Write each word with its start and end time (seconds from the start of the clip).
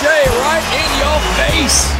Right 0.00 0.62
in 0.78 0.90
your 1.00 1.18
face. 1.34 1.90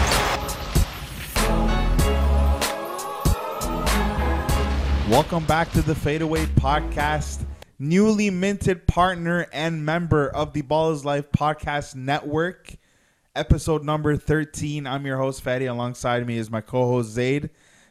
Welcome 5.10 5.44
back 5.46 5.72
to 5.72 5.82
the 5.82 5.94
Faedaway 5.94 6.46
Podcast, 6.46 7.44
newly 7.80 8.30
minted 8.30 8.86
partner 8.86 9.48
and 9.52 9.84
member 9.84 10.28
of 10.28 10.52
the 10.52 10.62
Ballislife 10.62 11.30
Podcast 11.36 11.96
Network, 11.96 12.76
episode 13.34 13.82
number 13.82 14.16
13. 14.16 14.86
I'm 14.86 15.04
your 15.04 15.16
host, 15.16 15.42
Fatty. 15.42 15.66
Alongside 15.66 16.24
me 16.24 16.38
is 16.38 16.52
my 16.52 16.60
co-host, 16.60 17.10
Zaid. 17.10 17.50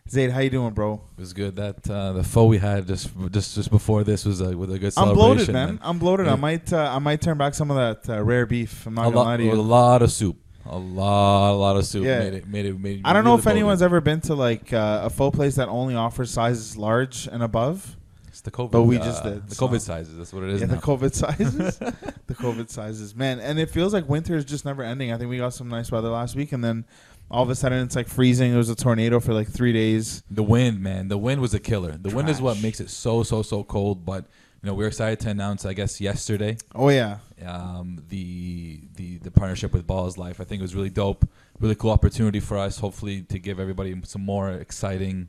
Zaid, 0.10 0.32
how 0.32 0.40
you 0.40 0.50
doing, 0.50 0.74
bro? 0.74 1.02
It 1.18 1.20
was 1.20 1.34
good. 1.34 1.56
That 1.56 1.90
uh, 1.90 2.14
the 2.14 2.24
pho 2.24 2.46
we 2.46 2.58
had 2.58 2.88
just 2.88 3.10
just 3.32 3.56
just 3.56 3.70
before 3.70 4.04
this 4.04 4.26
was 4.26 4.42
a, 4.42 4.56
with 4.58 4.72
a 4.72 4.80
good 4.80 4.94
celebration. 4.94 5.20
I'm 5.22 5.36
bloated, 5.36 5.54
man. 5.54 5.70
and 5.70 5.80
I'm 5.82 6.00
bloated. 6.00 6.28
I 6.28 6.36
might, 6.36 6.72
uh, 6.72 6.92
I 6.94 7.00
might 7.00 7.22
turn 7.22 7.38
back 7.38 7.54
some 7.54 7.72
of 7.72 7.78
that 7.78 8.18
uh, 8.18 8.24
rare 8.24 8.46
beef. 8.46 8.86
I'm 8.86 8.94
not 8.94 9.08
A 9.08 9.12
gonna 9.12 9.18
lot, 9.18 9.26
lie 9.26 9.38
to 9.38 9.52
a 9.52 9.56
lot 9.56 10.02
of 10.02 10.12
soup. 10.12 10.38
A 10.66 10.78
lot, 10.78 11.52
a 11.52 11.56
lot 11.58 11.78
of 11.78 11.86
soup. 11.86 12.06
Yeah. 12.06 12.20
Made 12.20 12.34
it, 12.34 12.48
made 12.48 12.66
it, 12.66 12.80
made. 12.80 13.02
I 13.06 13.14
don't 13.14 13.24
know 13.24 13.32
really 13.32 13.42
if 13.42 13.48
anyone's 13.48 13.82
ever 13.82 14.02
been 14.02 14.22
to 14.22 14.36
like 14.36 14.74
uh, 14.74 15.02
a 15.04 15.10
pho 15.10 15.32
place 15.32 15.56
that 15.56 15.70
only 15.70 15.96
offers 15.96 16.32
sizes 16.32 16.78
large 16.78 17.28
and 17.28 17.42
above. 17.42 17.96
It's 18.28 18.42
the 18.42 18.52
COVID. 18.52 18.72
but 18.72 18.84
we 18.84 18.98
uh, 18.98 19.04
just 19.04 19.24
did, 19.24 19.50
the 19.50 19.56
so. 19.56 19.68
COVID 19.68 19.82
sizes. 19.82 20.16
That's 20.16 20.32
what 20.32 20.44
it 20.44 20.50
is. 20.50 20.62
Yeah, 20.62 20.68
now. 20.68 20.76
the 20.76 20.82
COVID 20.82 21.14
sizes. 21.14 21.78
the 22.28 22.36
COVID 22.36 22.70
sizes, 22.70 23.16
man. 23.16 23.40
And 23.40 23.58
it 23.60 23.70
feels 23.70 23.94
like 23.94 24.08
winter 24.08 24.36
is 24.36 24.46
just 24.46 24.64
never 24.64 24.84
ending. 24.84 25.12
I 25.12 25.18
think 25.18 25.30
we 25.30 25.38
got 25.38 25.54
some 25.54 25.70
nice 25.70 25.92
weather 25.92 26.10
last 26.10 26.36
week, 26.36 26.52
and 26.52 26.64
then 26.64 26.86
all 27.30 27.44
of 27.44 27.50
a 27.50 27.56
sudden 27.56 27.84
it's 27.84 27.96
like 27.96 28.08
freezing. 28.08 28.52
There 28.52 28.58
was 28.58 28.70
a 28.70 28.76
tornado 28.76 29.20
for 29.20 29.34
like 29.34 29.48
three 29.50 29.74
days. 29.74 30.24
The 30.32 30.44
wind, 30.44 30.82
man. 30.82 31.08
The 31.08 31.18
wind 31.18 31.42
was 31.42 31.54
a 31.54 31.60
killer. 31.60 31.98
The 31.98 32.14
wind 32.16 32.30
is 32.30 32.42
what 32.42 32.62
makes 32.62 32.80
it 32.80 32.90
so 32.90 33.24
so 33.24 33.42
so 33.42 33.64
cold. 33.64 34.06
But 34.06 34.26
you 34.64 34.68
know, 34.68 34.74
we're 34.74 34.88
excited 34.88 35.20
to 35.22 35.30
announce. 35.30 35.66
I 35.66 35.74
guess 35.74 36.00
yesterday, 36.02 36.58
Oh 36.74 36.90
yeah, 36.90 37.18
um, 37.46 38.04
the 38.10 38.82
the 38.96 39.18
the 39.18 39.32
partnership 39.32 39.74
with 39.74 39.86
Ballislife. 39.86 40.40
I 40.40 40.44
think 40.46 40.60
it 40.60 40.62
was 40.62 40.76
really 40.76 40.90
dope. 40.90 41.28
Really 41.60 41.76
cool 41.76 41.92
opportunity 41.92 42.40
for 42.40 42.58
us. 42.58 42.80
Hopefully, 42.80 43.22
to 43.24 43.40
give 43.40 43.60
everybody 43.60 44.00
some 44.04 44.24
more 44.24 44.52
exciting, 44.52 45.28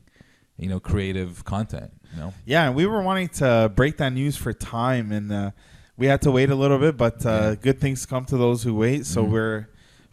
you 0.57 0.69
know, 0.69 0.79
creative 0.79 1.43
content. 1.43 1.91
You 2.13 2.19
know. 2.21 2.33
yeah. 2.45 2.65
And 2.67 2.75
we 2.75 2.85
were 2.85 3.01
wanting 3.01 3.27
to 3.39 3.71
break 3.75 3.97
that 3.97 4.13
news 4.13 4.35
for 4.35 4.51
time, 4.53 5.11
and 5.11 5.31
uh, 5.31 5.51
we 5.97 6.05
had 6.07 6.21
to 6.23 6.31
wait 6.31 6.49
a 6.49 6.55
little 6.55 6.79
bit. 6.79 6.97
But 6.97 7.25
uh, 7.25 7.29
Yeah. 7.29 7.55
good 7.55 7.79
things 7.79 8.05
come 8.05 8.25
to 8.25 8.37
those 8.37 8.63
who 8.63 8.73
wait. 8.73 9.05
So 9.05 9.23
Mhm. 9.25 9.29
we're 9.31 9.67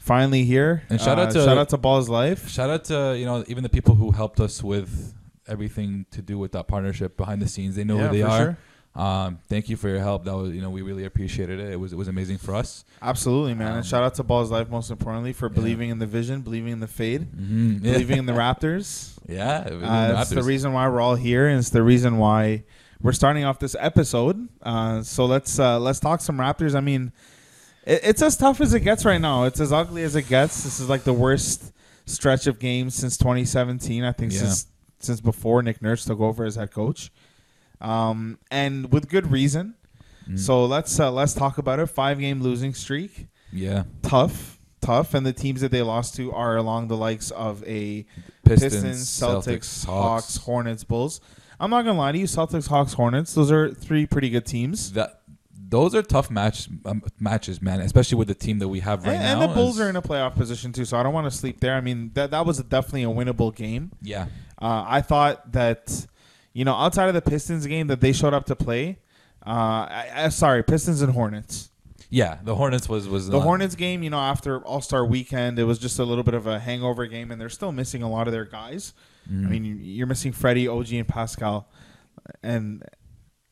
finally 0.07 0.45
here. 0.45 0.83
And 0.89 1.01
shout 1.01 1.19
out 1.19 1.29
Uh, 1.29 1.33
to- 1.33 1.45
shout 1.45 1.59
out 1.59 1.69
to 1.71 1.79
Ballislife. 1.79 2.49
Shout 2.49 2.71
out 2.71 2.85
to 2.85 3.17
you 3.19 3.27
know 3.27 3.45
even 3.49 3.63
the 3.63 3.69
people 3.69 3.95
who 3.97 4.13
helped 4.13 4.39
us 4.41 4.63
with 4.63 5.13
everything 5.49 6.07
to 6.11 6.23
do 6.23 6.39
with 6.39 6.53
that 6.53 6.67
partnership 6.69 7.17
behind 7.17 7.43
the 7.43 7.49
scenes. 7.49 7.77
They 7.77 7.85
know 7.85 7.99
Yeah, 7.99 8.09
who 8.09 8.17
they 8.17 8.23
are. 8.23 8.39
sure. 8.39 8.57
Um, 9.05 9.39
thank 9.51 9.69
you 9.69 9.77
for 9.77 9.89
your 9.91 9.99
help. 10.01 10.25
That 10.25 10.35
was 10.35 10.53
you 10.53 10.63
know 10.63 10.71
we 10.71 10.81
really 10.81 11.05
appreciated 11.05 11.61
it. 11.61 11.71
It 11.73 11.77
was 11.79 11.93
it 11.93 11.97
was 11.97 12.09
amazing 12.09 12.39
for 12.39 12.55
us. 12.55 12.85
Absolutely, 13.03 13.53
man. 13.55 13.73
Um, 13.73 13.77
and 13.79 13.87
shout 13.87 14.03
out 14.03 14.15
to 14.15 14.25
Ballislife 14.25 14.71
most 14.71 14.91
importantly 14.91 15.33
for 15.35 15.49
Yeah. 15.49 15.55
believing 15.55 15.91
in 15.91 15.99
the 15.99 16.07
vision, 16.07 16.41
believing 16.41 16.73
in 16.73 16.81
the 16.81 16.87
fade, 16.87 17.23
Mm-hmm. 17.23 17.79
believing 17.83 18.19
in 18.19 18.27
the 18.27 18.33
Raptors. 18.33 19.13
Yeah, 19.29 19.59
Uh, 19.69 20.21
it's 20.23 20.31
the 20.31 20.43
reason 20.43 20.73
why 20.73 20.89
we're 20.89 21.01
all 21.01 21.17
here, 21.17 21.47
and 21.49 21.59
it's 21.59 21.71
the 21.71 21.83
reason 21.83 22.17
why 22.17 22.63
we're 23.03 23.13
starting 23.13 23.45
off 23.45 23.59
this 23.59 23.77
episode. 23.79 24.49
Uh, 24.63 25.03
so 25.03 25.27
let's 25.27 25.59
uh, 25.59 25.79
let's 25.79 26.01
talk 26.01 26.21
some 26.23 26.39
Raptors. 26.39 26.75
I 26.75 26.81
mean, 26.81 27.13
it, 27.87 28.01
it's 28.05 28.23
as 28.23 28.37
tough 28.37 28.61
as 28.61 28.75
it 28.75 28.81
gets 28.81 29.05
right 29.05 29.21
now. 29.21 29.45
It's 29.45 29.61
as 29.61 29.73
ugly 29.73 30.03
as 30.03 30.17
it 30.17 30.29
gets. 30.29 30.65
This 30.65 30.81
is 30.81 30.89
like 30.89 31.05
the 31.05 31.13
worst 31.13 31.73
stretch 32.05 32.47
of 32.47 32.59
games 32.59 32.95
since 32.95 33.17
2017. 33.17 34.05
I 34.05 34.13
think 34.13 34.33
Yeah. 34.33 34.41
since 34.41 34.67
since 34.99 35.21
before 35.21 35.63
Nick 35.63 35.81
Nurse 35.83 36.05
took 36.05 36.21
over 36.21 36.45
as 36.45 36.57
head 36.57 36.71
coach, 36.73 37.11
um, 37.81 38.39
and 38.51 38.93
with 38.93 39.09
good 39.09 39.31
reason. 39.31 39.75
Mm. 40.29 40.39
So 40.39 40.65
let's 40.65 40.99
uh, 40.99 41.11
let's 41.13 41.35
talk 41.35 41.59
about 41.59 41.79
it. 41.79 41.87
Five 41.87 42.19
game 42.19 42.43
losing 42.43 42.75
streak, 42.75 43.29
yeah, 43.53 43.85
tough, 44.03 44.59
tough, 44.81 45.15
and 45.15 45.25
the 45.25 45.33
teams 45.33 45.61
that 45.61 45.71
they 45.71 45.83
lost 45.83 46.17
to 46.17 46.33
are 46.33 46.57
along 46.57 46.89
the 46.89 46.97
likes 46.97 47.31
of 47.31 47.63
a 47.65 48.05
Pistons, 48.45 48.73
Pistons, 48.75 49.07
Celtics, 49.09 49.85
Celtics, 49.85 49.85
Hawks, 49.87 50.37
Hornets, 50.39 50.83
Bulls. 50.85 51.21
I'm 51.61 51.71
not 51.71 51.85
gonna 51.85 51.99
lie 51.99 52.13
to 52.13 52.19
you, 52.19 52.27
Celtics, 52.27 52.67
Hawks, 52.69 52.95
Hornets. 52.95 53.35
Those 53.35 53.53
are 53.53 53.71
three 53.73 54.07
pretty 54.07 54.31
good 54.31 54.47
teams. 54.47 54.93
That 54.93 55.21
those 55.69 55.95
are 55.95 56.03
tough 56.03 56.31
match 56.31 56.69
um, 56.85 57.03
matches, 57.19 57.61
man. 57.61 57.81
Especially 57.81 58.17
with 58.19 58.29
the 58.29 58.35
team 58.35 58.59
that 58.61 58.69
we 58.69 58.81
have 58.81 59.05
right 59.05 59.15
and, 59.15 59.23
now. 59.23 59.41
and 59.43 59.51
the 59.51 59.55
Bulls 59.55 59.81
are 59.81 59.89
in 59.89 59.97
a 59.97 60.03
playoff 60.03 60.35
position 60.37 60.73
too, 60.73 60.85
so 60.85 60.97
I 60.97 61.03
don't 61.03 61.13
want 61.15 61.31
to 61.31 61.37
sleep 61.37 61.61
there. 61.61 61.75
I 61.75 61.81
mean, 61.81 62.11
that 62.15 62.31
that 62.31 62.47
was 62.47 62.59
definitely 62.63 63.05
a 63.05 63.09
winnable 63.09 63.55
game. 63.55 63.91
yeah, 64.03 64.27
Uh, 64.61 64.85
I 64.87 65.01
thought 65.03 65.53
that, 65.53 66.07
you 66.53 66.65
know, 66.65 66.75
outside 66.75 67.09
of 67.09 67.15
the 67.15 67.23
Pistons 67.23 67.67
game 67.67 67.87
that 67.89 68.01
they 68.01 68.13
showed 68.13 68.33
up 68.35 68.47
to 68.47 68.57
play. 68.57 68.99
Uh, 69.47 69.51
I, 69.91 70.11
I, 70.15 70.29
sorry, 70.31 70.63
Pistons 70.65 71.03
and 71.03 71.13
Hornets. 71.13 71.71
yeah. 72.11 72.39
The 72.43 72.55
Hornets 72.55 72.89
was 72.89 73.09
was 73.09 73.29
The 73.29 73.41
Hornets 73.41 73.75
game, 73.77 74.03
you 74.03 74.11
know, 74.11 74.19
after 74.19 74.61
All 74.65 74.81
Star 74.81 75.05
Weekend, 75.05 75.59
it 75.59 75.65
was 75.65 75.79
just 75.79 75.99
a 75.99 76.05
little 76.05 76.25
bit 76.25 76.35
of 76.35 76.47
a 76.47 76.59
hangover 76.59 77.07
game, 77.07 77.31
and 77.31 77.41
they're 77.41 77.49
still 77.49 77.73
missing 77.73 78.03
a 78.03 78.11
lot 78.11 78.27
of 78.29 78.33
their 78.33 78.45
guys. 78.45 78.93
Mhm. 79.31 79.47
I 79.47 79.49
mean, 79.51 79.65
you- 79.65 79.75
you're 79.77 80.07
missing 80.07 80.33
Freddie, 80.33 80.69
OG, 80.69 80.99
and 80.99 81.09
Pascal. 81.09 81.69
And 82.43 82.83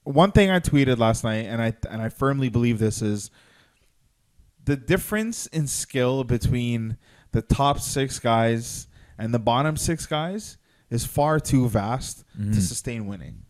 one 0.05 0.33
thing 0.33 0.51
I 0.51 0.61
tweeted 0.61 0.99
last 0.99 1.25
night, 1.25 1.47
and 1.47 1.61
I 1.61 1.75
and 1.91 2.01
I 2.01 2.09
firmly 2.09 2.49
believe 2.49 2.79
this 2.79 3.03
is 3.03 3.31
the 4.65 4.77
difference 4.77 5.47
in 5.47 5.67
skill 5.67 6.25
between 6.25 6.97
the 7.33 7.43
top 7.43 7.81
six 7.81 8.19
guys 8.19 8.87
and 9.19 9.35
the 9.35 9.39
bottom 9.39 9.77
six 9.77 10.07
guys 10.07 10.57
is 10.91 11.05
far 11.05 11.41
too 11.41 11.69
vast 11.69 12.25
Mhm. 12.39 12.55
to 12.55 12.61
sustain 12.61 13.07
winning. 13.07 13.43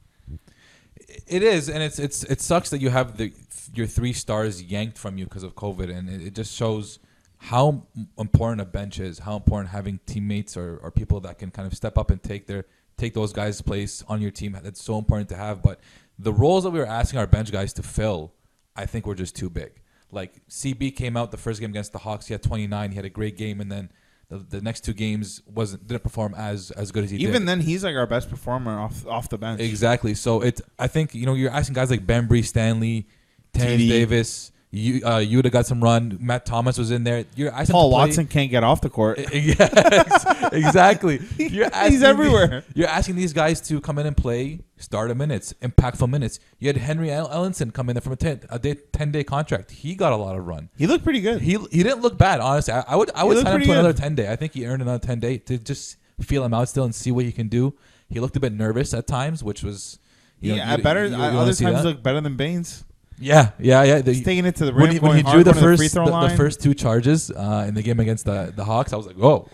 It 1.27 1.43
is, 1.43 1.69
and 1.69 1.83
it's 1.83 1.99
it's 1.99 2.25
it 2.25 2.41
sucks 2.41 2.71
that 2.71 2.81
you 2.81 2.91
have 2.91 3.17
the 3.17 3.33
your 3.75 3.87
three 3.87 4.13
stars 4.13 4.63
yanked 4.63 4.97
from 4.99 5.19
you 5.19 5.25
because 5.25 5.43
of 5.43 5.55
COVID, 5.55 5.91
and 5.95 6.09
it, 6.09 6.23
it 6.29 6.35
just 6.35 6.55
shows 6.55 6.99
how 7.39 7.83
important 8.19 8.61
a 8.61 8.65
bench 8.65 8.99
is, 9.01 9.19
how 9.21 9.37
important 9.37 9.71
having 9.71 10.01
teammates 10.07 10.57
or, 10.57 10.79
or 10.79 10.91
people 10.91 11.21
that 11.21 11.39
can 11.39 11.51
kind 11.51 11.67
of 11.67 11.75
step 11.75 11.99
up 11.99 12.11
and 12.11 12.23
take 12.23 12.47
their 12.47 12.65
take 12.97 13.13
those 13.13 13.33
guys' 13.33 13.61
place 13.61 14.03
on 14.09 14.21
your 14.23 14.31
team. 14.31 14.57
That's 14.63 14.83
so 14.83 14.99
important 14.99 15.29
to 15.31 15.37
have. 15.37 15.63
But 15.63 15.81
the 16.19 16.33
roles 16.33 16.65
that 16.65 16.71
we 16.71 16.79
were 16.79 16.87
asking 16.87 17.19
our 17.19 17.27
bench 17.27 17.51
guys 17.51 17.73
to 17.75 17.83
fill, 17.83 18.33
I 18.77 18.87
think 18.87 19.07
were 19.07 19.15
just 19.15 19.37
too 19.37 19.51
big. 19.51 19.81
Like 20.11 20.47
CB 20.49 20.95
came 20.95 21.17
out 21.17 21.31
the 21.31 21.37
first 21.37 21.61
game 21.61 21.71
against 21.71 21.93
the 21.93 21.99
Hawks, 21.99 22.27
he 22.27 22.35
had 22.35 22.43
29, 22.43 22.91
he 22.91 22.97
had 22.97 23.05
a 23.05 23.11
great 23.11 23.37
game, 23.37 23.61
and 23.61 23.71
then 23.71 23.91
the, 24.29 24.39
the 24.39 24.61
next 24.61 24.81
two 24.83 24.93
games 24.93 25.43
wasn't 25.47 25.87
didn't 25.87 26.03
perform 26.03 26.35
as 26.35 26.71
as 26.73 26.93
good 26.93 27.05
as 27.05 27.11
he 27.11 27.19
did. 27.19 27.29
Even 27.29 27.45
then, 27.47 27.61
he's 27.61 27.85
like 27.85 27.97
our 27.97 28.07
best 28.07 28.31
performer 28.31 28.79
off 28.79 29.07
off 29.07 29.29
the 29.29 29.39
bench. 29.39 29.61
Exactly. 29.61 30.15
So 30.15 30.41
it, 30.41 30.61
I 30.79 30.87
think 30.87 31.15
you 31.15 31.27
know, 31.27 31.35
you're 31.35 31.51
asking 31.51 31.75
guys 31.75 31.91
like 31.91 32.07
Bembry, 32.07 32.45
Stanley, 32.45 33.09
Terrence 33.53 33.83
TD. 33.83 33.89
Davis. 33.89 34.53
You, 34.77 35.03
uh, 35.05 35.21
have 35.21 35.53
got 35.53 35.67
some 35.67 35.81
run. 35.81 36.19
Matt 36.21 36.45
Thomas 36.45 36.77
was 36.77 36.91
in 36.91 37.05
there. 37.05 37.27
You're 37.37 37.53
asking 37.53 37.75
Paul 37.75 37.93
Watson 37.93 38.27
can't 38.27 38.51
get 38.51 38.65
off 38.65 38.81
the 38.81 38.91
court. 38.91 39.19
ex- 39.33 40.25
exactly. 40.53 41.21
You're 41.39 41.67
asking 41.67 41.93
He's 41.93 42.03
everywhere. 42.03 42.65
You're 42.75 42.89
asking 42.89 43.15
these 43.15 43.33
guys 43.33 43.61
to 43.69 43.81
come 43.81 44.01
in 44.01 44.07
and 44.07 44.17
play 44.17 44.63
starter 44.77 45.15
minutes, 45.15 45.55
impactful 45.63 46.11
minutes. 46.11 46.41
You 46.59 46.71
had 46.71 46.77
Henry 46.77 47.13
El- 47.13 47.29
Ellenson 47.29 47.73
come 47.73 47.89
in 47.89 47.95
there 47.95 48.01
from 48.01 48.15
a 48.15 48.17
ten, 48.17 48.41
a 48.51 48.59
day, 48.59 48.75
10 48.75 49.13
day 49.13 49.23
contract. 49.23 49.71
He 49.71 49.95
got 49.95 50.13
a 50.13 50.17
lot 50.17 50.37
of 50.37 50.45
run. 50.45 50.71
He 50.77 50.89
looked 50.89 51.05
pretty 51.05 51.21
good. 51.21 51.41
He 51.41 51.53
he 51.71 51.85
didn't 51.85 52.01
look 52.01 52.19
bad, 52.19 52.41
honestly. 52.41 52.75
I, 52.75 52.85
I 52.89 52.97
would 52.97 53.13
I 53.15 53.23
would 53.23 53.39
sign 53.39 53.61
him 53.61 53.67
to 53.69 53.73
another 53.73 53.93
ten 53.93 54.17
day. 54.17 54.29
I 54.33 54.35
think 54.35 54.55
he 54.55 54.67
earned 54.67 54.83
another 54.83 54.99
ten 55.07 55.21
day 55.21 55.39
to 55.39 55.57
just 55.57 55.99
feel 56.21 56.45
him 56.45 56.53
out 56.53 56.69
still 56.69 56.85
and 56.85 56.93
see 56.95 57.13
what 57.13 57.25
he 57.25 57.31
can 57.31 57.47
do. 57.47 57.75
He 58.09 58.19
looked 58.19 58.37
a 58.37 58.41
bit 58.41 58.53
nervous 58.53 58.93
at 58.93 59.07
times, 59.07 59.45
which 59.45 59.63
was 59.63 60.01
you 60.41 60.51
know, 60.51 60.57
yeah, 60.57 60.77
you- 60.77 60.83
better. 60.83 61.07
you- 61.07 61.17
you 61.17 61.23
uh, 61.23 61.43
other 61.43 61.55
times 61.55 61.59
that? 61.59 61.85
look 61.85 62.03
better 62.03 62.21
than 62.21 62.37
Baynes. 62.37 62.85
Yeah, 63.19 63.51
yeah, 63.59 63.83
yeah. 63.85 64.01
The- 64.01 64.23
taking 64.23 64.45
it 64.45 64.57
to 64.57 64.65
the 64.67 64.73
rim. 64.73 64.83
when 64.83 64.91
he, 64.93 64.99
when 64.99 65.17
he 65.17 65.23
drew 65.23 65.45
the 65.45 65.55
first 65.55 65.95
the, 65.95 66.05
the 66.05 66.11
line. 66.11 66.37
first 66.37 66.61
two 66.63 66.75
charges 66.75 67.31
uh, 67.31 67.65
in 67.69 67.75
the 67.75 67.83
game 67.83 68.01
against 68.01 68.25
the 68.25 68.53
the 68.55 68.65
Hawks, 68.65 68.93
I 68.93 68.97
was 68.97 69.07
like, 69.07 69.17
whoa. 69.17 69.49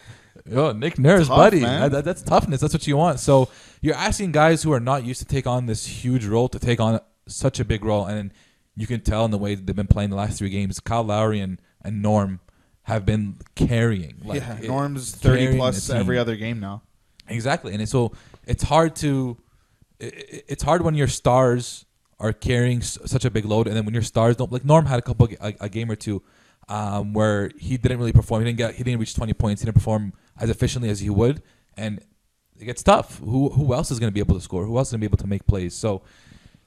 Yo, 0.46 0.72
Nick 0.72 0.98
Nurse, 0.98 1.28
Tough, 1.28 1.36
buddy. 1.36 1.60
That- 1.60 1.92
that- 1.92 2.04
that's 2.04 2.22
toughness. 2.22 2.60
That's 2.60 2.72
what 2.74 2.86
you 2.86 2.96
want. 2.96 3.20
So 3.20 3.48
you're 3.82 3.94
asking 3.94 4.32
guys 4.32 4.62
who 4.62 4.72
are 4.72 4.80
not 4.80 5.04
used 5.04 5.20
to 5.20 5.26
take 5.26 5.46
on 5.46 5.66
this 5.66 5.86
huge 5.86 6.24
role 6.26 6.48
to 6.48 6.58
take 6.58 6.80
on 6.80 7.00
such 7.28 7.60
a 7.60 7.64
big 7.64 7.84
role, 7.84 8.06
and 8.06 8.32
you 8.74 8.86
can 8.86 9.00
tell 9.02 9.24
in 9.26 9.30
the 9.30 9.38
way 9.38 9.54
they've 9.54 9.76
been 9.76 9.86
playing 9.86 10.10
the 10.10 10.16
last 10.16 10.38
three 10.38 10.48
games. 10.48 10.80
Kyle 10.80 11.04
Lowry 11.04 11.40
and, 11.40 11.60
and 11.84 12.00
Norm 12.02 12.40
have 12.84 13.04
been 13.04 13.36
carrying. 13.54 14.22
Like, 14.24 14.40
yeah, 14.40 14.56
it- 14.58 14.68
Norm's 14.68 15.14
thirty 15.14 15.54
plus 15.56 15.90
every 15.90 16.18
other 16.18 16.36
game 16.36 16.58
now. 16.58 16.82
Exactly, 17.28 17.74
and 17.74 17.88
so 17.88 18.12
it's 18.46 18.62
hard 18.64 18.96
to 18.96 19.36
i- 20.00 20.06
i- 20.06 20.42
it's 20.48 20.62
hard 20.62 20.82
when 20.82 20.94
your 20.94 21.06
stars 21.06 21.84
are 22.20 22.32
carrying 22.32 22.78
s- 22.78 22.98
such 23.06 23.24
a 23.24 23.30
big 23.30 23.44
load, 23.44 23.66
and 23.66 23.74
then 23.76 23.84
when 23.84 23.94
your 23.94 24.02
stars 24.04 24.36
don't 24.36 24.52
like 24.52 24.64
Norm 24.64 24.86
had 24.86 24.98
a 24.98 25.02
couple 25.02 25.28
a, 25.40 25.54
a 25.60 25.68
game 25.68 25.90
or 25.90 25.96
two 25.96 26.22
um, 26.68 27.12
where 27.12 27.50
he 27.58 27.76
didn't 27.76 27.98
really 27.98 28.12
perform. 28.12 28.42
He 28.42 28.46
didn't 28.46 28.58
get 28.58 28.74
he 28.76 28.84
didn't 28.84 29.00
reach 29.00 29.14
twenty 29.14 29.32
points. 29.32 29.62
He 29.62 29.66
didn't 29.66 29.76
perform 29.76 30.12
as 30.38 30.50
efficiently 30.50 30.90
as 30.90 31.00
he 31.00 31.10
would, 31.10 31.42
and 31.76 32.00
it 32.58 32.66
gets 32.66 32.82
tough. 32.82 33.18
Who 33.18 33.48
who 33.48 33.74
else 33.74 33.90
is 33.90 33.98
going 33.98 34.10
to 34.10 34.14
be 34.14 34.20
able 34.20 34.36
to 34.36 34.40
score? 34.40 34.64
Who 34.64 34.76
else 34.78 34.88
is 34.88 34.92
going 34.92 35.00
to 35.00 35.08
be 35.08 35.10
able 35.10 35.18
to 35.18 35.26
make 35.26 35.46
plays? 35.46 35.74
So. 35.74 36.02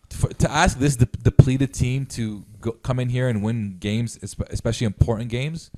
For, 0.10 0.30
to 0.30 0.52
ask 0.52 0.78
this 0.78 0.96
de- 0.96 1.06
depleted 1.06 1.74
team 1.74 2.06
to 2.08 2.44
go, 2.62 2.74
come 2.74 3.00
in 3.00 3.10
here 3.10 3.30
and 3.30 3.42
win 3.42 3.78
games, 3.80 4.20
especially 4.22 4.86
important 4.86 5.30
games, 5.30 5.72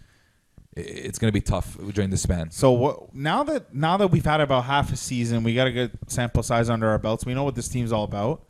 it's 0.76 1.18
going 1.20 1.30
to 1.30 1.34
be 1.34 1.40
tough 1.40 1.78
during 1.94 2.10
the 2.10 2.18
span. 2.18 2.52
So 2.52 2.72
what? 2.72 3.16
Now 3.16 3.44
that 3.44 3.74
now 3.74 3.96
that 3.96 4.08
we've 4.08 4.26
had 4.26 4.42
about 4.42 4.66
half 4.66 4.92
a 4.92 4.98
season, 4.98 5.44
we 5.44 5.56
got 5.56 5.68
a 5.68 5.72
good 5.72 5.92
sample 6.08 6.44
size 6.44 6.70
under 6.70 6.90
our 6.90 6.98
belts. 6.98 7.26
We 7.26 7.34
know 7.34 7.46
what 7.46 7.56
this 7.56 7.70
team's 7.70 7.94
all 7.94 8.04
about. 8.04 8.44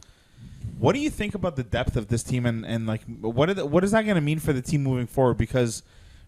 What 0.77 0.93
do 0.93 0.99
you 0.99 1.09
think 1.09 1.35
about 1.35 1.55
the 1.55 1.63
depth 1.63 1.95
of 1.95 2.07
this 2.07 2.21
team 2.23 2.45
and, 2.45 2.65
and 2.65 2.85
like 2.85 3.01
what 3.21 3.49
are 3.49 3.53
the, 3.53 3.65
what 3.65 3.83
is 3.83 3.91
that 3.91 4.03
going 4.03 4.15
to 4.15 4.21
mean 4.21 4.39
for 4.39 4.53
the 4.53 4.61
team 4.61 4.83
moving 4.83 5.07
forward? 5.07 5.37
Because 5.37 5.83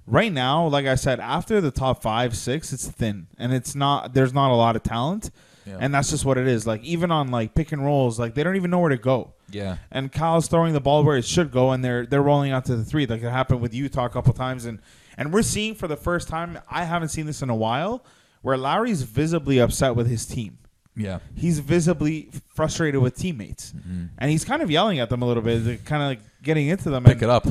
right 0.06 0.32
now, 0.32 0.68
like 0.68 0.86
I 0.86 0.96
said, 0.96 1.20
after 1.20 1.60
the 1.60 1.72
top 1.72 2.02
five, 2.02 2.36
six, 2.36 2.72
it's 2.72 2.88
thin, 2.88 3.28
and 3.38 3.54
it's 3.54 3.76
not. 3.76 4.14
There's 4.14 4.34
not 4.34 4.52
a 4.52 4.56
lot 4.56 4.76
of 4.76 4.84
talent, 4.84 5.32
Yeah. 5.66 5.78
and 5.82 5.94
that's 5.94 6.10
just 6.10 6.24
what 6.26 6.38
it 6.38 6.48
is. 6.48 6.66
Like 6.66 6.82
even 6.84 7.12
on 7.12 7.30
like 7.30 7.56
pick 7.56 7.72
and 7.74 7.84
rolls, 7.84 8.18
like 8.20 8.34
they 8.36 8.44
don't 8.44 8.56
even 8.56 8.72
know 8.72 8.80
where 8.80 8.90
to 8.90 8.98
go. 8.98 9.34
Yeah. 9.50 9.78
And 9.92 10.12
Kyle's 10.12 10.48
throwing 10.48 10.74
the 10.74 10.82
ball 10.82 11.04
where 11.04 11.18
it 11.18 11.26
should 11.26 11.52
go, 11.52 11.72
and 11.72 11.84
they're 11.84 12.06
they're 12.06 12.22
rolling 12.22 12.52
out 12.52 12.66
to 12.66 12.76
the 12.76 12.86
three. 12.86 13.06
Like 13.06 13.22
it 13.24 13.30
happened 13.30 13.60
with 13.62 13.74
Utah 13.74 14.06
a 14.06 14.10
couple 14.10 14.34
times, 14.34 14.64
and 14.66 14.80
and 15.18 15.34
we're 15.34 15.42
seeing 15.42 15.76
for 15.76 15.88
the 15.88 15.98
first 15.98 16.28
time. 16.30 16.60
I 16.70 16.86
haven't 16.86 17.10
seen 17.10 17.26
this 17.26 17.42
in 17.42 17.50
a 17.50 17.56
while, 17.56 18.04
where 18.44 18.56
Lowry's 18.58 19.02
visibly 19.02 19.60
upset 19.60 19.96
with 19.96 20.08
his 20.08 20.26
team. 20.26 20.58
Yeah. 20.98 21.20
He's 21.36 21.60
visibly 21.60 22.30
frustrated 22.54 23.02
with 23.02 23.16
teammates, 23.16 23.74
and 24.18 24.32
he's 24.32 24.44
kind 24.44 24.62
of 24.62 24.70
yelling 24.72 25.00
at 25.00 25.10
them 25.10 25.22
a 25.22 25.26
little 25.26 25.44
bit, 25.44 25.86
kind 25.86 26.02
of 26.02 26.08
like 26.10 26.20
getting 26.44 26.68
into 26.68 26.90
them. 26.90 27.04
Pick 27.04 27.14
and- 27.22 27.24
it 27.24 27.30
up. 27.30 27.48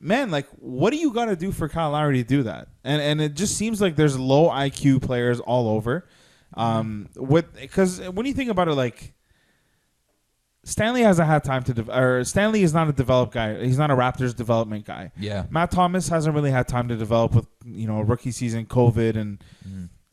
man, 0.00 0.30
like, 0.30 0.46
what 0.60 0.90
do 0.90 0.96
you 0.96 1.12
got 1.12 1.24
to 1.26 1.36
do 1.36 1.50
for 1.50 1.68
Kyle 1.68 1.90
Lowry 1.90 2.22
to 2.22 2.28
do 2.28 2.44
that? 2.44 2.68
And 2.84 3.02
and 3.02 3.20
it 3.20 3.34
just 3.34 3.56
seems 3.56 3.80
like 3.80 3.96
there's 3.96 4.16
low 4.18 4.48
IQ 4.48 5.02
players 5.02 5.40
all 5.40 5.68
over. 5.68 6.06
Um, 6.54 7.08
with 7.16 7.52
because 7.54 8.00
when 8.00 8.24
you 8.26 8.32
think 8.32 8.50
about 8.50 8.68
it, 8.68 8.74
like 8.74 9.12
Stanley 10.64 11.02
hasn't 11.02 11.28
had 11.28 11.44
time 11.44 11.62
to, 11.64 11.74
de- 11.74 11.98
or 11.98 12.24
Stanley 12.24 12.62
is 12.62 12.72
not 12.74 12.88
a 12.88 12.92
developed 12.92 13.32
guy. 13.32 13.64
He's 13.64 13.78
not 13.78 13.90
a 13.90 13.94
Raptors 13.94 14.34
development 14.34 14.84
guy. 14.84 15.12
Yeah. 15.18 15.46
Matt 15.50 15.70
Thomas 15.70 16.08
hasn't 16.08 16.34
really 16.34 16.50
had 16.50 16.66
time 16.66 16.88
to 16.88 16.96
develop 16.96 17.34
with 17.34 17.46
you 17.64 17.86
know 17.86 18.00
rookie 18.00 18.30
season, 18.32 18.66
COVID, 18.66 19.16
and 19.16 19.38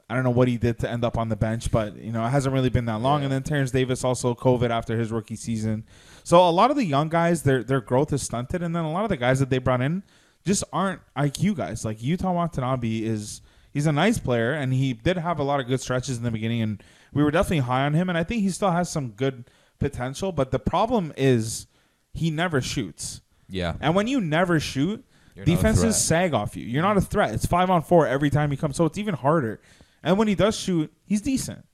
I 0.09 0.15
don't 0.15 0.23
know 0.23 0.31
what 0.31 0.47
he 0.47 0.57
did 0.57 0.79
to 0.79 0.89
end 0.89 1.03
up 1.03 1.17
on 1.17 1.29
the 1.29 1.35
bench, 1.35 1.71
but 1.71 1.95
you 1.95 2.11
know 2.11 2.25
it 2.25 2.29
hasn't 2.29 2.53
really 2.53 2.69
been 2.69 2.85
that 2.85 2.99
long. 2.99 3.23
And 3.23 3.31
then 3.31 3.43
Terrence 3.43 3.71
Davis 3.71 4.03
also 4.03 4.35
COVID 4.35 4.69
after 4.69 4.97
his 4.97 5.11
rookie 5.11 5.35
season. 5.35 5.85
So 6.23 6.47
a 6.47 6.51
lot 6.51 6.71
of 6.71 6.77
the 6.77 6.85
young 6.85 7.09
guys, 7.09 7.43
their 7.43 7.63
their 7.63 7.81
growth 7.81 8.11
is 8.13 8.21
stunted, 8.21 8.61
and 8.61 8.75
then 8.75 8.83
a 8.83 8.91
lot 8.91 9.03
of 9.03 9.09
the 9.09 9.17
guys 9.17 9.39
that 9.39 9.49
they 9.49 9.57
brought 9.59 9.81
in 9.81 10.03
just 10.45 10.63
aren't 10.73 11.01
IQ 11.17 11.55
guys. 11.55 11.85
Like 11.85 11.99
Yuta 11.99 12.33
Watanabe 12.33 13.03
is 13.03 13.41
he's 13.71 13.87
a 13.87 13.91
nice 13.91 14.19
player, 14.19 14.53
and 14.53 14.73
he 14.73 14.93
did 14.93 15.17
have 15.17 15.39
a 15.39 15.43
lot 15.43 15.59
of 15.59 15.67
good 15.67 15.81
stretches 15.81 16.17
in 16.17 16.23
the 16.23 16.31
beginning, 16.31 16.61
and 16.61 16.83
we 17.13 17.23
were 17.23 17.31
definitely 17.31 17.59
high 17.59 17.85
on 17.85 17.93
him, 17.93 18.09
and 18.09 18.17
I 18.17 18.23
think 18.23 18.41
he 18.41 18.49
still 18.49 18.71
has 18.71 18.89
some 18.89 19.11
good 19.11 19.45
potential. 19.79 20.31
But 20.31 20.51
the 20.51 20.59
problem 20.59 21.13
is 21.17 21.67
he 22.13 22.29
never 22.29 22.61
shoots. 22.61 23.21
Yeah. 23.49 23.75
And 23.79 23.95
when 23.95 24.07
you 24.07 24.19
never 24.21 24.59
shoot, 24.59 25.03
You're 25.35 25.45
defenses 25.45 25.97
sag 26.01 26.33
off 26.33 26.55
you. 26.55 26.65
You're 26.65 26.81
not 26.81 26.97
a 26.97 27.01
threat. 27.01 27.33
It's 27.33 27.45
five 27.45 27.69
on 27.69 27.81
four 27.81 28.07
every 28.07 28.29
time 28.29 28.51
he 28.51 28.57
comes, 28.57 28.75
so 28.75 28.85
it's 28.85 28.97
even 28.97 29.15
harder. 29.15 29.61
And 30.03 30.17
when 30.17 30.27
he 30.27 30.35
does 30.35 30.55
shoot, 30.57 30.91
he's 31.05 31.21
decent. 31.21 31.65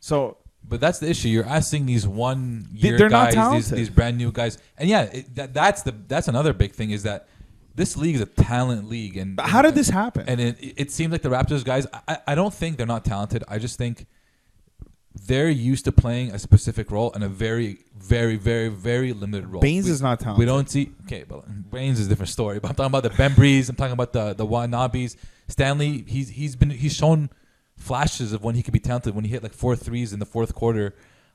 So 0.00 0.38
But 0.68 0.80
that's 0.80 0.98
the 0.98 1.08
issue. 1.08 1.28
You're 1.28 1.44
asking 1.46 1.86
these 1.86 2.06
one 2.06 2.66
year 2.72 2.98
they're 2.98 3.08
guys, 3.08 3.34
these, 3.52 3.70
these 3.70 3.90
brand 3.90 4.16
new 4.18 4.30
guys, 4.32 4.58
and 4.78 4.88
yeah, 4.88 5.02
it, 5.02 5.34
that, 5.34 5.54
that's 5.54 5.82
the 5.82 5.92
that's 6.06 6.28
another 6.28 6.52
big 6.52 6.72
thing 6.72 6.90
is 6.90 7.02
that 7.04 7.28
this 7.74 7.96
league 7.96 8.14
is 8.14 8.20
a 8.20 8.26
talent 8.26 8.88
league, 8.88 9.16
and 9.16 9.34
But 9.36 9.46
how 9.46 9.62
did 9.62 9.74
this 9.74 9.88
happen? 9.88 10.24
And 10.28 10.40
it, 10.40 10.56
it 10.76 10.90
seems 10.90 11.10
like 11.10 11.22
the 11.22 11.30
Raptors 11.30 11.64
guys. 11.64 11.86
I, 12.06 12.18
I 12.28 12.34
don't 12.34 12.52
think 12.52 12.76
they're 12.76 12.86
not 12.86 13.04
talented. 13.04 13.42
I 13.48 13.58
just 13.58 13.78
think 13.78 14.06
they're 15.26 15.50
used 15.50 15.84
to 15.84 15.92
playing 15.92 16.30
a 16.32 16.38
specific 16.38 16.90
role 16.90 17.10
in 17.12 17.22
a 17.22 17.28
very, 17.28 17.78
very, 17.96 18.36
very, 18.36 18.68
very 18.68 19.12
limited 19.12 19.46
role. 19.46 19.60
Baynes 19.62 19.86
We- 19.86 19.92
is 19.92 20.02
not 20.02 20.20
talented. 20.20 20.38
We 20.38 20.46
don't 20.46 20.68
see. 20.70 20.92
Okay, 21.06 21.24
but 21.26 21.44
Baynes 21.70 21.98
is 22.00 22.06
a 22.06 22.08
different 22.08 22.30
story. 22.30 22.58
But 22.60 22.68
I'm 22.70 22.74
talking 22.74 22.94
about 22.94 23.02
the 23.04 23.10
Bembrys. 23.10 23.68
I'm 23.68 23.76
talking 23.76 23.92
about 23.92 24.12
the 24.12 24.34
the 24.34 24.46
Wanabes. 24.46 25.16
Stanley. 25.48 26.04
He's 26.06 26.28
he's 26.30 26.56
been 26.56 26.70
he's 26.70 26.94
shown 26.94 27.30
flashes 27.82 28.32
of 28.32 28.42
when 28.42 28.54
he 28.54 28.62
could 28.62 28.72
be 28.72 28.78
talented. 28.80 29.14
When 29.14 29.24
he 29.24 29.30
hit 29.30 29.42
like 29.42 29.52
four 29.54 29.76
threes 29.76 30.12
in 30.12 30.18
the 30.20 30.26
fourth 30.26 30.54
quarter, 30.54 30.94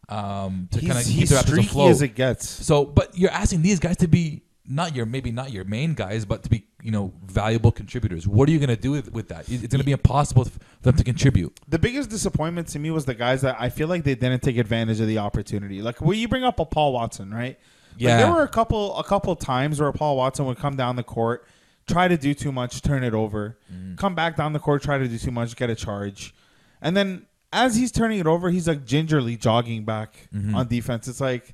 um, 0.10 0.70
to 0.72 0.80
kind 0.80 0.98
of 0.98 1.06
keep 1.06 1.16
he's 1.16 1.30
the 1.30 1.36
Raptors 1.36 1.60
afloat. 1.60 1.92
as 1.92 2.02
it 2.02 2.16
gets. 2.16 2.48
So, 2.50 2.86
but 2.86 3.18
you're 3.18 3.32
asking 3.32 3.62
these 3.62 3.80
guys 3.80 3.98
to 3.98 4.08
be 4.08 4.44
not 4.70 4.96
your 4.96 5.06
maybe 5.06 5.32
not 5.32 5.52
your 5.52 5.64
main 5.66 5.94
guys, 5.94 6.26
but 6.26 6.44
to 6.44 6.50
be 6.50 6.66
you 6.82 6.92
know 6.92 7.14
valuable 7.26 7.72
contributors. 7.72 8.28
What 8.28 8.48
are 8.50 8.52
you 8.52 8.60
going 8.60 8.70
to 8.70 8.76
do 8.82 8.92
with, 8.92 9.12
with 9.12 9.28
that? 9.30 9.50
It's 9.50 9.68
going 9.68 9.80
to 9.80 9.84
be 9.86 9.92
impossible 9.92 10.46
for 10.46 10.60
them 10.82 10.96
to 10.96 11.04
contribute. 11.04 11.60
The 11.68 11.80
biggest 11.80 12.10
disappointment 12.10 12.68
to 12.70 12.80
me 12.80 12.92
was 12.92 13.06
the 13.06 13.14
guys 13.16 13.42
that 13.42 13.58
I 13.60 13.70
feel 13.70 13.88
like 13.88 14.04
they 14.04 14.16
didn't 14.16 14.42
take 14.42 14.58
advantage 14.58 15.00
of 15.00 15.08
the 15.08 15.18
opportunity. 15.20 15.82
Like 15.82 16.00
when 16.02 16.18
you 16.18 16.28
bring 16.28 16.44
up 16.44 16.60
a 16.60 16.66
Paul 16.66 16.94
Watson, 16.94 17.34
right? 17.34 17.58
Like, 17.94 18.04
Yeah. 18.04 18.18
there 18.18 18.32
were 18.32 18.44
a 18.44 18.48
couple 18.48 18.96
a 18.98 19.04
couple 19.04 19.36
times 19.36 19.80
where 19.82 19.92
Paul 19.92 20.18
Watson 20.18 20.46
would 20.46 20.58
come 20.58 20.76
down 20.76 20.96
the 20.98 21.04
court, 21.04 21.48
try 21.88 22.08
to 22.08 22.18
do 22.18 22.34
too 22.34 22.52
much, 22.52 22.82
turn 22.82 23.04
it 23.04 23.14
over, 23.14 23.58
Mm-hmm. 23.74 23.96
come 23.96 24.14
back 24.16 24.36
down 24.36 24.54
the 24.54 24.60
court, 24.60 24.82
try 24.84 24.98
to 24.98 25.08
do 25.08 25.18
too 25.18 25.32
much, 25.32 25.56
get 25.56 25.70
a 25.70 25.76
charge, 25.76 26.34
and 26.82 26.96
then 26.96 27.26
as 27.54 27.76
he's 27.76 27.92
turning 27.92 28.20
it 28.20 28.28
over, 28.28 28.50
he's 28.50 28.68
like 28.68 28.86
gingerly 28.86 29.38
jogging 29.38 29.86
back 29.86 30.28
Mm-hmm. 30.34 30.56
on 30.56 30.68
defense. 30.68 31.08
It's 31.08 31.22
like. 31.22 31.54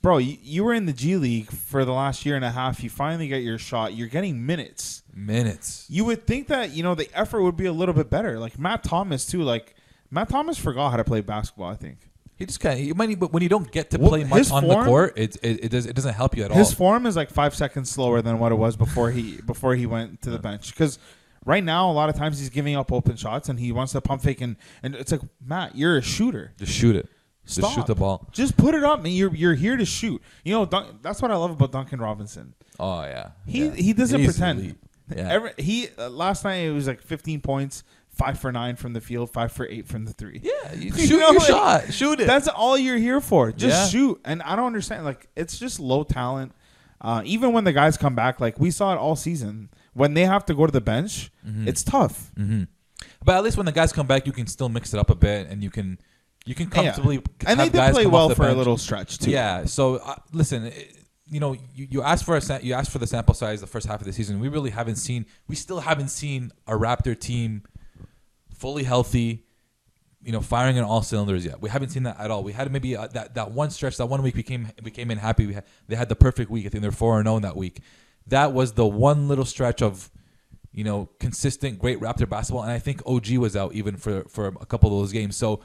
Bro, 0.00 0.18
you, 0.18 0.36
you 0.42 0.62
were 0.62 0.72
in 0.74 0.86
the 0.86 0.92
G 0.92 1.16
League 1.16 1.50
for 1.50 1.84
the 1.84 1.92
last 1.92 2.24
year 2.24 2.36
and 2.36 2.44
a 2.44 2.52
half. 2.52 2.84
You 2.84 2.88
finally 2.88 3.26
get 3.26 3.42
your 3.42 3.58
shot. 3.58 3.94
You're 3.94 4.06
getting 4.06 4.46
minutes 4.46 5.02
Minutes. 5.12 5.86
you 5.90 6.04
would 6.04 6.24
think 6.24 6.46
that 6.48 6.70
you 6.70 6.84
know 6.84 6.94
the 6.94 7.08
effort 7.18 7.42
would 7.42 7.56
be 7.56 7.66
a 7.66 7.72
little 7.72 7.94
bit 7.94 8.08
better. 8.08 8.38
Like 8.38 8.60
Matt 8.60 8.84
Thomas 8.84 9.26
too. 9.26 9.42
Like 9.42 9.74
Matt 10.08 10.28
Thomas 10.28 10.56
forgot 10.56 10.90
how 10.92 10.98
to 10.98 11.04
play 11.04 11.20
basketball. 11.20 11.68
I 11.68 11.74
think 11.74 11.98
He 12.38 12.46
just 12.46 12.60
kind 12.60 12.78
of. 12.78 12.86
You 12.86 12.94
might, 12.94 13.18
but 13.18 13.32
when 13.32 13.42
you 13.42 13.48
don't 13.48 13.70
get 13.70 13.90
to 13.90 13.98
Well, 13.98 14.10
play 14.10 14.22
much 14.24 14.50
on 14.52 14.62
form- 14.62 14.78
the 14.80 14.84
court, 14.86 15.18
it 15.18 15.36
it, 15.42 15.64
it 15.64 15.68
does 15.70 15.86
it 15.86 15.94
doesn't 15.94 16.14
help 16.14 16.36
you 16.36 16.44
at 16.44 16.50
his 16.52 16.56
all. 16.56 16.64
His 16.64 16.72
form 16.72 17.04
is 17.06 17.16
like 17.16 17.30
five 17.30 17.54
seconds 17.54 17.90
slower 17.90 18.22
than 18.22 18.38
what 18.38 18.52
it 18.52 18.54
was 18.54 18.76
before 18.76 19.10
he 19.10 19.40
before 19.42 19.74
he 19.74 19.86
went 19.86 20.22
to 20.22 20.30
the 20.30 20.38
bench. 20.38 20.70
Because 20.72 20.98
right 21.44 21.64
now, 21.64 21.90
a 21.90 21.92
lot 21.92 22.08
of 22.08 22.14
times 22.14 22.38
he's 22.38 22.48
giving 22.50 22.76
up 22.76 22.92
open 22.92 23.16
shots 23.16 23.48
and 23.48 23.58
he 23.58 23.72
wants 23.72 23.92
to 23.92 24.00
pump 24.00 24.22
fake 24.22 24.40
and 24.40 24.54
and 24.84 24.94
it's 24.94 25.10
like 25.10 25.22
Matt, 25.44 25.76
you're 25.76 25.96
a 25.98 26.02
shooter. 26.02 26.52
just 26.58 26.72
shoot 26.72 26.94
it. 26.96 27.08
Stop. 27.44 27.62
Just 27.64 27.74
shoot 27.76 27.86
the 27.86 27.94
ball. 27.94 28.28
Just 28.30 28.56
put 28.56 28.74
it 28.74 28.84
up, 28.84 29.02
man. 29.02 29.12
You're 29.12 29.34
you're 29.34 29.54
here 29.54 29.76
to 29.76 29.84
shoot. 29.84 30.22
You 30.44 30.52
know 30.52 30.64
Dun- 30.66 30.98
that's 31.02 31.20
what 31.20 31.30
I 31.30 31.36
love 31.36 31.50
about 31.50 31.72
Duncan 31.72 31.98
Robinson. 32.00 32.54
Oh 32.78 33.02
yeah. 33.02 33.30
He 33.46 33.64
Yeah. 33.64 33.72
he 33.74 33.92
doesn't 33.94 34.20
He's 34.20 34.36
pretend. 34.36 34.60
elite. 34.60 34.76
Yeah. 35.16 35.28
Every, 35.30 35.50
he 35.56 35.88
uh, 35.98 36.10
last 36.10 36.44
night 36.44 36.56
it 36.56 36.72
was 36.72 36.86
like 36.86 37.00
15 37.00 37.40
points, 37.40 37.82
five 38.18 38.38
for 38.38 38.50
nine 38.52 38.76
from 38.76 38.92
the 38.92 39.00
field, 39.00 39.32
five 39.32 39.52
for 39.52 39.66
eight 39.66 39.86
from 39.88 40.04
the 40.04 40.12
three. 40.12 40.40
yeah. 40.42 40.74
You 40.74 40.92
You 40.94 41.06
shoot 41.06 41.18
know, 41.20 41.30
your 41.30 41.38
like, 41.38 41.46
shot. 41.48 41.92
Shoot 41.94 42.20
it. 42.20 42.26
That's 42.26 42.48
all 42.48 42.76
you're 42.76 42.98
here 42.98 43.20
for. 43.20 43.52
Just 43.52 43.92
Yeah. 43.94 43.98
shoot. 44.00 44.20
And 44.24 44.42
I 44.42 44.56
don't 44.56 44.66
understand. 44.66 45.04
Like 45.04 45.28
it's 45.36 45.58
just 45.58 45.78
low 45.80 46.02
talent. 46.04 46.52
Uh, 47.00 47.22
even 47.24 47.52
when 47.52 47.62
the 47.64 47.72
guys 47.72 47.96
come 47.96 48.14
back, 48.16 48.40
like 48.40 48.58
we 48.58 48.70
saw 48.72 48.92
it 48.92 48.96
all 48.98 49.14
season, 49.14 49.70
when 49.94 50.14
they 50.14 50.24
have 50.26 50.44
to 50.46 50.54
go 50.54 50.66
to 50.66 50.72
the 50.72 50.80
bench, 50.80 51.30
Mm-hmm. 51.46 51.68
it's 51.68 51.82
tough. 51.84 52.32
But 53.24 53.36
at 53.36 53.44
least 53.44 53.56
when 53.56 53.66
the 53.66 53.72
guys 53.72 53.92
come 53.92 54.06
back, 54.06 54.26
you 54.26 54.32
can 54.32 54.46
still 54.46 54.68
mix 54.68 54.92
it 54.92 54.98
up 55.00 55.08
a 55.10 55.14
bit, 55.14 55.48
and 55.48 55.62
you 55.62 55.70
can 55.70 55.98
you 56.44 56.54
can 56.54 56.66
Yeah. 56.68 56.74
comfortably 56.74 57.22
And 57.46 57.60
they 57.60 57.64
did 57.64 57.74
guys 57.74 57.94
play 57.94 58.06
well 58.06 58.30
for 58.30 58.48
a 58.48 58.54
little 58.54 58.76
stretch 58.78 59.18
too. 59.18 59.30
Yeah. 59.30 59.64
So 59.66 59.96
uh, 59.96 60.16
listen, 60.32 60.64
it- 60.66 60.94
you 61.30 61.40
know, 61.40 61.52
you, 61.74 61.86
you 61.90 62.02
asked 62.02 62.24
for 62.24 62.36
a 62.38 62.40
sa- 62.40 62.58
you 62.62 62.72
asked 62.72 62.90
for 62.90 62.98
the 62.98 63.06
sample 63.06 63.34
size 63.34 63.60
the 63.60 63.66
first 63.66 63.86
half 63.86 64.00
of 64.00 64.06
the 64.06 64.14
season. 64.14 64.40
We 64.40 64.48
really 64.48 64.70
haven't 64.70 64.96
seen. 64.96 65.26
We 65.46 65.56
still 65.56 65.80
haven't 65.80 66.08
seen 66.08 66.52
a 66.66 66.72
Raptor 66.72 67.18
team 67.20 67.64
fully 68.58 68.84
healthy. 68.84 69.44
You 70.20 70.32
know, 70.32 70.40
firing 70.40 70.76
on 70.78 70.84
all 70.84 71.02
cylinders 71.02 71.44
yet. 71.46 71.62
We 71.62 71.70
haven't 71.70 71.90
seen 71.90 72.02
that 72.02 72.18
at 72.18 72.30
all. 72.30 72.42
We 72.42 72.52
had 72.52 72.70
maybe 72.72 72.96
uh, 72.96 73.06
that 73.08 73.36
that 73.36 73.52
one 73.52 73.70
stretch, 73.70 73.96
that 73.98 74.06
one 74.06 74.20
week 74.22 74.34
we 74.34 74.42
came 74.42 74.68
we 74.82 74.90
came 74.90 75.10
in 75.10 75.18
happy. 75.18 75.46
We 75.46 75.54
had, 75.54 75.64
they 75.86 75.94
had 75.94 76.08
the 76.08 76.16
perfect 76.16 76.50
week. 76.50 76.66
I 76.66 76.68
think 76.70 76.82
they're 76.82 76.90
four 76.90 77.18
and 77.18 77.26
zero 77.26 77.38
that 77.38 77.56
week. 77.56 77.80
That 78.26 78.52
was 78.52 78.72
the 78.72 78.84
one 78.84 79.28
little 79.28 79.44
stretch 79.44 79.80
of 79.80 80.10
you 80.72 80.84
know, 80.84 81.08
consistent 81.18 81.78
great 81.78 81.98
Raptor 81.98 82.28
basketball. 82.28 82.62
And 82.62 82.70
I 82.70 82.78
think 82.78 83.02
OG 83.06 83.30
was 83.32 83.56
out 83.56 83.72
even 83.74 83.96
for 83.96 84.22
for 84.28 84.46
a 84.46 84.66
couple 84.66 84.92
of 84.92 85.02
those 85.02 85.12
games. 85.12 85.36
So 85.36 85.60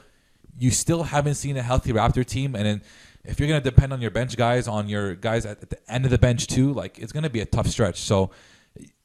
you 0.58 0.70
still 0.70 1.04
haven't 1.04 1.34
seen 1.34 1.56
a 1.56 1.62
healthy 1.62 1.92
Raptor 1.92 2.24
team. 2.24 2.54
And 2.54 2.66
then 2.66 2.82
if 3.24 3.38
you're 3.38 3.48
gonna 3.48 3.60
depend 3.60 3.92
on 3.92 4.00
your 4.00 4.10
bench 4.10 4.36
guys, 4.36 4.66
on 4.66 4.88
your 4.88 5.14
guys 5.14 5.46
at, 5.46 5.62
at 5.62 5.70
the 5.70 5.92
end 5.92 6.04
of 6.04 6.10
the 6.10 6.18
bench 6.18 6.46
too, 6.46 6.72
like 6.72 6.98
it's 6.98 7.12
gonna 7.12 7.30
be 7.30 7.40
a 7.40 7.46
tough 7.46 7.68
stretch. 7.68 8.00
So 8.00 8.30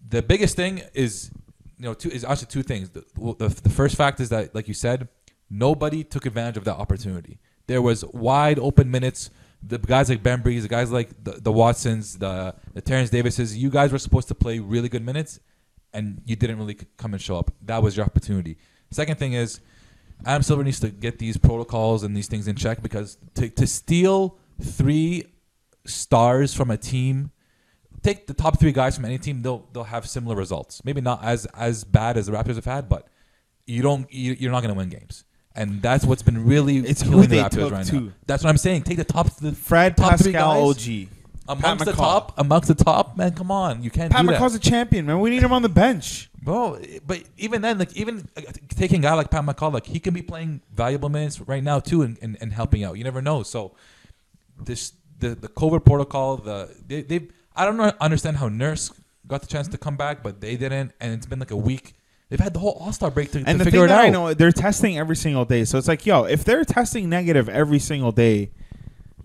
the 0.07 0.21
biggest 0.21 0.55
thing 0.55 0.81
is 0.93 1.31
you 1.79 1.85
know 1.85 1.93
two 1.93 2.09
is 2.09 2.23
actually 2.23 2.47
two 2.47 2.63
things. 2.63 2.89
The, 2.89 3.03
the, 3.15 3.47
the 3.47 3.69
first 3.69 3.95
fact 3.95 4.19
is 4.19 4.29
that 4.29 4.53
like 4.53 4.67
you 4.67 4.73
said, 4.73 5.07
nobody 5.49 6.03
took 6.03 6.25
advantage 6.25 6.57
of 6.57 6.65
that 6.65 6.75
opportunity. 6.75 7.39
There 7.67 7.81
was 7.81 8.05
wide 8.05 8.59
open 8.59 8.91
minutes. 8.91 9.29
The 9.61 9.77
guys 9.77 10.09
like 10.09 10.23
Bembrys, 10.23 10.61
the 10.61 10.67
guys 10.67 10.91
like 10.91 11.23
the, 11.23 11.31
the 11.31 11.51
Watsons, 11.51 12.17
the 12.17 12.55
the 12.73 12.81
Terrence 12.81 13.09
Davises, 13.09 13.57
you 13.57 13.69
guys 13.69 13.91
were 13.91 13.99
supposed 13.99 14.27
to 14.27 14.35
play 14.35 14.59
really 14.59 14.89
good 14.89 15.05
minutes, 15.05 15.39
and 15.93 16.21
you 16.25 16.35
didn't 16.35 16.59
really 16.59 16.77
come 16.97 17.13
and 17.13 17.21
show 17.21 17.37
up. 17.37 17.51
That 17.63 17.81
was 17.81 17.97
your 17.97 18.05
opportunity. 18.05 18.57
Second 18.91 19.17
thing 19.17 19.33
is, 19.33 19.59
Adam 20.25 20.43
Silver 20.43 20.63
needs 20.63 20.79
to 20.79 20.89
get 20.89 21.19
these 21.19 21.37
protocols 21.37 22.03
and 22.03 22.15
these 22.15 22.27
things 22.27 22.47
in 22.47 22.55
check 22.55 22.81
because 22.81 23.17
to, 23.35 23.49
to 23.49 23.67
steal 23.67 24.37
three 24.61 25.25
stars 25.85 26.53
from 26.53 26.71
a 26.71 26.77
team, 26.77 27.31
take 28.03 28.27
the 28.27 28.33
top 28.33 28.59
three 28.59 28.71
guys 28.71 28.95
from 28.95 29.05
any 29.05 29.17
team, 29.17 29.41
they'll 29.41 29.67
they'll 29.73 29.83
have 29.83 30.07
similar 30.07 30.35
results. 30.35 30.83
Maybe 30.85 31.01
not 31.01 31.23
as 31.23 31.45
as 31.47 31.83
bad 31.83 32.17
as 32.17 32.25
the 32.27 32.31
Raptors 32.31 32.55
have 32.55 32.65
had, 32.65 32.89
but 32.89 33.07
you 33.65 33.81
don't 33.81 34.11
you, 34.11 34.33
you're 34.39 34.51
not 34.51 34.61
going 34.61 34.73
to 34.73 34.77
win 34.77 34.89
games. 34.89 35.23
And 35.55 35.81
that's 35.81 36.05
what's 36.05 36.21
been 36.21 36.45
really 36.45 36.77
It's 36.77 37.01
who 37.01 37.09
killing 37.11 37.29
the 37.29 37.35
they 37.37 37.41
Raptors 37.41 37.51
took, 37.51 37.71
right 37.71 37.85
too. 37.85 38.01
now. 38.01 38.11
That's 38.27 38.43
what 38.43 38.49
I'm 38.49 38.57
saying. 38.57 38.83
Take 38.83 38.97
the 38.97 39.03
top 39.03 39.35
the 39.37 39.51
Fred 39.51 39.97
top 39.97 40.19
three 40.19 40.31
Pascal 40.31 40.71
guys 40.71 41.07
OG. 41.47 41.59
amongst 41.59 41.85
the 41.85 41.93
top 41.93 42.33
amongst 42.37 42.67
the 42.67 42.75
top. 42.75 43.17
Man, 43.17 43.33
come 43.33 43.51
on, 43.51 43.83
you 43.83 43.89
can't 43.89 44.11
Pat 44.11 44.21
do 44.25 44.31
that. 44.31 44.39
McCaw's 44.41 44.55
a 44.55 44.59
champion, 44.59 45.05
man. 45.05 45.19
We 45.19 45.29
need 45.29 45.43
him 45.43 45.51
on 45.51 45.61
the 45.61 45.69
bench. 45.69 46.29
Bro, 46.41 46.79
but 47.05 47.21
even 47.37 47.61
then, 47.61 47.77
like 47.79 47.93
even 47.97 48.29
uh, 48.37 48.41
taking 48.69 48.99
a 48.99 49.03
guy 49.03 49.13
like 49.13 49.29
Pat 49.29 49.43
McCaw, 49.43 49.73
like 49.73 49.85
he 49.85 49.99
can 49.99 50.13
be 50.13 50.21
playing 50.21 50.61
valuable 50.73 51.09
minutes 51.09 51.41
right 51.41 51.61
now 51.61 51.79
too, 51.81 52.01
and, 52.01 52.17
and, 52.21 52.37
and 52.39 52.53
helping 52.53 52.83
out. 52.85 52.97
You 52.97 53.03
never 53.03 53.21
know. 53.21 53.43
So 53.43 53.75
this 54.63 54.93
the 55.19 55.35
the 55.35 55.49
COVID 55.49 55.83
protocol, 55.83 56.37
the 56.37 56.73
they 56.87 57.01
they 57.01 57.27
I 57.59 57.65
don't 57.65 57.77
know, 57.77 57.91
understand 57.99 58.37
how 58.37 58.47
Nurse 58.47 58.91
got 59.27 59.41
the 59.41 59.47
chance 59.47 59.67
to 59.67 59.77
come 59.77 59.97
back, 59.97 60.23
but 60.23 60.39
they 60.41 60.55
didn't, 60.55 60.93
and 61.01 61.13
it's 61.13 61.25
been 61.25 61.39
like 61.39 61.51
a 61.51 61.57
week. 61.57 61.93
They've 62.29 62.39
had 62.39 62.53
the 62.53 62.59
whole 62.59 62.77
All 62.79 62.93
Star 62.93 63.11
break 63.11 63.31
to, 63.31 63.43
to 63.43 63.49
And 63.49 63.59
the 63.59 63.65
figure 63.65 63.79
thing 63.81 63.85
it 63.85 63.89
that 63.89 63.99
out. 63.99 64.05
I 64.05 64.09
know, 64.09 64.33
they're 64.33 64.51
testing 64.51 64.97
every 64.97 65.15
single 65.15 65.45
day. 65.45 65.65
So 65.65 65.77
it's 65.77 65.87
like, 65.87 66.05
yo, 66.05 66.23
if 66.23 66.43
they're 66.45 66.63
testing 66.63 67.09
negative 67.09 67.49
every 67.49 67.79
single 67.79 68.11
day, 68.11 68.51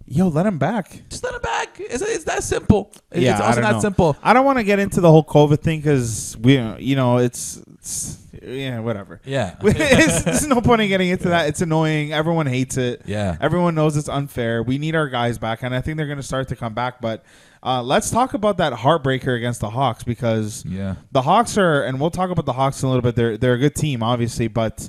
yo, 0.07 0.29
let 0.29 0.43
them 0.45 0.59
back. 0.59 1.03
Just 1.11 1.23
let 1.23 1.35
him 1.35 1.43
back. 1.43 1.77
It's, 1.79 2.03
it's 2.03 2.25
that 2.25 2.43
simple. 2.43 2.93
It- 3.13 3.23
yeah, 3.23 3.33
it's 3.33 3.41
also 3.41 3.61
not 3.61 3.73
know. 3.75 3.81
simple. 3.81 4.17
I 4.23 4.33
don't 4.33 4.45
want 4.45 4.59
to 4.59 4.65
get 4.65 4.79
into 4.79 5.01
the 5.01 5.11
whole 5.11 5.25
COVID 5.25 5.61
thing 5.61 5.81
because 5.81 6.37
we, 6.41 6.59
you 6.79 6.97
know, 6.97 7.19
it's, 7.19 7.59
it's 7.75 8.24
yeah, 8.47 8.81
whatever. 8.81 9.21
Yeah. 9.25 9.57
it's, 9.63 10.23
there's 10.23 10.47
no 10.47 10.61
point 10.61 10.83
in 10.83 10.89
getting 10.89 11.09
into 11.09 11.29
that. 11.29 11.49
It's 11.49 11.61
annoying. 11.61 12.13
Everyone 12.13 12.47
hates 12.47 12.77
it. 12.77 13.03
Yeah. 13.07 13.37
Everyone 13.41 13.75
knows 13.75 13.97
it's 13.97 14.09
unfair. 14.09 14.63
We 14.63 14.79
need 14.79 14.95
our 14.95 15.09
guys 15.09 15.39
back, 15.39 15.63
and 15.63 15.75
I 15.75 15.81
think 15.81 15.97
they're 15.97 16.07
going 16.07 16.19
to 16.19 16.23
start 16.23 16.49
to 16.49 16.57
come 16.57 16.75
back. 16.75 17.01
But 17.01 17.25
uh, 17.63 17.83
let's 17.83 18.11
talk 18.11 18.35
about 18.35 18.59
that 18.59 18.73
heartbreaker 18.73 19.37
against 19.37 19.61
the 19.61 19.71
Hawks 19.71 20.05
because 20.05 20.65
Yeah. 20.67 20.97
the 21.13 21.23
Hawks 21.23 21.57
are, 21.59 21.83
and 21.83 22.01
we'll 22.01 22.11
talk 22.11 22.31
about 22.31 22.45
the 22.47 22.53
Hawks 22.53 22.83
in 22.83 22.87
a 22.89 22.91
little 22.93 23.03
bit. 23.03 23.17
They're 23.17 23.37
they're 23.37 23.55
a 23.55 23.59
good 23.59 23.75
team, 23.75 24.03
obviously, 24.03 24.49
but 24.49 24.89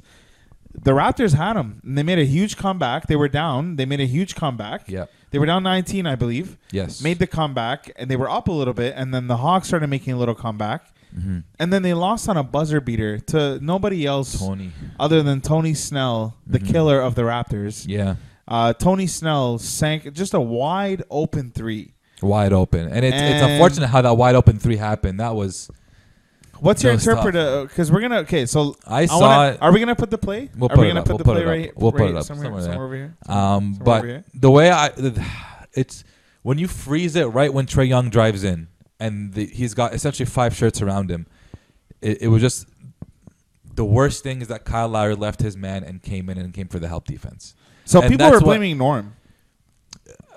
the 0.73 0.91
Raptors 0.91 1.33
had 1.33 1.53
them. 1.53 1.79
And 1.85 1.97
they 1.97 2.03
made 2.03 2.19
a 2.19 2.25
huge 2.25 2.57
comeback. 2.57 3.07
They 3.07 3.15
were 3.15 3.29
down. 3.29 3.77
They 3.77 3.85
made 3.85 4.01
a 4.01 4.05
huge 4.05 4.35
comeback. 4.35 4.89
Yep. 4.89 5.09
They 5.31 5.39
were 5.39 5.45
down 5.45 5.63
19, 5.63 6.05
I 6.05 6.15
believe. 6.15 6.57
Yes. 6.71 7.01
Made 7.01 7.19
the 7.19 7.27
comeback, 7.27 7.91
and 7.97 8.09
they 8.09 8.15
were 8.15 8.29
up 8.29 8.47
a 8.47 8.51
little 8.51 8.73
bit, 8.73 8.93
and 8.95 9.13
then 9.13 9.27
the 9.27 9.37
Hawks 9.37 9.67
started 9.67 9.87
making 9.87 10.13
a 10.13 10.17
little 10.17 10.35
comeback. 10.35 10.93
Mm-hmm. 11.17 11.39
And 11.59 11.71
then 11.73 11.81
they 11.81 11.93
lost 11.93 12.27
on 12.27 12.37
a 12.37 12.43
buzzer 12.43 12.81
beater 12.81 13.19
to 13.19 13.59
nobody 13.61 14.05
else 14.05 14.37
Tony. 14.39 14.71
other 14.99 15.23
than 15.23 15.41
Tony 15.41 15.73
Snell, 15.73 16.35
the 16.45 16.59
Mhm. 16.59 16.71
killer 16.71 16.99
of 17.01 17.15
the 17.15 17.21
Raptors. 17.23 17.85
Yeah. 17.87 18.15
Uh, 18.47 18.73
Tony 18.73 19.07
Snell 19.07 19.57
sank 19.57 20.11
just 20.13 20.33
a 20.33 20.39
wide 20.41 21.03
open 21.09 21.51
three. 21.51 21.93
Wide 22.21 22.53
open, 22.53 22.87
and 22.89 23.03
it's 23.05 23.15
it's 23.17 23.41
unfortunate 23.43 23.87
how 23.87 24.01
that 24.01 24.15
wide 24.15 24.35
open 24.35 24.57
three 24.59 24.77
happened. 24.77 25.19
That 25.19 25.35
was 25.35 25.69
What's 26.61 26.81
your 26.83 26.93
interpreter? 26.93 27.63
Because 27.63 27.91
we're 27.91 27.99
gonna 27.99 28.19
okay. 28.19 28.45
So 28.45 28.75
I 28.87 29.05
saw 29.07 29.19
wanna- 29.19 29.51
it. 29.53 29.57
Are 29.61 29.73
we 29.73 29.79
gonna 29.81 29.95
put 29.95 30.09
the 30.09 30.17
play? 30.17 30.49
We'll 30.57 30.67
are 30.71 30.75
put 30.75 30.81
we 30.81 30.85
it 30.87 30.89
gonna 30.91 30.99
up. 31.01 31.05
put 31.05 31.11
We'll 31.13 31.17
the 31.17 31.23
put 31.25 31.33
play 31.35 31.43
right? 31.45 31.71
We'll 31.77 31.91
put 31.91 32.01
right 32.01 32.09
it 32.11 32.15
up 32.15 32.23
somewhere, 32.23 32.45
somewhere 32.45 32.61
somewhere 32.61 32.85
over 32.85 32.95
here. 32.95 33.15
Um, 33.27 33.75
Somewhere 33.75 33.83
but 33.83 34.03
here. 34.05 34.23
the 34.33 34.49
way 34.51 34.71
I, 34.71 34.89
it's 35.73 36.03
when 36.43 36.57
you 36.57 36.67
freeze 36.67 37.15
it 37.17 37.25
right 37.25 37.53
when 37.53 37.65
Trae 37.65 37.87
Young 37.87 38.09
drives 38.09 38.43
in, 38.45 38.67
and 38.99 39.33
the, 39.33 39.45
he's 39.45 39.73
got 39.73 39.93
essentially 39.93 40.25
five 40.25 40.55
shirts 40.55 40.81
around 40.81 41.09
him. 41.09 41.27
It, 42.01 42.23
it 42.23 42.27
was 42.27 42.41
just 42.41 42.67
the 43.73 43.85
worst 43.85 44.23
thing 44.23 44.41
is 44.41 44.47
that 44.47 44.65
Kyle 44.65 44.87
Lowry 44.87 45.15
left 45.15 45.41
his 45.41 45.57
man 45.57 45.83
and 45.83 46.01
came 46.01 46.29
in 46.29 46.37
and 46.37 46.53
came 46.53 46.67
for 46.67 46.79
the 46.79 46.87
help 46.87 47.05
defense. 47.05 47.55
So 47.85 48.01
And 48.01 48.09
people 48.09 48.29
were 48.29 48.39
blaming 48.39 48.77
Norm 48.77 49.15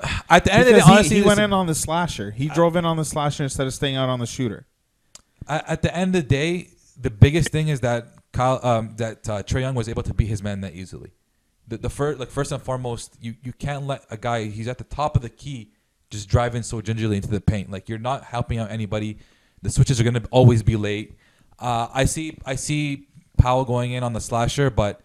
At 0.30 0.44
the 0.44 0.52
end 0.52 0.62
of 0.62 0.66
the 0.66 0.72
day, 0.74 0.80
he, 0.80 0.92
honestly, 0.92 1.16
he 1.16 1.22
went 1.22 1.40
in 1.40 1.52
on 1.52 1.66
the 1.66 1.74
slasher. 1.74 2.30
He 2.30 2.48
drove 2.48 2.76
in 2.76 2.84
on 2.84 2.96
the 2.96 3.04
slasher 3.04 3.44
instead 3.44 3.66
of 3.66 3.74
staying 3.74 3.96
out 3.96 4.08
on 4.08 4.20
the 4.20 4.26
shooter. 4.26 4.66
at, 5.46 5.68
at 5.68 5.82
the 5.82 5.94
end 5.94 6.14
of 6.14 6.22
the 6.22 6.28
day, 6.28 6.70
the 7.00 7.10
biggest 7.10 7.50
thing 7.50 7.68
is 7.68 7.80
that 7.80 8.06
Kyle, 8.32 8.60
um, 8.62 8.94
that 8.96 9.28
uh, 9.28 9.42
Trae 9.42 9.60
Young 9.60 9.74
was 9.74 9.88
able 9.88 10.02
to 10.02 10.14
beat 10.14 10.26
his 10.26 10.42
man 10.42 10.60
that 10.60 10.74
easily. 10.74 11.10
The, 11.66 11.78
the 11.78 11.90
first, 11.90 12.18
like 12.18 12.30
first 12.30 12.52
and 12.52 12.62
foremost, 12.62 13.16
you, 13.20 13.34
you 13.42 13.52
can't 13.52 13.86
let 13.86 14.04
a 14.10 14.16
guy 14.16 14.44
he's 14.44 14.68
at 14.68 14.78
the 14.78 14.84
top 14.84 15.16
of 15.16 15.22
the 15.22 15.28
key 15.28 15.72
just 16.10 16.28
driving 16.28 16.62
so 16.62 16.80
gingerly 16.80 17.16
into 17.16 17.28
the 17.28 17.40
paint. 17.40 17.70
Like 17.70 17.88
you're 17.88 17.98
not 17.98 18.24
helping 18.24 18.58
out 18.58 18.70
anybody. 18.70 19.18
The 19.62 19.70
switches 19.70 20.00
are 20.00 20.04
gonna 20.04 20.22
always 20.30 20.62
be 20.62 20.76
late. 20.76 21.16
Uh, 21.58 21.88
I 21.92 22.04
see 22.04 22.38
I 22.46 22.54
see 22.54 23.08
Powell 23.36 23.64
going 23.64 23.92
in 23.92 24.02
on 24.02 24.12
the 24.12 24.20
slasher, 24.20 24.70
but 24.70 25.00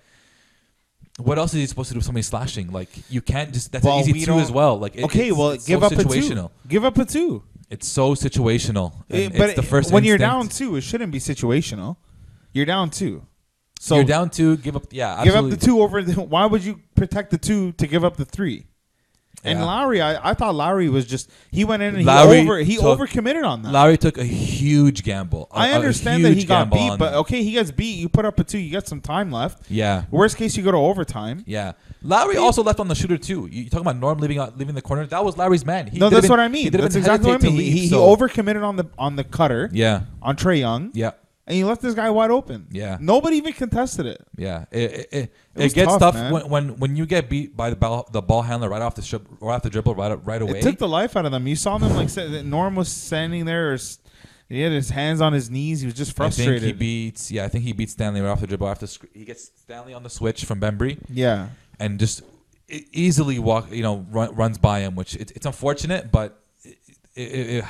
what 1.20 1.38
else 1.38 1.54
is 1.54 1.60
he 1.60 1.66
supposed 1.68 1.90
to 1.90 1.94
do 1.94 1.98
with 2.00 2.06
somebody 2.06 2.24
slashing? 2.24 2.72
Like 2.72 2.90
you 3.10 3.22
can't 3.22 3.54
just 3.54 3.72
that's 3.72 3.86
Well, 3.86 3.96
an 3.96 4.02
easy 4.02 4.14
we 4.14 4.26
two 4.26 4.40
as 4.40 4.52
well. 4.52 4.80
Like 4.80 4.96
it- 4.96 5.04
okay, 5.06 5.28
it's- 5.28 5.38
well, 5.38 5.50
it's 5.52 5.66
give 5.66 5.80
so 5.82 5.86
up 5.88 5.92
situational. 5.94 6.46
a 6.46 6.48
two. 6.64 6.68
Give 6.68 6.86
up 6.86 6.98
a 6.98 7.06
two. 7.06 7.44
It's 7.70 7.88
so 7.88 8.14
situational. 8.14 8.94
Eh, 9.10 9.26
And 9.26 9.34
but 9.38 9.50
it's 9.50 9.56
the 9.56 9.64
first 9.64 9.92
when 9.92 10.04
you're 10.04 10.18
down 10.18 10.48
two, 10.48 10.76
it 10.76 10.82
shouldn't 10.82 11.12
be 11.12 11.20
situational. 11.20 11.98
You're 12.52 12.66
down 12.68 12.90
two. 12.92 13.26
So 13.80 13.96
you're 13.96 14.04
down 14.06 14.30
two. 14.30 14.58
Give 14.58 14.76
up. 14.76 14.86
Yeah, 14.92 15.24
give 15.24 15.36
up 15.36 15.50
the 15.50 15.58
two 15.58 15.82
over. 15.82 16.02
The, 16.04 16.22
why 16.22 16.46
would 16.46 16.64
you 16.64 16.80
protect 16.96 17.32
the 17.32 17.38
two 17.38 17.72
to 17.74 17.88
give 17.88 18.04
up 18.06 18.16
the 18.18 18.26
three? 18.26 18.66
And 19.46 19.60
Yeah. 19.60 19.66
Lowry, 19.66 20.02
I, 20.02 20.32
I 20.32 20.34
thought 20.34 20.56
Lowry 20.56 20.88
was 20.90 21.06
just 21.06 21.30
he 21.52 21.66
went 21.66 21.84
in 21.84 21.96
and 21.96 22.06
Lowry 22.06 22.38
he 22.38 22.44
over 22.44 22.58
he 22.60 22.76
took- 22.78 23.00
overcommitted 23.00 23.46
on 23.46 23.62
that. 23.64 23.72
Lowry 23.74 23.98
took 23.98 24.18
a 24.18 24.24
huge 24.24 25.04
gamble. 25.04 25.50
A- 25.52 25.58
I 25.58 25.72
understand 25.72 26.24
that 26.26 26.34
he 26.34 26.46
got 26.46 26.72
beat, 26.72 26.98
but 26.98 27.14
okay, 27.16 27.44
he 27.44 27.52
gets 27.52 27.72
beat. 27.72 27.98
You 27.98 28.08
put 28.10 28.26
up 28.26 28.40
a 28.40 28.44
two, 28.44 28.58
you 28.58 28.72
got 28.72 28.88
some 28.88 29.02
time 29.02 29.32
left. 29.32 29.64
yeah, 29.70 30.04
Worst 30.12 30.38
case, 30.38 30.56
you 30.56 30.64
go 30.64 30.72
to 30.72 30.78
overtime. 30.78 31.44
yeah. 31.46 31.74
Lowry 32.06 32.36
also 32.36 32.62
left 32.64 32.80
on 32.82 32.88
the 32.90 32.96
shooter 32.96 33.18
too. 33.18 33.48
You 33.50 33.66
talking 33.70 33.86
about 33.86 33.98
Norm 33.98 34.18
leaving 34.20 34.38
out, 34.38 34.58
leaving 34.58 34.76
the 34.76 34.82
corner? 34.82 35.06
That 35.06 35.24
was 35.24 35.38
Lowry's 35.38 35.66
man. 35.66 35.88
He 35.88 36.00
no, 36.00 36.10
that's 36.10 36.28
what 36.28 36.40
I 36.40 36.50
mean. 36.50 36.70
That's 36.72 36.96
exactly 36.96 37.30
what 37.32 37.42
I 37.42 37.44
mean. 37.46 37.54
He, 37.54 37.58
leave, 37.60 37.74
he 37.74 37.88
so- 37.88 38.04
over 38.06 38.28
committed 38.28 38.62
on 38.64 38.76
the 38.76 38.86
on 38.98 39.16
the 39.16 39.24
cutter 39.24 39.70
Yeah, 39.72 40.02
on 40.22 40.36
Trae 40.36 40.60
Young, 40.60 40.92
yeah, 40.94 41.12
and 41.46 41.56
he 41.56 41.64
left 41.64 41.82
this 41.82 41.94
guy 41.94 42.10
wide 42.10 42.32
open. 42.32 42.68
Yeah. 42.72 42.98
nobody 43.00 43.38
even 43.38 43.54
contested 43.54 44.06
it. 44.06 44.26
yeah. 44.38 44.66
It 44.72 44.92
it, 44.92 45.08
it, 45.12 45.34
was 45.56 45.72
it 45.72 45.76
gets 45.76 45.98
tough, 45.98 46.16
tough, 46.16 46.32
when, 46.32 46.50
when 46.50 46.78
when 46.78 46.96
you 46.96 47.06
get 47.06 47.30
beat 47.30 47.56
by 47.56 47.70
the 47.70 47.76
ball 47.76 48.08
the 48.12 48.22
ball 48.22 48.42
handler 48.42 48.70
right 48.70 48.82
off 48.82 48.96
the 48.96 49.02
strip, 49.02 49.28
right 49.40 49.56
off 49.56 49.64
the 49.64 49.70
dribble 49.70 49.96
right 49.96 50.26
right 50.26 50.42
away. 50.42 50.60
It 50.60 50.64
took 50.64 50.78
the 50.78 50.88
life 50.88 51.16
out 51.16 51.26
of 51.26 51.32
them. 51.32 51.48
You 51.48 51.56
saw 51.56 51.78
them 51.78 51.96
like 51.96 52.46
Norm 52.46 52.76
was 52.76 52.90
standing 52.90 53.46
there, 53.46 53.74
or 53.74 53.78
he 54.50 54.62
had 54.62 54.72
his 54.72 54.90
hands 54.90 55.22
on 55.22 55.34
his 55.34 55.50
knees. 55.50 55.82
He 55.82 55.88
was 55.88 55.96
just 55.96 56.20
I 56.20 56.30
think 56.30 56.36
he 56.36 56.44
frustrated. 56.46 56.80
beats. 56.80 57.32
Yeah, 57.32 57.46
I 57.46 57.48
think 57.48 57.64
he 57.64 57.74
beats 57.74 57.94
Stanley 57.94 58.22
right 58.22 58.30
off 58.30 58.42
the 58.42 58.48
dribble. 58.48 58.68
After 58.68 58.88
sc- 58.88 59.06
he 59.14 59.26
gets 59.26 59.52
Stanley 59.56 59.94
on 59.94 60.04
the 60.04 60.10
switch 60.10 60.46
from 60.46 60.60
Bembry. 60.60 61.00
yeah, 61.10 61.50
and 61.80 62.00
just 62.00 62.22
easily 62.70 63.40
walk, 63.40 63.72
you 63.72 63.84
know, 63.84 64.06
run, 64.10 64.34
runs 64.36 64.58
by 64.58 64.80
him, 64.80 64.96
which 64.96 65.16
it, 65.16 65.32
it's 65.36 65.46
unfortunate, 65.46 66.12
but 66.12 66.42
it, 66.64 66.78
it, 67.16 67.50
it, 67.58 67.66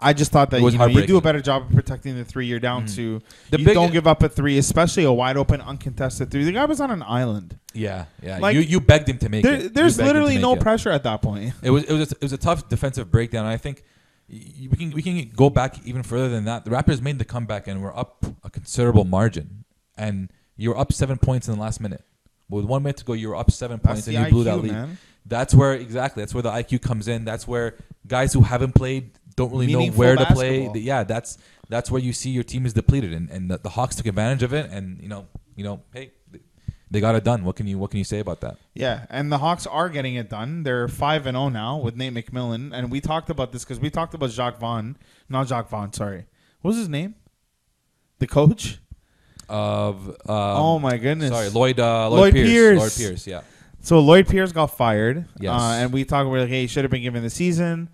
I 0.00 0.12
just 0.12 0.32
thought 0.32 0.50
that 0.50 0.60
was 0.60 0.74
you, 0.74 0.78
know, 0.78 0.86
you 0.86 1.06
do 1.06 1.16
a 1.16 1.20
better 1.20 1.40
job 1.40 1.64
of 1.64 1.72
protecting 1.72 2.16
the 2.16 2.24
three. 2.24 2.46
You're 2.46 2.58
down 2.58 2.84
mm-hmm. 2.86 2.94
to 2.96 3.22
The 3.50 3.58
you 3.58 3.64
big- 3.66 3.74
don't 3.74 3.92
give 3.92 4.06
up 4.06 4.22
a 4.22 4.28
three, 4.28 4.58
especially 4.58 5.04
a 5.04 5.12
wide 5.12 5.36
open, 5.36 5.60
uncontested 5.60 6.30
three. 6.30 6.44
The 6.44 6.52
guy 6.52 6.64
was 6.64 6.80
on 6.80 6.90
an 6.90 7.02
island. 7.02 7.58
yeah, 7.74 8.06
yeah. 8.22 8.38
Like, 8.38 8.54
you 8.54 8.60
you 8.60 8.80
begged 8.80 9.08
him 9.08 9.18
to 9.18 9.28
make 9.28 9.44
There, 9.44 9.54
it. 9.54 9.74
There's 9.74 9.96
begged 9.96 10.08
him 10.08 10.14
to 10.14 10.20
literally 10.20 10.40
no 10.40 10.54
it. 10.54 10.60
pressure 10.60 10.90
at 10.90 11.04
that 11.04 11.22
point. 11.22 11.52
It 11.62 11.70
was 11.70 11.84
it 11.84 11.92
was 11.92 12.12
a, 12.12 12.14
it 12.16 12.22
was 12.22 12.32
a 12.32 12.38
tough 12.38 12.68
defensive 12.68 13.10
breakdown. 13.10 13.46
I 13.46 13.56
think 13.56 13.84
we 14.28 14.76
can 14.76 14.90
we 14.90 15.02
can 15.02 15.30
go 15.34 15.50
back 15.50 15.76
even 15.84 16.02
further 16.02 16.28
than 16.28 16.44
that. 16.44 16.64
The 16.64 16.70
Raptors 16.70 17.00
made 17.00 17.18
the 17.18 17.24
comeback 17.24 17.66
and 17.66 17.82
were 17.82 17.96
up 17.96 18.24
a 18.44 18.50
considerable 18.50 19.04
margin, 19.04 19.64
and 19.96 20.30
you 20.56 20.70
were 20.70 20.78
up 20.78 20.92
seven 20.92 21.18
points 21.18 21.48
in 21.48 21.54
the 21.54 21.60
last 21.60 21.80
minute. 21.80 22.04
With 22.48 22.64
one 22.64 22.82
minute 22.82 22.98
to 22.98 23.04
go, 23.04 23.12
you 23.12 23.28
were 23.28 23.36
up 23.36 23.50
seven 23.50 23.78
points 23.78 24.04
the 24.06 24.16
and 24.16 24.26
you 24.26 24.32
blew 24.32 24.44
that 24.44 24.58
lead. 24.58 24.72
man. 24.72 24.98
That's 25.26 25.54
where 25.54 25.74
exactly. 25.74 26.22
That's 26.22 26.34
where 26.34 26.42
the 26.42 26.50
IQ 26.50 26.82
comes 26.82 27.08
in. 27.08 27.24
That's 27.24 27.46
where 27.46 27.76
guys 28.06 28.32
who 28.32 28.42
haven't 28.42 28.74
played 28.74 29.12
don't 29.36 29.50
really 29.50 29.66
know 29.66 29.78
Meaningful 29.78 29.98
where 29.98 30.16
to 30.16 30.26
play. 30.26 30.60
basketball. 30.60 30.82
Yeah, 30.82 31.04
that's 31.04 31.38
that's 31.68 31.90
where 31.90 32.00
you 32.00 32.12
see 32.12 32.30
your 32.30 32.42
team 32.44 32.66
is 32.66 32.72
depleted, 32.72 33.12
and, 33.12 33.30
and 33.30 33.50
the, 33.50 33.58
the 33.58 33.70
Hawks 33.70 33.96
took 33.96 34.06
advantage 34.06 34.42
of 34.42 34.52
it. 34.52 34.70
And 34.70 35.00
you 35.00 35.08
know, 35.08 35.26
you 35.56 35.64
know, 35.64 35.82
hey, 35.92 36.12
they 36.90 37.00
got 37.00 37.14
it 37.14 37.22
done. 37.22 37.44
What 37.44 37.56
can 37.56 37.66
you 37.66 37.78
what 37.78 37.90
can 37.90 37.98
you 37.98 38.04
say 38.04 38.18
about 38.18 38.40
that? 38.40 38.56
Yeah, 38.74 39.06
and 39.10 39.30
the 39.30 39.38
Hawks 39.38 39.66
are 39.66 39.88
getting 39.88 40.16
it 40.16 40.28
done. 40.28 40.64
They're 40.64 40.88
five 40.88 41.26
and 41.26 41.36
zero 41.36 41.48
now 41.48 41.78
with 41.78 41.96
Nate 41.96 42.12
McMillan, 42.12 42.72
and 42.72 42.90
we 42.90 43.00
talked 43.00 43.30
about 43.30 43.52
this 43.52 43.64
because 43.64 43.78
we 43.78 43.90
talked 43.90 44.14
about 44.14 44.30
Jacque 44.30 44.58
Vaughn, 44.58 44.96
not 45.28 45.46
Jacque 45.46 45.68
Vaughn. 45.68 45.92
Sorry, 45.92 46.26
what 46.60 46.70
was 46.70 46.76
his 46.76 46.88
name? 46.88 47.14
The 48.18 48.26
coach. 48.26 48.78
Of 49.48 50.08
um, 50.08 50.14
oh 50.28 50.78
my 50.78 50.96
goodness! 50.96 51.30
sorry, 51.30 51.48
Lloyd 51.48 51.80
uh, 51.80 52.08
Lloyd, 52.08 52.20
Lloyd 52.20 52.32
Pierce. 52.34 52.48
Pierce. 52.48 52.78
Lloyd 52.78 52.92
Pierce. 52.96 53.26
Yeah, 53.26 53.40
So 53.80 53.98
Lloyd 53.98 54.28
Pierce 54.28 54.52
got 54.52 54.66
fired. 54.68 55.26
Yes. 55.40 55.60
Uh, 55.60 55.78
and 55.80 55.92
we 55.92 56.04
talked 56.04 56.28
about 56.28 56.38
like, 56.40 56.48
hey, 56.48 56.60
he 56.62 56.66
should 56.68 56.84
have 56.84 56.90
been 56.92 57.02
given 57.02 57.22
the 57.24 57.30
season. 57.30 57.88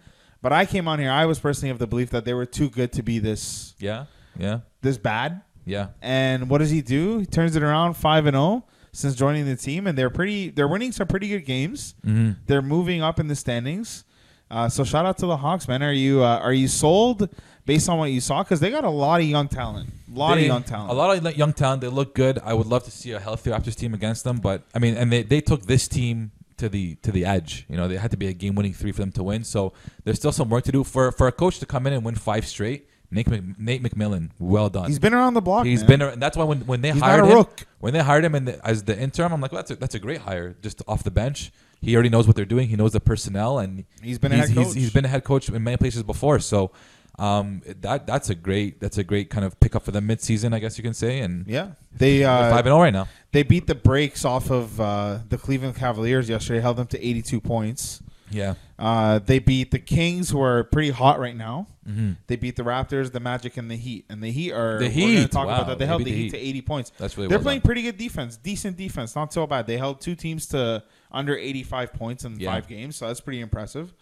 But 0.46 0.52
I 0.52 0.64
came 0.64 0.86
on 0.86 1.00
here. 1.00 1.10
I 1.10 1.26
was 1.26 1.40
personally 1.40 1.70
of 1.70 1.80
the 1.80 1.88
belief 1.88 2.10
that 2.10 2.24
they 2.24 2.32
were 2.32 2.46
too 2.46 2.70
good 2.70 2.92
to 2.92 3.02
be 3.02 3.18
this 3.18 3.74
yeah, 3.80 4.04
yeah, 4.38 4.60
this 4.80 4.96
bad. 4.96 5.42
yeah. 5.64 5.88
And 6.00 6.48
what 6.48 6.58
does 6.58 6.70
he 6.70 6.82
do? 6.82 7.18
He 7.18 7.26
turns 7.26 7.56
it 7.56 7.64
around 7.64 7.94
five 7.94 8.26
and 8.26 8.36
zero 8.36 8.64
since 8.92 9.16
joining 9.16 9.44
the 9.46 9.56
team, 9.56 9.88
and 9.88 9.98
they're 9.98 10.08
pretty. 10.08 10.50
They're 10.50 10.68
winning 10.68 10.92
some 10.92 11.08
pretty 11.08 11.26
good 11.30 11.46
games. 11.46 11.96
Mm-hmm. 12.06 12.42
They're 12.46 12.62
moving 12.62 13.02
up 13.02 13.18
in 13.18 13.26
the 13.26 13.34
standings. 13.34 14.04
Uh, 14.48 14.68
so 14.68 14.84
shout 14.84 15.04
out 15.04 15.18
to 15.18 15.26
the 15.26 15.36
Hawks, 15.36 15.66
man. 15.66 15.82
Are 15.82 15.90
you 15.92 16.22
uh, 16.22 16.38
are 16.38 16.52
you 16.52 16.68
sold 16.68 17.28
based 17.64 17.88
on 17.88 17.98
what 17.98 18.12
you 18.12 18.20
saw? 18.20 18.44
Because 18.44 18.60
they 18.60 18.70
got 18.70 18.84
a 18.84 18.88
lot 18.88 19.20
of 19.20 19.26
young 19.26 19.48
talent. 19.48 19.90
A 20.14 20.16
lot 20.16 20.36
They- 20.36 20.42
of 20.42 20.46
young 20.46 20.62
talent. 20.62 20.90
A 20.92 20.94
lot 20.94 21.16
of 21.26 21.36
young 21.36 21.54
talent. 21.54 21.80
They 21.80 21.88
look 21.88 22.14
good. 22.14 22.38
I 22.38 22.54
would 22.54 22.68
love 22.68 22.84
to 22.84 22.92
see 22.92 23.10
a 23.10 23.18
healthy 23.18 23.50
Raptors 23.50 23.74
team 23.74 23.94
against 23.94 24.22
them, 24.22 24.38
but 24.38 24.62
I 24.72 24.78
mean, 24.78 24.96
and 24.96 25.10
they, 25.10 25.24
they 25.24 25.40
took 25.40 25.62
this 25.62 25.88
team 25.88 26.30
to 26.58 26.68
the 26.68 26.96
to 26.96 27.12
the 27.12 27.25
edge. 27.25 27.66
You 27.68 27.76
know, 27.76 27.88
they 27.88 27.96
had 27.96 28.10
to 28.10 28.16
be 28.16 28.28
a 28.28 28.32
game 28.32 28.54
winning 28.54 28.72
three 28.72 28.92
for 28.92 29.00
them 29.00 29.12
to 29.12 29.22
win. 29.22 29.44
So 29.44 29.72
there's 30.04 30.18
still 30.18 30.32
some 30.32 30.48
work 30.48 30.64
to 30.64 30.72
do 30.72 30.84
for 30.84 31.12
for 31.12 31.26
a 31.26 31.32
coach 31.32 31.58
to 31.60 31.66
come 31.66 31.86
in 31.86 31.92
and 31.92 32.04
win 32.04 32.14
five 32.14 32.46
straight. 32.46 32.88
Nate, 33.10 33.28
Mc, 33.28 33.58
Nate 33.58 33.82
McMillan, 33.82 34.30
well 34.38 34.68
done. 34.68 34.88
He's 34.88 34.98
been 34.98 35.14
around 35.14 35.34
the 35.34 35.40
block. 35.40 35.64
He's 35.64 35.82
man. 35.82 35.88
been, 35.88 36.02
and 36.02 36.22
that's 36.22 36.36
why 36.36 36.42
when, 36.42 36.66
when 36.66 36.80
they 36.80 36.90
He's 36.90 37.00
hired 37.00 37.25
him, 37.25 37.46
when 37.78 37.92
they 37.92 38.00
hired 38.00 38.25
him 38.25 38.34
in 38.34 38.46
the, 38.46 38.66
as 38.66 38.82
the 38.82 38.98
interim, 38.98 39.32
I'm 39.32 39.40
like, 39.40 39.52
well, 39.52 39.60
that's 39.60 39.70
a, 39.70 39.76
that's 39.76 39.94
a 39.94 40.00
great 40.00 40.22
hire, 40.22 40.56
just 40.60 40.82
off 40.88 41.04
the 41.04 41.12
bench. 41.12 41.52
He 41.80 41.94
already 41.94 42.08
knows 42.08 42.26
what 42.26 42.34
they're 42.34 42.44
doing. 42.44 42.66
He 42.68 42.75
knows 42.75 42.92
the 42.92 43.00
personnel, 43.00 43.58
and 43.58 43.84
He's 44.02 44.18
been 44.18 44.32
a 44.32 44.36
head 44.36 44.48
he's, 44.48 44.75
he's 44.75 44.92
been 44.92 45.04
a 45.04 45.08
head 45.08 45.22
coach 45.22 45.48
in 45.48 45.62
many 45.62 45.76
places 45.76 46.02
before. 46.02 46.40
So 46.40 46.72
um, 47.18 47.62
that 47.80 48.06
that's 48.06 48.28
a 48.30 48.35
great 48.35 48.80
that's 48.80 48.99
a 48.99 49.04
great 49.04 49.30
kind 49.30 49.44
of 49.44 49.58
pickup 49.61 49.85
for 49.85 49.90
them 49.90 50.06
midseason, 50.08 50.52
I 50.54 50.58
guess 50.58 50.76
you 50.78 50.85
can 50.85 50.94
say. 50.94 51.20
And 51.20 51.46
Yeah, 51.46 51.73
they 51.96 52.25
uh, 52.25 52.50
five 52.50 52.58
and 52.61 52.66
zero 52.66 52.80
right 52.80 52.92
now. 52.92 53.08
they 53.32 53.42
beat 53.42 53.66
the 53.66 53.75
brakes 53.75 54.25
off 54.25 54.50
of 54.50 54.80
uh, 54.80 55.18
the 55.28 55.38
Cleveland 55.38 55.76
Cavaliers 55.76 56.28
yesterday. 56.28 56.61
Held 56.61 56.76
them 56.76 56.87
to 56.88 57.04
82 57.06 57.40
points. 57.40 58.02
Yeah. 58.30 58.54
Uh, 58.76 59.20
they 59.20 59.38
beat 59.38 59.70
the 59.70 59.78
Kings, 59.78 60.30
who 60.30 60.42
are 60.42 60.64
pretty 60.64 60.90
hot 60.90 61.20
right 61.20 61.37
now. 61.37 61.68
hmm 61.87 62.12
They 62.26 62.35
beat 62.37 62.56
the 62.56 62.64
Raptors, 62.64 63.12
the 63.12 63.20
Magic, 63.20 63.56
and 63.56 63.70
the 63.70 63.76
Heat. 63.76 64.04
And 64.11 64.20
the 64.23 64.30
Heat 64.32 64.52
are 64.52 64.78
The 64.80 64.87
we're 64.87 64.90
Heat, 65.20 65.30
talk 65.30 65.46
wow, 65.46 65.54
about 65.62 65.66
that. 65.68 65.78
They 65.78 65.85
they 65.85 65.87
held 65.87 66.00
the 66.00 66.04
the 66.06 66.12
Heat 66.12 66.30
to 66.30 66.37
80 66.38 66.62
points. 66.62 66.92
That's 66.99 67.16
really 67.16 67.28
They're 67.28 67.38
well 67.38 67.44
playing 67.44 67.61
done. 67.61 67.66
pretty 67.66 67.82
good 67.82 67.96
defense, 67.96 68.37
decent 68.37 68.76
defense, 68.76 69.14
not 69.14 69.32
so 69.32 69.46
bad. 69.46 69.66
They 69.68 69.76
held 69.78 70.00
two 70.00 70.16
teams 70.16 70.46
to 70.49 70.82
under 71.12 71.37
85 71.37 71.92
points 71.94 72.25
in 72.25 72.38
Yeah. 72.40 72.50
five 72.50 72.66
games, 72.66 72.96
so 72.96 73.06
that's 73.06 73.20
pretty 73.20 73.40
impressive. 73.40 73.94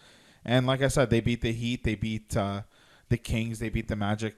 And 0.43 0.65
like 0.67 0.81
I 0.81 0.87
said, 0.89 1.11
they 1.11 1.21
beat 1.21 1.41
the 1.41 1.53
Heat, 1.53 1.83
they 1.83 1.95
beat 1.95 2.35
uh, 2.35 2.63
the 3.09 3.17
Kings, 3.17 3.59
they 3.59 3.69
beat 3.69 3.87
the 3.87 3.95
Magic. 3.95 4.35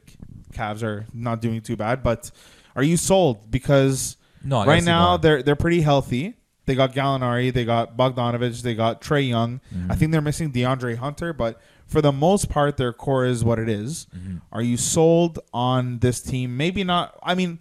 Cavs 0.53 0.83
are 0.83 1.05
not 1.13 1.41
doing 1.41 1.61
too 1.61 1.75
bad, 1.75 2.03
but 2.03 2.31
are 2.75 2.83
you 2.83 2.97
sold? 2.97 3.49
Because 3.51 4.17
No, 4.43 4.65
right 4.65 4.83
now 4.83 5.09
are. 5.09 5.17
they're 5.17 5.43
they're 5.43 5.55
pretty 5.55 5.81
healthy. 5.81 6.35
They 6.65 6.75
got 6.75 6.93
Gallinari, 6.93 7.53
they 7.53 7.63
got 7.63 7.95
Bogdanovic, 7.95 8.61
they 8.61 8.75
got 8.75 9.01
Trae 9.01 9.27
Young. 9.27 9.61
Mm-hmm. 9.73 9.91
I 9.91 9.95
think 9.95 10.11
they're 10.11 10.21
missing 10.21 10.51
DeAndre 10.51 10.97
Hunter, 10.97 11.31
but 11.31 11.61
for 11.85 12.01
the 12.01 12.11
most 12.11 12.49
part, 12.49 12.75
their 12.75 12.91
core 12.91 13.25
is 13.25 13.41
what 13.41 13.57
it 13.57 13.69
is. 13.69 14.07
Mm-hmm. 14.15 14.37
Are 14.51 14.61
you 14.61 14.75
sold 14.75 15.39
on 15.53 15.99
this 15.99 16.21
team? 16.21 16.57
Maybe 16.57 16.83
not. 16.83 17.17
I 17.23 17.35
mean, 17.35 17.59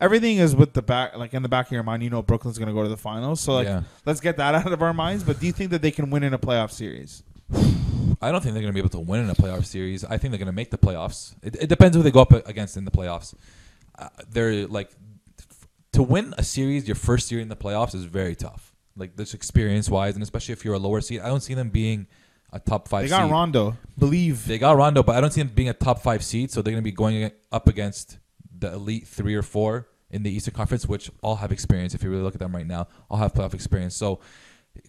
everything 0.00 0.38
is 0.38 0.56
with 0.56 0.72
the 0.72 0.82
back, 0.82 1.16
like 1.16 1.32
in 1.32 1.42
the 1.44 1.48
back 1.48 1.66
of 1.66 1.72
your 1.72 1.84
mind. 1.84 2.02
You 2.02 2.10
know, 2.10 2.22
Brooklyn's 2.22 2.58
going 2.58 2.66
to 2.66 2.74
go 2.74 2.82
to 2.82 2.88
the 2.88 2.96
finals, 2.96 3.40
so 3.40 3.52
like, 3.54 3.66
Yeah. 3.68 3.82
let's 4.04 4.20
get 4.20 4.36
that 4.38 4.54
out 4.66 4.72
of 4.72 4.82
our 4.82 4.92
minds. 4.92 5.22
But 5.22 5.38
do 5.38 5.46
you 5.46 5.52
think 5.52 5.70
that 5.70 5.80
they 5.80 5.92
can 5.92 6.10
win 6.10 6.24
in 6.24 6.34
a 6.34 6.38
playoff 6.38 6.72
series? 6.72 7.22
I 8.20 8.30
don't 8.30 8.42
think 8.42 8.54
they're 8.54 8.62
going 8.62 8.72
to 8.72 8.74
be 8.74 8.80
able 8.80 8.90
to 8.90 9.00
win 9.00 9.20
in 9.20 9.30
a 9.30 9.34
playoff 9.34 9.64
series. 9.64 10.04
I 10.04 10.18
think 10.18 10.32
they're 10.32 10.38
going 10.38 10.46
to 10.46 10.52
make 10.52 10.70
the 10.70 10.78
playoffs. 10.78 11.34
It, 11.42 11.56
it 11.56 11.68
depends 11.68 11.96
who 11.96 12.02
they 12.02 12.10
go 12.10 12.20
up 12.20 12.32
against 12.32 12.76
in 12.76 12.84
the 12.84 12.90
playoffs. 12.90 13.34
Uh, 13.98 14.08
they're 14.30 14.66
like 14.66 14.90
to 15.92 16.02
win 16.02 16.34
a 16.38 16.42
series, 16.42 16.86
your 16.86 16.94
first 16.94 17.30
year 17.32 17.40
in 17.40 17.48
the 17.48 17.56
playoffs 17.56 17.94
is 17.94 18.04
very 18.04 18.34
tough. 18.34 18.74
Like 18.96 19.16
this 19.16 19.34
experience 19.34 19.88
wise, 19.88 20.14
and 20.14 20.22
especially 20.22 20.52
if 20.52 20.64
you're 20.64 20.74
a 20.74 20.78
lower 20.78 21.00
seed, 21.00 21.20
I 21.20 21.28
don't 21.28 21.40
see 21.40 21.54
them 21.54 21.70
being 21.70 22.06
a 22.52 22.60
top 22.60 22.88
five. 22.88 23.04
They 23.04 23.08
got 23.08 23.22
seed. 23.22 23.30
Rondo. 23.30 23.76
Believe. 23.98 24.46
They 24.46 24.58
got 24.58 24.76
Rondo, 24.76 25.02
but 25.02 25.16
I 25.16 25.20
don't 25.20 25.32
see 25.32 25.40
them 25.40 25.52
being 25.54 25.68
a 25.68 25.74
top 25.74 26.00
five 26.02 26.22
seed. 26.22 26.50
So 26.50 26.60
they're 26.60 26.72
going 26.72 26.82
to 26.82 26.90
be 26.90 26.92
going 26.92 27.30
up 27.50 27.68
against 27.68 28.18
the 28.58 28.72
elite 28.72 29.06
three 29.06 29.34
or 29.34 29.42
four 29.42 29.88
in 30.10 30.22
the 30.22 30.30
Eastern 30.30 30.54
Conference, 30.54 30.86
which 30.86 31.10
all 31.22 31.36
have 31.36 31.52
experience. 31.52 31.94
If 31.94 32.02
you 32.02 32.10
really 32.10 32.22
look 32.22 32.34
at 32.34 32.40
them 32.40 32.54
right 32.54 32.66
now, 32.66 32.88
all 33.08 33.18
have 33.18 33.32
playoff 33.32 33.54
experience. 33.54 33.96
So 33.96 34.20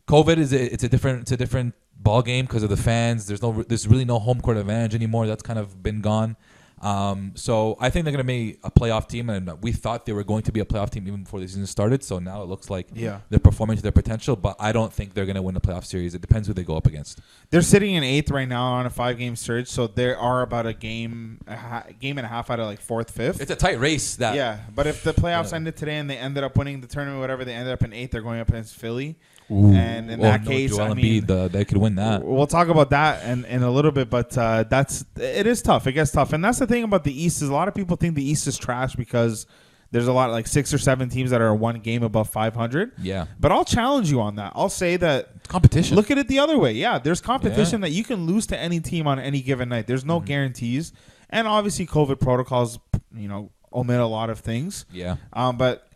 COVID 0.07 0.37
is 0.37 0.51
a, 0.53 0.73
it's 0.73 0.83
a 0.83 0.89
different 0.89 1.21
it's 1.21 1.31
a 1.31 1.37
different 1.37 1.75
ball 2.01 2.21
game 2.21 2.45
because 2.45 2.63
of 2.63 2.69
the 2.69 2.77
fans. 2.77 3.27
There's 3.27 3.41
no 3.41 3.63
there's 3.63 3.87
really 3.87 4.05
no 4.05 4.19
home 4.19 4.41
court 4.41 4.57
advantage 4.57 4.95
anymore. 4.95 5.27
That's 5.27 5.43
kind 5.43 5.59
of 5.59 5.81
been 5.83 6.01
gone. 6.01 6.35
Um, 6.81 7.33
so 7.35 7.77
I 7.79 7.91
think 7.91 8.05
they're 8.05 8.11
going 8.11 8.25
to 8.25 8.27
be 8.27 8.57
a 8.63 8.71
playoff 8.71 9.07
team, 9.07 9.29
and 9.29 9.47
we 9.61 9.71
thought 9.71 10.07
they 10.07 10.13
were 10.13 10.23
going 10.23 10.41
to 10.41 10.51
be 10.51 10.61
a 10.61 10.65
playoff 10.65 10.89
team 10.89 11.07
even 11.07 11.21
before 11.25 11.39
the 11.39 11.47
season 11.47 11.67
started. 11.67 12.03
So 12.03 12.17
now 12.17 12.41
it 12.41 12.45
looks 12.47 12.71
like 12.71 12.87
Yeah. 12.95 13.19
they're 13.29 13.37
performing 13.39 13.77
to 13.77 13.83
their 13.83 13.91
potential. 13.91 14.35
But 14.35 14.55
I 14.59 14.71
don't 14.71 14.91
think 14.91 15.13
they're 15.13 15.27
going 15.27 15.35
to 15.35 15.43
win 15.43 15.53
the 15.53 15.61
playoff 15.61 15.85
series. 15.85 16.15
It 16.15 16.21
depends 16.21 16.47
who 16.47 16.55
they 16.55 16.63
go 16.63 16.75
up 16.75 16.87
against. 16.87 17.19
They're 17.51 17.61
sitting 17.61 17.93
in 17.93 18.03
eighth 18.03 18.31
right 18.31 18.47
now 18.49 18.63
on 18.63 18.87
a 18.87 18.89
five-game 18.89 19.35
surge, 19.35 19.67
so 19.67 19.85
there 19.85 20.17
are 20.17 20.41
about 20.41 20.65
a 20.65 20.73
game, 20.73 21.39
a 21.45 21.55
ha- 21.55 21.83
game 21.99 22.17
and 22.17 22.25
a 22.25 22.29
half 22.29 22.49
out 22.49 22.59
of 22.59 22.65
like 22.65 22.81
fourth, 22.81 23.11
fifth. 23.11 23.39
It's 23.41 23.51
a 23.51 23.55
tight 23.55 23.79
race. 23.79 24.15
That 24.15 24.33
Yeah, 24.33 24.57
but 24.73 24.87
if 24.87 25.03
the 25.03 25.13
playoffs 25.13 25.51
Yeah. 25.51 25.57
ended 25.57 25.77
today 25.77 25.97
and 25.97 26.09
they 26.09 26.17
ended 26.17 26.43
up 26.43 26.57
winning 26.57 26.81
the 26.81 26.87
tournament, 26.87 27.21
whatever, 27.21 27.45
they 27.45 27.53
ended 27.53 27.73
up 27.73 27.83
in 27.83 27.93
eighth, 27.93 28.09
they're 28.09 28.23
going 28.23 28.39
up 28.39 28.49
against 28.49 28.75
Philly. 28.75 29.17
Ooh. 29.51 29.73
And 29.73 30.09
in 30.09 30.19
Oh, 30.19 30.23
that 30.23 30.43
no, 30.43 30.49
case, 30.49 30.71
Joel 30.75 30.91
I 30.91 30.93
mean, 30.93 31.23
Embiid, 31.23 31.29
uh, 31.29 31.47
they 31.49 31.65
could 31.65 31.77
win 31.77 31.95
that. 31.95 32.23
We'll 32.23 32.47
talk 32.47 32.69
about 32.69 32.89
that 32.91 33.23
in, 33.27 33.43
in 33.45 33.63
a 33.63 33.71
little 33.71 33.91
bit, 33.91 34.09
but 34.09 34.37
uh, 34.37 34.63
that's 34.63 35.03
it 35.17 35.45
is 35.45 35.61
tough. 35.61 35.87
It 35.87 35.93
gets 35.93 36.11
tough, 36.11 36.33
and 36.33 36.43
that's 36.43 36.59
the 36.59 36.67
thing 36.67 36.83
about 36.83 37.03
the 37.03 37.23
East 37.23 37.41
is 37.41 37.49
a 37.49 37.53
lot 37.53 37.67
of 37.67 37.75
people 37.75 37.97
think 37.97 38.15
the 38.15 38.23
East 38.23 38.47
is 38.47 38.57
trash 38.57 38.95
because 38.95 39.45
there's 39.91 40.07
a 40.07 40.13
lot 40.13 40.31
like 40.31 40.47
six 40.47 40.73
or 40.73 40.77
seven 40.77 41.09
teams 41.09 41.31
that 41.31 41.41
are 41.41 41.53
one 41.53 41.79
game 41.81 42.01
above 42.01 42.29
500. 42.29 42.93
Yeah, 43.01 43.25
But 43.41 43.51
I'll 43.51 43.65
challenge 43.65 44.09
you 44.09 44.21
on 44.21 44.35
that. 44.37 44.53
I'll 44.55 44.69
say 44.69 44.95
that 44.95 45.47
competition. 45.49 45.97
Look 45.97 46.09
at 46.09 46.17
it 46.17 46.29
the 46.29 46.39
other 46.39 46.57
way. 46.57 46.71
Yeah, 46.71 46.97
there's 46.97 47.19
competition 47.19 47.81
that 47.81 47.89
you 47.89 48.05
can 48.05 48.25
lose 48.25 48.47
to 48.47 48.57
any 48.57 48.79
team 48.79 49.05
on 49.05 49.19
any 49.19 49.41
given 49.41 49.67
night. 49.67 49.87
There's 49.87 50.01
Mm-hmm. 50.03 50.07
no 50.07 50.19
guarantees, 50.21 50.93
and 51.29 51.45
obviously 51.45 51.85
COVID 51.87 52.21
protocols, 52.21 52.79
you 53.13 53.27
know, 53.27 53.51
omit 53.73 53.99
a 53.99 54.05
lot 54.05 54.29
of 54.29 54.39
things. 54.39 54.85
yeah, 54.93 55.17
Um, 55.33 55.57
but 55.57 55.87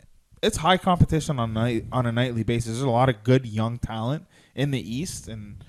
it's 0.46 0.58
high 0.58 0.78
competition 0.78 1.38
on 1.38 1.52
night 1.52 1.84
on 1.92 2.06
a 2.06 2.12
nightly 2.12 2.42
basis. 2.44 2.72
There's 2.72 2.82
a 2.82 2.90
lot 3.00 3.08
of 3.08 3.16
good 3.24 3.44
young 3.46 3.78
talent 3.78 4.24
in 4.54 4.70
the 4.70 4.80
East, 4.98 5.28
and 5.28 5.62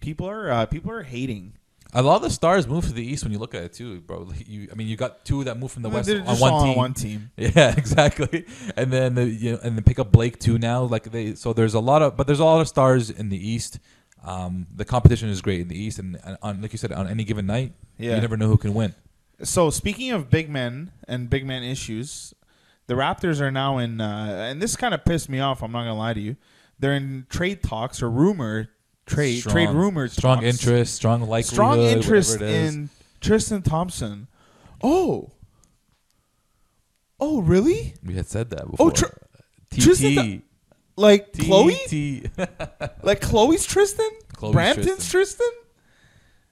people 0.00 0.26
are 0.28 0.50
uh, 0.50 0.66
people 0.66 0.90
are 0.92 1.02
hating. 1.02 1.54
a 1.92 2.02
lot 2.02 2.16
of 2.16 2.22
the 2.22 2.30
stars 2.30 2.66
move 2.68 2.84
to 2.86 2.92
the 2.92 3.04
east 3.12 3.24
when 3.24 3.32
you 3.32 3.38
look 3.44 3.54
at 3.54 3.62
it 3.64 3.72
too, 3.72 4.00
bro. 4.00 4.18
Like, 4.22 4.46
You, 4.48 4.68
I 4.72 4.74
mean, 4.76 4.86
you 4.86 4.96
got 4.96 5.24
two 5.24 5.42
that 5.44 5.58
move 5.58 5.72
from 5.72 5.82
the 5.82 5.88
west 5.90 6.08
on 6.08 6.38
one 6.38 6.52
on 6.52 6.76
one 6.76 6.94
team. 6.94 7.20
Yeah, 7.36 7.74
exactly. 7.82 8.46
And 8.76 8.92
then 8.92 9.14
the, 9.16 9.24
you 9.26 9.50
know, 9.52 9.58
and 9.64 9.76
then 9.76 9.82
pick 9.84 9.98
up 9.98 10.12
Blake 10.12 10.38
too 10.38 10.56
now. 10.58 10.82
Like 10.94 11.10
they, 11.10 11.34
so 11.34 11.52
there's 11.52 11.74
a 11.74 11.80
lot 11.90 12.00
of, 12.02 12.16
but 12.16 12.26
there's 12.28 12.38
a 12.40 12.44
lot 12.44 12.60
of 12.60 12.68
stars 12.68 13.10
in 13.10 13.28
the 13.28 13.40
East. 13.52 13.80
Um, 14.22 14.66
the 14.80 14.84
competition 14.84 15.28
is 15.30 15.40
great 15.42 15.60
in 15.60 15.68
the 15.68 15.78
East, 15.84 15.98
and, 15.98 16.18
and 16.24 16.36
on 16.42 16.62
like 16.62 16.72
you 16.72 16.78
said, 16.78 16.92
on 16.92 17.08
any 17.08 17.24
given 17.24 17.46
night, 17.46 17.72
Yeah. 17.98 18.14
you 18.14 18.20
never 18.20 18.36
know 18.36 18.48
who 18.48 18.56
can 18.58 18.72
win. 18.74 18.94
So 19.42 19.70
speaking 19.70 20.10
of 20.12 20.28
big 20.30 20.48
men 20.50 20.92
and 21.08 21.28
big 21.30 21.44
men 21.46 21.62
issues, 21.64 22.34
the 22.90 22.96
Raptors 22.96 23.40
are 23.40 23.52
now 23.52 23.78
in, 23.78 24.00
uh, 24.00 24.48
and 24.50 24.60
this 24.60 24.74
kind 24.74 24.92
of 24.92 25.04
pissed 25.04 25.28
me 25.28 25.38
off. 25.38 25.62
I'm 25.62 25.70
not 25.70 25.82
gonna 25.82 25.94
lie 25.94 26.12
to 26.12 26.18
you. 26.20 26.34
They're 26.80 26.94
in 26.94 27.24
trade 27.30 27.62
talks 27.62 28.02
or 28.02 28.10
rumor 28.10 28.68
trade 29.06 29.38
Strong- 29.38 29.52
trade 29.52 29.68
rumors. 29.68 30.12
strong 30.12 30.38
talks. 30.38 30.46
interest, 30.48 30.94
strong 30.96 31.20
likelihood, 31.20 31.46
strong 31.54 31.78
interest 31.78 32.40
in 32.40 32.90
Tristan 33.20 33.62
Thompson. 33.62 34.26
Oh, 34.82 35.30
oh 37.20 37.40
really? 37.42 37.94
We 38.04 38.14
had 38.14 38.26
said 38.26 38.50
that 38.50 38.68
before. 38.68 38.88
Oh, 38.88 38.90
Tr- 38.90 39.06
TT, 39.70 39.80
Tristan 39.80 40.14
Th- 40.16 40.42
Like 40.96 41.32
Khloe? 41.32 41.86
T- 41.86 42.24
Like 43.04 43.20
Khloe's 43.20 43.66
Tristan? 43.66 44.10
Khloe's 44.34 44.52
Brampton's 44.52 45.08
Tristan? 45.08 45.50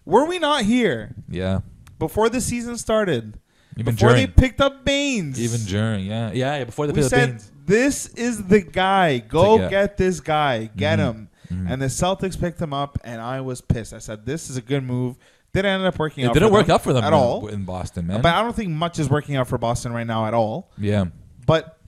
Were 0.05 0.24
we 0.24 0.38
not 0.38 0.62
here 0.62 1.16
yeah, 1.29 1.62
before 1.98 2.29
the 2.29 2.40
season 2.40 2.79
started? 2.79 3.40
Even 3.78 3.94
before 3.94 4.10
during, 4.10 4.26
they 4.26 4.32
picked 4.32 4.60
up 4.60 4.84
Baynes. 4.84 5.40
even 5.40 5.60
during, 5.66 6.06
yeah, 6.06 6.32
yeah, 6.32 6.56
yeah. 6.58 6.64
Before 6.64 6.86
the 6.86 6.92
we 6.92 7.02
said 7.02 7.10
Philippines, 7.10 7.52
this 7.66 8.06
is 8.14 8.42
the 8.44 8.60
guy. 8.60 9.18
Go 9.18 9.58
get. 9.58 9.70
get 9.70 9.96
this 9.96 10.20
guy. 10.20 10.68
Get 10.76 10.98
Mhm. 10.98 11.02
him. 11.02 11.28
Mhm. 11.52 11.70
And 11.72 11.82
the 11.82 11.86
Celtics 11.86 12.38
picked 12.38 12.60
him 12.60 12.72
up, 12.74 12.98
and 13.04 13.20
I 13.20 13.40
was 13.40 13.60
pissed. 13.60 13.94
I 13.94 13.98
said 13.98 14.26
this 14.26 14.50
is 14.50 14.56
a 14.56 14.62
good 14.62 14.82
move. 14.84 15.16
Didn't 15.54 15.70
end 15.72 15.84
up 15.84 15.98
working. 15.98 16.24
it 16.24 16.28
out 16.28 16.34
didn't 16.34 16.52
work 16.52 16.68
out 16.68 16.82
for 16.82 16.92
them 16.92 17.04
at 17.04 17.12
all. 17.14 17.46
in 17.46 17.64
Boston, 17.64 18.06
man. 18.06 18.20
But 18.20 18.34
I 18.34 18.42
don't 18.42 18.54
think 18.54 18.68
much 18.70 18.98
is 18.98 19.08
working 19.08 19.36
out 19.36 19.48
for 19.48 19.56
Boston 19.58 19.92
right 19.92 20.06
now 20.06 20.26
at 20.26 20.34
all. 20.34 20.70
yeah, 20.76 21.06
But 21.46 21.78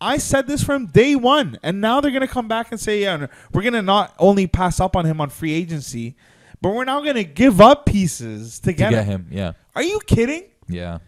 I 0.00 0.16
said 0.16 0.46
this 0.46 0.62
from 0.62 0.86
day 0.86 1.14
one, 1.16 1.58
and 1.62 1.82
now 1.82 2.00
they're 2.00 2.10
gonna 2.12 2.26
come 2.26 2.48
back 2.48 2.68
and 2.70 2.80
say, 2.80 3.02
yeah, 3.02 3.26
we're 3.52 3.60
gonna 3.62 3.82
not 3.82 4.14
only 4.18 4.46
pass 4.46 4.80
up 4.80 4.96
on 4.96 5.04
him 5.04 5.20
on 5.20 5.28
free 5.28 5.52
agency, 5.52 6.16
but 6.62 6.70
we're 6.70 6.84
now 6.84 7.02
gonna 7.02 7.22
give 7.24 7.60
up 7.60 7.84
pieces 7.84 8.58
to 8.60 8.66
to 8.68 8.72
get, 8.72 8.90
get 8.92 9.04
him. 9.04 9.26
him, 9.26 9.26
yeah, 9.30 9.52
Are 9.76 9.82
you 9.82 10.00
kidding? 10.06 10.44
yeah, 10.68 10.98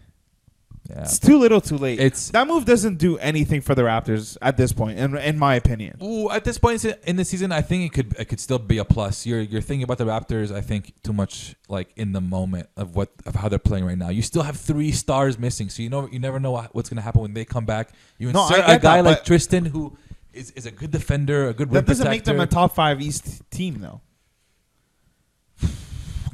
yeah. 0.93 1.01
It's 1.01 1.17
too 1.17 1.39
little, 1.39 1.59
too 1.59 1.77
late. 1.77 1.99
It's- 1.99 2.29
that 2.29 2.47
move 2.47 2.65
doesn't 2.65 2.97
do 2.99 3.17
anything 3.17 3.61
for 3.61 3.73
the 3.73 3.81
Raptors 3.81 4.37
at 4.41 4.57
this 4.57 4.71
point, 4.71 4.99
in, 4.99 5.17
in 5.17 5.39
my 5.39 5.55
opinion. 5.55 5.97
Ooh, 6.03 6.29
at 6.29 6.43
this 6.43 6.57
point 6.59 6.85
in 6.85 7.15
the 7.15 7.25
season, 7.25 7.51
I 7.51 7.61
think 7.61 7.85
it 7.85 7.93
could 7.95 8.19
it 8.19 8.25
could 8.25 8.39
still 8.39 8.59
be 8.59 8.77
a 8.77 8.85
plus. 8.85 9.25
You're 9.25 9.41
you're 9.41 9.61
thinking 9.61 9.83
about 9.83 9.97
the 9.97 10.05
Raptors. 10.05 10.53
I 10.53 10.61
think 10.61 10.93
too 11.03 11.13
much 11.13 11.55
like 11.67 11.89
in 11.95 12.11
the 12.11 12.21
moment 12.21 12.69
of 12.77 12.95
what 12.95 13.09
of 13.25 13.33
how 13.35 13.49
they're 13.49 13.57
playing 13.59 13.85
right 13.85 13.97
now. 13.97 14.09
You 14.09 14.21
still 14.21 14.43
have 14.43 14.57
three 14.57 14.91
stars 14.91 15.39
missing, 15.39 15.69
so 15.69 15.81
you 15.81 15.89
know 15.89 16.07
you 16.11 16.19
never 16.19 16.39
know 16.39 16.61
what's 16.73 16.89
gonna 16.89 17.01
happen 17.01 17.21
when 17.21 17.33
they 17.33 17.45
come 17.45 17.65
back. 17.65 17.89
You 18.19 18.31
No, 18.31 18.43
insert 18.43 18.59
a 18.59 18.77
guy 18.79 19.01
that, 19.01 19.03
like 19.03 19.25
Tristan 19.25 19.65
who 19.65 19.97
is, 20.33 20.51
is 20.51 20.65
a 20.65 20.71
good 20.71 20.91
defender, 20.91 21.47
a 21.47 21.53
good 21.53 21.69
That 21.71 21.85
doesn't 21.85 22.09
make 22.09 22.23
them 22.23 22.39
a 22.39 22.47
top 22.47 22.75
five 22.75 23.01
East 23.01 23.41
team, 23.49 23.79
though. 23.79 24.01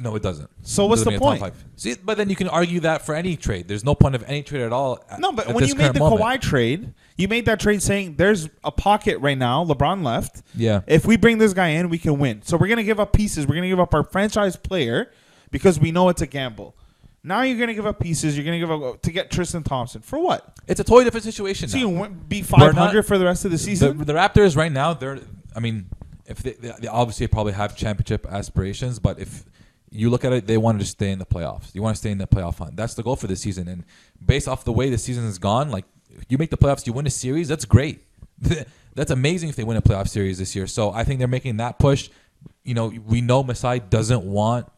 No, 0.02 0.16
it 0.16 0.22
doesn't. 0.22 0.48
So 0.62 0.86
what's 0.86 1.02
Doesn't 1.02 1.12
the 1.12 1.20
make 1.20 1.20
a 1.20 1.20
top 1.20 1.38
point? 1.40 1.54
five. 1.54 1.64
See, 1.76 1.94
but 2.02 2.16
then 2.16 2.30
you 2.30 2.36
can 2.36 2.48
argue 2.48 2.80
that 2.80 3.04
for 3.04 3.14
any 3.14 3.36
trade. 3.36 3.68
There's 3.68 3.84
no 3.84 3.94
point 3.94 4.14
of 4.14 4.24
any 4.26 4.42
trade 4.42 4.62
at 4.62 4.72
all. 4.72 4.98
at- 5.10 5.20
No, 5.20 5.30
but 5.30 5.46
at 5.48 5.54
when 5.54 5.60
this 5.62 5.68
you 5.70 5.74
made 5.76 5.82
current 5.84 5.94
the 5.94 6.00
moment. 6.00 6.22
Kawhi 6.22 6.40
trade, 6.40 6.94
you 7.18 7.28
made 7.28 7.44
that 7.44 7.60
trade 7.60 7.82
saying 7.82 8.14
there's 8.16 8.48
a 8.64 8.70
pocket 8.72 9.18
right 9.18 9.36
now. 9.36 9.62
LeBron 9.64 10.02
left. 10.02 10.42
yeah, 10.54 10.80
If 10.86 11.04
we 11.06 11.18
bring 11.18 11.36
this 11.36 11.52
guy 11.52 11.68
in, 11.68 11.90
we 11.90 11.98
can 11.98 12.18
win. 12.18 12.40
So 12.42 12.56
we're 12.56 12.68
gonna 12.68 12.82
give 12.82 12.98
up 12.98 13.12
pieces. 13.12 13.46
We're 13.46 13.56
gonna 13.56 13.68
give 13.68 13.78
up 13.80 13.92
our 13.94 14.02
franchise 14.04 14.56
player 14.56 15.10
because 15.50 15.78
we 15.78 15.92
know 15.92 16.08
it's 16.08 16.22
a 16.22 16.26
gamble. 16.26 16.74
Now 17.22 17.42
you're 17.42 17.58
gonna 17.58 17.74
give 17.74 17.84
up 17.86 18.00
pieces. 18.00 18.38
You're 18.38 18.46
gonna 18.46 18.58
give 18.58 18.70
up 18.70 19.02
to 19.02 19.12
get 19.12 19.30
Tristan 19.30 19.62
Thompson 19.62 20.00
for 20.00 20.18
what? 20.18 20.54
it's 20.66 20.80
a 20.80 20.84
totally 20.84 21.04
different 21.04 21.24
situation. 21.24 21.68
So 21.68 21.76
now. 21.76 21.80
you 21.82 21.88
win- 21.90 22.20
be 22.26 22.40
We're 22.40 22.46
500 22.72 22.94
not- 22.94 23.04
for 23.04 23.18
the 23.18 23.26
rest 23.26 23.44
of 23.44 23.50
the 23.50 23.58
the, 23.58 23.62
season? 23.62 23.98
the 23.98 24.14
Raptors 24.14 24.56
right 24.56 24.72
now, 24.72 24.94
they're. 24.94 25.18
I 25.54 25.60
mean, 25.60 25.90
if 26.26 26.38
they, 26.42 26.52
they, 26.52 26.72
they 26.80 26.88
obviously 26.88 27.26
probably 27.26 27.52
have 27.52 27.76
championship 27.76 28.24
aspirations, 28.30 28.98
but 28.98 29.18
if 29.18 29.44
you 29.90 30.08
look 30.10 30.24
at 30.24 30.32
it, 30.32 30.46
they 30.46 30.56
want 30.56 30.78
to 30.80 30.86
stay 30.86 31.10
in 31.10 31.18
the 31.18 31.26
playoffs. 31.26 31.74
You 31.74 31.82
want 31.82 31.96
to 31.96 31.98
stay 31.98 32.10
in 32.10 32.18
the 32.18 32.26
playoff 32.26 32.58
hunt. 32.58 32.76
That's 32.76 32.94
the 32.94 33.02
goal 33.02 33.16
for 33.16 33.26
this 33.26 33.40
season. 33.40 33.68
And 33.68 33.84
based 34.24 34.48
off 34.48 34.64
the 34.64 34.72
way 34.72 34.88
the 34.88 34.98
season 34.98 35.24
has 35.24 35.38
gone, 35.38 35.70
like 35.70 35.84
you 36.28 36.38
make 36.38 36.50
the 36.50 36.56
playoffs, 36.56 36.86
you 36.86 36.92
win 36.92 37.06
a 37.06 37.10
series. 37.10 37.48
That's 37.48 37.64
great. 37.64 38.04
that's 38.94 39.10
amazing 39.10 39.48
if 39.48 39.56
they 39.56 39.64
win 39.64 39.76
a 39.76 39.82
playoff 39.82 40.08
series 40.08 40.38
this 40.38 40.54
year. 40.54 40.66
So 40.66 40.92
I 40.92 41.04
think 41.04 41.18
they're 41.18 41.28
making 41.28 41.56
that 41.58 41.78
push. 41.78 42.08
You 42.64 42.74
know, 42.74 42.88
we 42.88 43.20
know 43.20 43.42
Masai 43.42 43.80
doesn't 43.80 44.24
want 44.24 44.70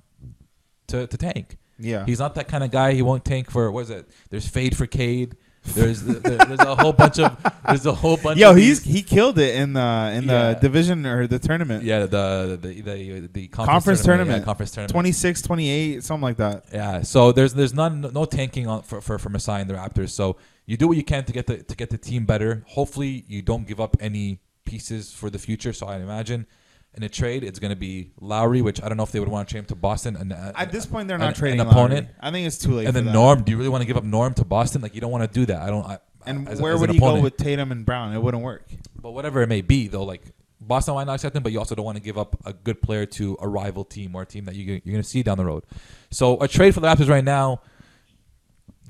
to, 0.88 1.06
to 1.06 1.16
tank. 1.16 1.58
yeah. 1.78 2.04
He's 2.06 2.18
not 2.18 2.34
that 2.36 2.48
kind 2.48 2.64
of 2.64 2.70
guy. 2.70 2.92
He 2.92 3.02
won't 3.02 3.24
tank 3.24 3.50
for 3.50 3.70
what 3.70 3.80
is 3.80 3.90
it? 3.90 4.10
There's 4.30 4.48
fade 4.48 4.76
for 4.76 4.86
Cade. 4.86 5.36
There's 5.64 6.02
there, 6.02 6.36
there's 6.38 6.58
a 6.60 6.74
whole 6.74 6.92
bunch 6.92 7.18
of 7.20 7.36
there's 7.66 7.86
a 7.86 7.94
whole 7.94 8.16
bunch. 8.16 8.38
Yo, 8.38 8.50
of 8.50 8.56
he's 8.56 8.82
he 8.82 9.02
killed 9.02 9.38
it 9.38 9.54
in 9.54 9.72
the 9.74 10.12
in 10.14 10.24
Yeah. 10.24 10.54
the 10.54 10.60
division 10.60 11.06
or 11.06 11.26
the 11.28 11.38
tournament. 11.38 11.84
yeah 11.84 12.00
the 12.00 12.58
the 12.60 12.80
the, 12.80 13.28
the 13.32 13.48
conference, 13.48 13.66
Conference 13.74 14.02
tournament. 14.02 14.38
yeah, 14.40 14.44
conference 14.44 14.72
tournament 14.72 14.90
26, 14.92 15.42
28, 15.42 16.02
something 16.04 16.22
like 16.22 16.36
that. 16.38 16.64
Yeah, 16.72 17.02
so 17.02 17.30
there's 17.32 17.54
there's 17.54 17.74
none 17.74 18.00
no 18.12 18.24
tanking 18.24 18.66
on 18.66 18.82
for 18.82 19.00
for, 19.00 19.18
for 19.18 19.28
Masai 19.28 19.60
and 19.60 19.70
the 19.70 19.74
Raptors. 19.74 20.10
So 20.10 20.36
you 20.66 20.76
do 20.76 20.88
what 20.88 20.96
you 20.96 21.04
can 21.04 21.24
to 21.24 21.32
get 21.32 21.46
the 21.46 21.58
to 21.62 21.76
get 21.76 21.90
the 21.90 21.98
team 21.98 22.24
better. 22.26 22.64
Hopefully 22.66 23.24
you 23.28 23.40
don't 23.40 23.66
give 23.66 23.80
up 23.80 23.96
any 24.00 24.40
pieces 24.64 25.12
for 25.12 25.30
the 25.30 25.38
future. 25.38 25.72
So 25.72 25.86
I 25.86 25.96
imagine 25.96 26.46
in 26.94 27.02
a 27.02 27.08
trade 27.08 27.42
it's 27.44 27.58
going 27.58 27.70
to 27.70 27.76
be 27.76 28.10
Lowry, 28.20 28.60
which 28.62 28.82
I 28.82 28.88
don't 28.88 28.96
know 28.96 29.02
if 29.02 29.12
they 29.12 29.20
would 29.20 29.28
want 29.28 29.48
to 29.48 29.52
trade 29.52 29.60
him 29.60 29.66
to 29.66 29.74
Boston. 29.74 30.14
And 30.16 30.32
uh, 30.32 30.52
At 30.54 30.72
this 30.72 30.84
point, 30.86 31.08
they're 31.08 31.16
an- 31.16 31.22
not 31.22 31.34
trading 31.36 31.60
an 31.60 31.66
Lowry. 31.68 31.78
opponent. 31.80 32.08
I 32.20 32.30
think 32.30 32.46
it's 32.46 32.58
too 32.58 32.72
late. 32.72 32.86
And 32.86 32.94
then 32.94 33.06
that. 33.06 33.12
Norm, 33.12 33.42
do 33.42 33.50
you 33.52 33.56
really 33.58 33.70
want 33.70 33.82
to 33.82 33.86
give 33.86 33.96
up 33.96 34.04
Norm 34.04 34.34
to 34.34 34.44
Boston? 34.44 34.82
Like 34.82 34.94
you 34.94 35.00
don't 35.00 35.10
want 35.10 35.24
to 35.24 35.32
do 35.40 35.46
that. 35.46 35.62
I 35.62 35.66
don't. 35.68 35.86
I, 35.86 35.98
And 36.26 36.48
as- 36.48 36.60
where 36.60 36.74
as 36.74 36.80
would 36.80 36.90
an 36.90 36.94
he 36.94 37.00
go 37.00 37.20
with 37.20 37.36
Tatum 37.36 37.72
and 37.72 37.84
Brown? 37.86 38.12
It 38.14 38.22
wouldn't 38.22 38.42
work. 38.42 38.66
But 39.00 39.12
whatever 39.12 39.40
it 39.42 39.48
may 39.48 39.62
be, 39.62 39.88
though, 39.88 40.04
like 40.04 40.22
Boston 40.60 40.94
might 40.94 41.04
not 41.04 41.14
accept 41.14 41.34
him, 41.34 41.42
but 41.42 41.50
you 41.50 41.58
also 41.58 41.74
don't 41.74 41.84
want 41.84 41.96
to 41.96 42.02
give 42.02 42.16
up 42.18 42.36
a 42.44 42.52
good 42.52 42.80
player 42.82 43.04
to 43.06 43.36
a 43.40 43.48
rival 43.48 43.84
team 43.84 44.14
or 44.14 44.22
a 44.22 44.26
team 44.26 44.44
that 44.44 44.54
you, 44.54 44.64
you're 44.64 44.80
going 44.80 45.02
to 45.02 45.02
see 45.02 45.22
down 45.22 45.38
the 45.38 45.44
road. 45.44 45.64
So 46.10 46.38
a 46.40 46.46
trade 46.46 46.72
for 46.74 46.80
the 46.80 46.86
Raptors 46.86 47.08
right 47.08 47.24
now 47.24 47.62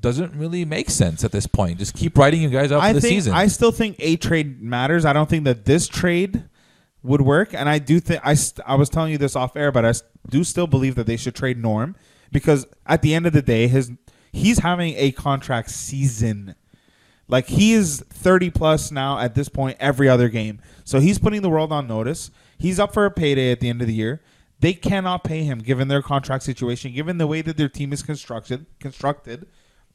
doesn't 0.01 0.35
really 0.35 0.65
make 0.65 0.89
sense 0.89 1.23
at 1.23 1.31
this 1.31 1.47
point. 1.47 1.79
Just 1.79 1.93
keep 1.95 2.17
writing 2.17 2.41
you 2.41 2.49
guys 2.49 2.71
out 2.71 2.81
for 2.81 2.85
I 2.87 2.93
the 2.93 3.01
season. 3.01 3.33
I 3.33 3.47
still 3.47 3.71
think 3.71 3.95
a 3.99 4.17
trade 4.17 4.61
matters. 4.61 5.05
I 5.05 5.13
don't 5.13 5.29
think 5.29 5.45
that 5.45 5.63
this 5.65 5.87
trade 5.87 6.43
would 7.03 7.21
work, 7.21 7.53
and 7.53 7.67
I 7.69 7.79
do 7.79 7.99
think 7.99 8.21
I 8.23 8.33
st- 8.33 8.65
I 8.67 8.75
was 8.75 8.89
telling 8.89 9.11
you 9.11 9.17
this 9.17 9.35
off 9.35 9.55
air, 9.55 9.71
but 9.71 9.85
I 9.85 9.89
s- 9.89 10.03
do 10.29 10.43
still 10.43 10.67
believe 10.67 10.95
that 10.95 11.05
they 11.05 11.17
should 11.17 11.35
trade 11.35 11.57
Norm 11.57 11.95
because 12.31 12.65
at 12.85 13.01
the 13.01 13.13
end 13.13 13.25
of 13.25 13.33
the 13.33 13.41
day, 13.41 13.67
his 13.67 13.91
he's 14.31 14.59
having 14.59 14.95
a 14.97 15.11
contract 15.11 15.69
season. 15.69 16.55
Like 17.27 17.47
he 17.47 17.73
is 17.73 18.03
30 18.09 18.49
plus 18.49 18.91
now 18.91 19.17
at 19.19 19.33
this 19.35 19.47
point 19.49 19.77
every 19.79 20.09
other 20.09 20.27
game. 20.29 20.59
So 20.83 20.99
he's 20.99 21.17
putting 21.19 21.41
the 21.41 21.49
world 21.49 21.71
on 21.71 21.87
notice. 21.87 22.31
He's 22.57 22.79
up 22.79 22.93
for 22.93 23.05
a 23.05 23.11
payday 23.11 23.51
at 23.51 23.59
the 23.59 23.69
end 23.69 23.81
of 23.81 23.87
the 23.87 23.93
year. 23.93 24.21
They 24.59 24.73
cannot 24.73 25.23
pay 25.23 25.43
him 25.43 25.59
given 25.59 25.87
their 25.89 26.01
contract 26.01 26.43
situation, 26.43 26.93
given 26.93 27.17
the 27.17 27.27
way 27.27 27.41
that 27.41 27.57
their 27.57 27.69
team 27.69 27.91
is 27.91 28.01
constructed. 28.03 28.65
Constructed, 28.79 29.47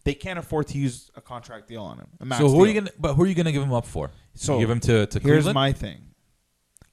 they 0.05 0.15
can't 0.15 0.39
afford 0.39 0.67
to 0.69 0.79
use 0.79 1.11
a 1.17 1.21
contract 1.21 1.69
deal 1.69 1.83
on 1.83 1.99
him. 1.99 2.33
so 2.37 2.49
who 2.49 2.65
are 2.65 2.67
you 2.67 2.75
going 2.75 2.87
to? 2.87 2.93
But 2.99 3.15
who 3.15 3.23
are 3.23 3.27
you 3.27 3.35
going 3.35 3.47
to 3.47 3.53
give 3.53 3.63
him 3.63 3.73
up 3.73 3.87
for? 3.87 4.11
So, 4.35 4.55
you 4.55 4.61
give 4.61 4.71
him 4.71 4.81
to 4.81 5.07
to 5.07 5.19
Here's 5.21 5.45
Cleveland? 5.45 5.55
my 5.55 5.73
thing. 5.73 6.01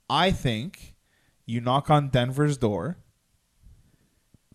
I 0.10 0.32
think 0.32 0.96
you 1.46 1.62
knock 1.62 1.90
on 1.90 2.10
Denver's 2.10 2.58
door 2.58 2.98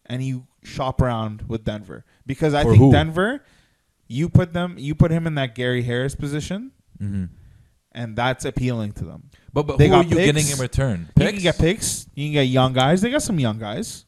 and 0.07 0.23
you 0.23 0.47
shop 0.63 1.01
around 1.01 1.45
with 1.49 1.65
Denver 1.65 2.05
because 2.27 2.55
I 2.55 2.63
For 2.63 2.71
think 2.71 2.83
who? 2.83 2.93
Denver, 2.93 3.45
you 4.09 4.29
put 4.29 4.53
them, 4.53 4.77
you 4.79 4.95
put 4.95 5.11
him 5.11 5.27
in 5.27 5.35
that 5.37 5.55
Gary 5.55 5.83
Harris 5.83 6.15
position, 6.15 6.73
Mhm. 7.01 7.31
and 7.93 8.17
that's 8.17 8.45
appealing 8.45 8.93
to 8.93 9.05
them. 9.05 9.31
But 9.53 9.67
but 9.67 9.79
They 9.79 9.89
who 9.89 9.95
are 9.95 10.03
you 10.05 10.11
picks. 10.17 10.25
getting 10.27 10.49
in 10.49 10.59
return? 10.59 11.09
You 11.19 11.27
can 11.27 11.39
get 11.41 11.59
picks. 11.59 12.07
You 12.15 12.27
can 12.27 12.33
get 12.33 12.43
young 12.43 12.73
guys. 12.73 13.01
They 13.01 13.11
got 13.11 13.23
some 13.23 13.39
young 13.41 13.59
guys. 13.59 14.05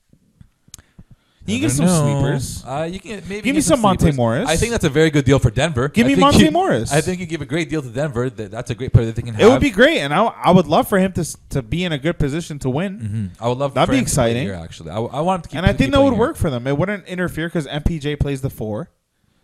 You 1.45 1.55
can 1.59 1.63
get 1.69 1.71
some 1.73 1.89
sleepers. 1.89 2.65
Uh, 2.65 2.89
you 2.91 3.01
can 3.01 3.17
maybe 3.29 3.35
Give 3.43 3.45
me 3.47 3.53
get 3.55 3.65
some 3.65 3.81
Monte 3.81 4.01
sleepers. 4.03 4.17
Morris. 4.17 4.49
I 4.49 4.55
think 4.57 4.71
that's 4.71 4.85
a 4.85 4.89
very 4.89 5.11
good 5.11 5.25
deal 5.25 5.41
for 5.41 5.51
Denver. 5.51 5.89
Give 5.89 6.05
I 6.07 6.09
me 6.09 6.15
think 6.15 6.21
Monte 6.21 6.45
you- 6.45 6.51
Morris. 6.53 6.93
I 6.93 7.01
think 7.01 7.19
you 7.19 7.27
give 7.27 7.43
a 7.43 7.47
great 7.47 7.69
deal 7.69 7.83
to 7.83 7.89
Denver. 7.89 8.31
That, 8.31 8.53
that's 8.53 8.71
a 8.71 8.77
great 8.77 8.93
player 8.93 9.07
that 9.07 9.17
they 9.17 9.23
can 9.23 9.35
have. 9.35 9.43
It 9.43 9.49
would 9.51 9.61
be 9.61 9.71
great, 9.71 9.99
and 9.99 10.15
I, 10.15 10.23
I 10.27 10.53
would 10.53 10.67
love 10.69 10.87
for 10.89 10.99
him 11.01 11.13
to 11.15 11.23
s- 11.23 11.37
to 11.51 11.61
be 11.61 11.83
in 11.83 11.91
a 11.91 11.99
good 11.99 12.17
position 12.19 12.61
to 12.61 12.71
win. 12.71 13.33
Mhm. 13.35 13.43
I 13.43 13.49
would 13.49 13.59
love 13.59 13.75
That'd 13.75 13.89
for 13.89 13.93
be 13.93 13.99
him 13.99 14.05
to 14.05 14.09
exciting. 14.09 14.43
Here, 14.45 14.55
actually, 14.55 14.91
I, 14.91 14.99
I 15.01 15.21
want 15.21 15.39
him 15.39 15.43
to 15.43 15.49
keep. 15.49 15.57
and 15.59 15.67
I 15.67 15.73
think 15.73 15.91
that 15.93 16.01
would 16.01 16.11
here. 16.13 16.19
work 16.21 16.37
for 16.37 16.49
them. 16.49 16.67
It 16.69 16.79
wouldn't 16.79 17.07
interfere 17.09 17.49
because 17.49 17.67
MPJ 17.67 18.21
plays 18.21 18.41
the 18.41 18.51
four, 18.51 18.91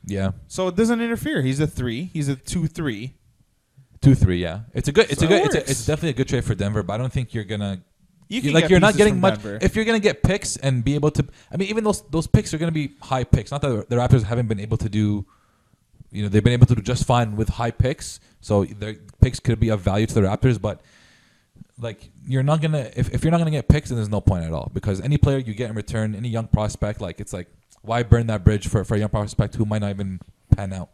Yeah, 0.06 0.30
so 0.46 0.68
it 0.68 0.76
doesn't 0.76 1.00
interfere. 1.00 1.42
He's 1.42 1.58
a 1.58 1.66
three. 1.66 2.10
He's 2.12 2.28
a 2.28 2.36
two 2.36 2.68
three. 2.68 3.14
two 4.00 4.14
three. 4.14 4.40
Yeah, 4.40 4.60
it's 4.72 4.86
a 4.86 4.92
good. 4.92 5.10
It's 5.10 5.18
So 5.18 5.26
a 5.26 5.28
good. 5.28 5.40
it 5.40 5.46
It's, 5.46 5.54
a, 5.56 5.70
it's 5.72 5.86
definitely 5.86 6.10
a 6.10 6.12
good 6.12 6.28
trade 6.28 6.44
for 6.44 6.54
Denver. 6.54 6.84
But 6.84 6.92
I 6.94 6.98
don't 6.98 7.12
think 7.12 7.34
you're 7.34 7.42
gonna. 7.42 7.80
You 8.28 8.36
you- 8.36 8.42
can 8.42 8.52
like 8.52 8.64
get 8.64 8.70
you're 8.70 8.80
not 8.80 8.96
getting 8.96 9.20
much. 9.20 9.42
Denver. 9.42 9.58
If 9.60 9.74
you're 9.74 9.84
gonna 9.84 9.98
get 10.00 10.22
picks 10.22 10.56
and 10.56 10.84
be 10.84 10.94
able 10.94 11.10
to, 11.12 11.24
I 11.52 11.56
mean, 11.56 11.68
even 11.68 11.84
those 11.84 12.02
those 12.10 12.26
picks 12.26 12.52
are 12.54 12.58
gonna 12.58 12.72
be 12.72 12.92
high 13.02 13.24
picks. 13.24 13.50
Not 13.50 13.62
that 13.62 13.88
the 13.88 13.96
Raptors 13.96 14.22
haven't 14.24 14.48
been 14.48 14.60
able 14.60 14.76
to 14.78 14.88
do. 14.88 15.26
You 16.10 16.22
know, 16.22 16.28
they've 16.28 16.44
been 16.44 16.52
able 16.54 16.66
to 16.66 16.74
do 16.74 16.82
just 16.82 17.04
fine 17.06 17.36
with 17.36 17.48
high 17.48 17.70
picks. 17.70 18.20
So 18.40 18.64
their 18.64 18.96
picks 19.20 19.40
could 19.40 19.60
be 19.60 19.68
of 19.70 19.80
value 19.80 20.06
to 20.06 20.14
the 20.14 20.20
Raptors, 20.22 20.60
but 20.60 20.80
like 21.80 22.10
you're 22.26 22.42
not 22.42 22.60
gonna 22.60 22.90
if, 22.96 23.12
if 23.14 23.22
you're 23.22 23.30
not 23.30 23.38
gonna 23.38 23.50
get 23.50 23.68
picks 23.68 23.88
then 23.88 23.96
there's 23.96 24.08
no 24.08 24.20
point 24.20 24.44
at 24.44 24.52
all 24.52 24.70
because 24.74 25.00
any 25.00 25.16
player 25.16 25.38
you 25.38 25.54
get 25.54 25.70
in 25.70 25.76
return 25.76 26.14
any 26.14 26.28
young 26.28 26.48
prospect 26.48 27.00
like 27.00 27.20
it's 27.20 27.32
like 27.32 27.46
why 27.82 28.02
burn 28.02 28.26
that 28.26 28.44
bridge 28.44 28.66
for, 28.66 28.84
for 28.84 28.96
a 28.96 28.98
young 28.98 29.08
prospect 29.08 29.54
who 29.54 29.64
might 29.64 29.80
not 29.80 29.90
even 29.90 30.20
pan 30.56 30.72
out 30.72 30.90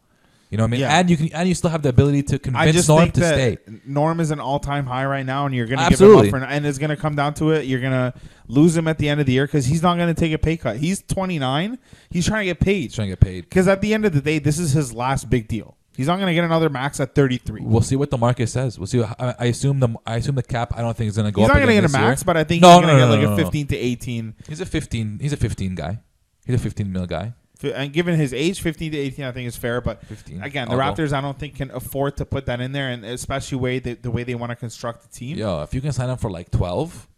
you 0.54 0.58
know 0.58 0.62
what 0.62 0.68
I 0.68 0.70
mean 0.70 0.80
Yeah. 0.82 0.98
and 1.00 1.10
you 1.10 1.16
can 1.16 1.32
and 1.34 1.48
you 1.48 1.54
still 1.56 1.70
have 1.70 1.82
the 1.82 1.88
ability 1.88 2.22
to 2.30 2.38
convince 2.38 2.86
Norm 2.86 3.10
to 3.10 3.20
stay 3.20 3.58
Norm 3.84 4.20
is 4.20 4.30
an 4.30 4.38
all 4.38 4.60
time 4.60 4.86
high 4.86 5.04
right 5.04 5.26
now, 5.26 5.46
and 5.46 5.54
you're 5.54 5.66
going 5.66 5.80
to 5.80 5.90
give 5.90 6.00
him 6.00 6.16
up 6.16 6.26
for, 6.28 6.36
and 6.38 6.64
it's 6.64 6.78
going 6.78 6.90
to 6.90 6.96
come 6.96 7.16
down 7.16 7.34
to 7.34 7.50
it. 7.50 7.66
You're 7.66 7.80
going 7.80 7.92
to 7.92 8.14
lose 8.46 8.76
him 8.76 8.86
at 8.86 8.98
the 8.98 9.08
end 9.08 9.18
of 9.18 9.26
the 9.26 9.32
year 9.32 9.46
because 9.46 9.66
he's 9.66 9.82
not 9.82 9.96
going 9.96 10.14
to 10.14 10.18
take 10.18 10.32
a 10.32 10.38
pay 10.38 10.56
cut. 10.56 10.76
He's 10.76 11.02
29. 11.02 11.76
He's 12.10 12.24
trying 12.26 12.42
to 12.42 12.44
get 12.46 12.60
paid 12.60 12.82
he's 12.82 12.94
trying 12.94 13.08
to 13.08 13.12
get 13.16 13.20
paid 13.20 13.40
because 13.48 13.66
at 13.66 13.80
the 13.80 13.92
end 13.92 14.04
of 14.06 14.12
the 14.12 14.20
day, 14.20 14.38
this 14.38 14.60
is 14.60 14.70
his 14.70 14.92
last 14.94 15.28
big 15.28 15.48
deal. 15.48 15.76
He's 15.96 16.06
not 16.08 16.16
going 16.16 16.28
to 16.28 16.34
get 16.34 16.44
another 16.44 16.68
max 16.70 16.98
at 17.00 17.14
33. 17.14 17.60
we'll 17.62 17.80
see 17.80 17.96
what 17.96 18.10
the 18.10 18.18
market 18.18 18.48
says 18.48 18.78
we'll 18.80 18.86
see 18.88 18.98
what, 19.00 19.14
I, 19.20 19.34
I 19.38 19.44
assume 19.46 19.78
the 19.80 19.90
I 20.06 20.16
assume 20.16 20.34
the 20.34 20.42
cap 20.42 20.72
I 20.76 20.80
don't 20.82 20.96
think 20.96 21.08
is 21.08 21.16
gonna 21.16 21.30
go 21.30 21.42
He's 21.42 21.48
not 21.48 21.54
going 21.56 21.68
to 21.68 21.72
get 21.74 21.84
a 21.84 21.88
this 21.88 21.94
year. 21.96 22.02
max, 22.08 22.22
but 22.24 22.36
I 22.36 22.42
think 22.44 22.62
No, 22.62 22.68
he's 22.72 22.80
no, 22.82 22.86
going 22.88 22.98
to 22.98 23.06
no, 23.06 23.12
get 23.12 23.28
like 23.28 23.38
a 23.38 23.42
no. 23.42 23.44
15 23.44 23.66
to 23.68 23.76
18. 23.76 24.34
he's 24.48 24.60
a 24.60 24.66
15 24.66 25.18
he's 25.20 25.32
a 25.32 25.36
15 25.36 25.74
guy 25.76 26.00
he's 26.46 26.56
a 26.56 26.58
15 26.58 26.92
mil 26.92 27.06
guy 27.06 27.32
And 27.72 27.92
given 27.92 28.16
his 28.16 28.34
age, 28.34 28.60
15 28.60 28.92
to 28.92 28.98
18, 28.98 29.24
I 29.24 29.32
think 29.32 29.48
is 29.48 29.56
fair. 29.56 29.80
But 29.80 30.04
15 30.06 30.42
again, 30.42 30.68
the 30.68 30.76
I'll. 30.76 30.94
Raptors, 30.94 31.12
I 31.12 31.20
don't 31.20 31.38
think 31.38 31.56
can 31.56 31.70
afford 31.70 32.16
to 32.18 32.24
put 32.24 32.46
that 32.46 32.60
in 32.60 32.72
there, 32.72 32.88
and 32.90 33.04
especially 33.04 33.58
way 33.58 33.78
the, 33.78 33.94
the 33.94 34.10
way 34.10 34.24
they 34.24 34.34
want 34.34 34.50
to 34.50 34.56
construct 34.56 35.02
the 35.02 35.08
team. 35.08 35.36
Yo, 35.38 35.62
if 35.62 35.74
you 35.74 35.80
can 35.80 35.92
sign 35.92 36.10
him 36.10 36.16
for 36.16 36.30
like 36.30 36.50
12 36.50 37.08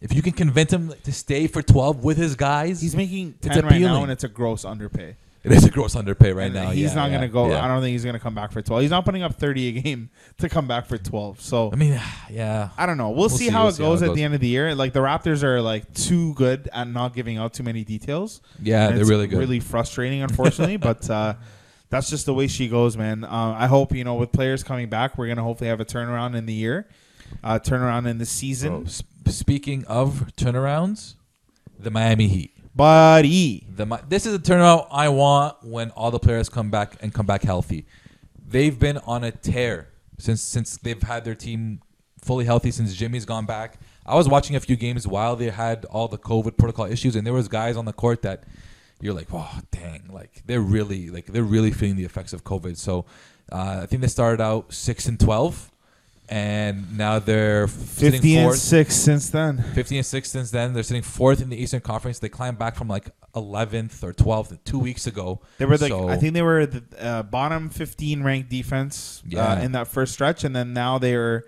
if 0.00 0.14
you 0.14 0.22
can 0.22 0.32
convince 0.32 0.72
him 0.72 0.94
to 1.02 1.12
stay 1.12 1.46
for 1.48 1.60
12 1.60 2.04
with 2.04 2.16
his 2.16 2.36
guys 2.36 2.80
He's 2.80 2.94
making 2.94 3.34
10 3.40 3.64
right 3.64 3.80
now, 3.80 4.02
and 4.02 4.12
it's 4.12 4.24
a 4.24 4.28
gross 4.28 4.64
underpay. 4.64 5.16
It 5.44 5.52
is 5.52 5.64
a 5.64 5.70
gross 5.70 5.94
underpay 5.94 6.32
right 6.32 6.46
And 6.46 6.54
now. 6.54 6.70
he's 6.70 6.90
yeah, 6.90 6.94
not 6.94 7.10
yeah, 7.10 7.16
going 7.18 7.28
to 7.28 7.32
go. 7.32 7.48
yeah. 7.50 7.64
I 7.64 7.68
don't 7.68 7.80
think 7.80 7.92
he's 7.92 8.02
going 8.02 8.14
to 8.14 8.20
come 8.20 8.34
back 8.34 8.50
for 8.52 8.60
12. 8.60 8.82
He's 8.82 8.90
not 8.90 9.04
putting 9.04 9.22
up 9.22 9.34
30 9.36 9.68
a 9.78 9.80
game 9.80 10.10
to 10.38 10.48
come 10.48 10.66
back 10.66 10.86
for 10.86 10.98
12. 10.98 11.40
So 11.40 11.70
I 11.72 11.76
mean, 11.76 11.98
yeah. 12.30 12.70
I 12.76 12.86
don't 12.86 12.98
know. 12.98 13.10
We'll, 13.10 13.18
We'll 13.20 13.28
see, 13.30 13.44
see, 13.46 13.50
how 13.50 13.60
we'll 13.62 13.68
it 13.68 13.72
see 13.74 13.82
how 13.84 13.88
goes 13.90 14.02
it 14.02 14.04
at 14.06 14.08
goes. 14.08 14.16
the 14.16 14.22
end 14.24 14.34
of 14.34 14.40
the 14.40 14.48
year. 14.48 14.74
Like 14.74 14.92
the 14.92 15.00
Raptors 15.00 15.42
are 15.44 15.62
like 15.62 15.94
too 15.94 16.34
good 16.34 16.68
at 16.72 16.88
not 16.88 17.14
giving 17.14 17.38
out 17.38 17.54
too 17.54 17.62
many 17.62 17.84
details. 17.84 18.40
Yeah, 18.60 18.90
they're 18.90 19.04
really 19.04 19.26
good. 19.28 19.38
Really 19.38 19.60
frustrating, 19.60 20.22
unfortunately, 20.22 20.76
but 20.88 21.08
uh, 21.08 21.34
that's 21.88 22.10
just 22.10 22.26
the 22.26 22.34
way 22.34 22.48
she 22.48 22.68
goes, 22.68 22.96
man. 22.96 23.22
Uh, 23.24 23.54
I 23.56 23.66
hope 23.68 23.94
you 23.94 24.02
know 24.04 24.16
with 24.16 24.32
players 24.32 24.62
coming 24.64 24.88
back, 24.88 25.16
we're 25.16 25.28
gonna 25.28 25.42
hopefully 25.44 25.70
have 25.70 25.80
a 25.80 25.84
turnaround 25.86 26.36
in 26.36 26.46
the 26.46 26.52
year, 26.52 26.88
uh, 27.44 27.58
turnaround 27.60 28.06
in 28.08 28.18
the 28.18 28.26
season. 28.26 28.82
Bro, 28.82 29.32
speaking 29.32 29.84
of 29.86 30.32
turnarounds, 30.36 31.14
the 31.78 31.90
Miami 31.90 32.26
Heat. 32.28 32.54
Buddy, 32.78 33.66
The 33.74 33.86
this 34.08 34.24
is 34.24 34.34
a 34.34 34.38
turnaround 34.38 34.86
I 34.92 35.08
want 35.08 35.64
when 35.64 35.90
all 35.90 36.12
the 36.12 36.20
players 36.20 36.48
come 36.48 36.70
back 36.70 36.96
and 37.00 37.12
come 37.12 37.26
back 37.26 37.42
healthy. 37.42 37.86
They've 38.40 38.78
been 38.78 38.98
on 38.98 39.24
a 39.24 39.32
tear 39.32 39.88
since 40.16 40.42
since 40.42 40.76
they've 40.76 41.02
had 41.02 41.24
their 41.24 41.34
team 41.34 41.80
fully 42.22 42.44
healthy 42.44 42.70
since 42.70 42.94
Jimmy's 42.94 43.24
gone 43.24 43.46
back. 43.46 43.80
I 44.06 44.14
was 44.14 44.28
watching 44.28 44.54
a 44.54 44.60
few 44.60 44.76
games 44.76 45.08
while 45.08 45.34
they 45.34 45.50
had 45.50 45.86
all 45.86 46.06
the 46.06 46.18
COVID 46.18 46.56
protocol 46.56 46.86
issues, 46.86 47.16
and 47.16 47.26
there 47.26 47.34
was 47.34 47.48
guys 47.48 47.76
on 47.76 47.84
the 47.84 47.92
court 47.92 48.22
that 48.22 48.44
you're 49.00 49.12
like, 49.12 49.26
oh 49.32 49.58
dang, 49.72 50.06
like 50.08 50.44
they're 50.46 50.60
really 50.60 51.10
like 51.10 51.26
they're 51.26 51.42
really 51.42 51.72
feeling 51.72 51.96
the 51.96 52.04
effects 52.04 52.32
of 52.32 52.44
COVID. 52.44 52.76
So 52.76 53.06
uh, 53.50 53.80
I 53.82 53.86
think 53.86 54.02
they 54.02 54.08
started 54.08 54.40
out 54.40 54.72
six 54.72 55.06
and 55.06 55.18
twelve, 55.18 55.72
and 56.28 56.96
now 56.96 57.18
they're 57.18 57.64
f- 57.64 57.70
sitting 57.70 58.12
fifty 58.20 58.36
and 58.36 58.46
fourth. 58.46 58.58
six 58.58 58.94
since 58.94 59.30
then. 59.30 59.62
15 59.74 59.98
and 59.98 60.06
6 60.06 60.30
since 60.30 60.50
then. 60.50 60.72
They're 60.74 60.82
sitting 60.82 61.02
fourth 61.02 61.40
in 61.40 61.48
the 61.50 61.56
Eastern 61.56 61.80
Conference. 61.80 62.18
They 62.18 62.28
climbed 62.28 62.58
back 62.58 62.74
from 62.76 62.88
like 62.88 63.10
11th 63.34 64.02
or 64.02 64.12
12th 64.12 64.58
two 64.64 64.78
weeks 64.78 65.06
ago. 65.06 65.40
They 65.58 65.64
were 65.64 65.76
like, 65.76 65.90
So- 65.90 66.08
I 66.08 66.16
think 66.16 66.34
they 66.34 66.42
were 66.42 66.66
the 66.66 66.82
uh, 66.98 67.22
bottom 67.22 67.68
fifteen 67.70 68.22
ranked 68.22 68.50
defense 68.50 69.22
uh, 69.36 69.60
in 69.62 69.72
that 69.72 69.88
first 69.88 70.12
stretch, 70.12 70.44
and 70.44 70.54
then 70.54 70.72
now 70.72 70.98
they 70.98 71.14
are 71.14 71.46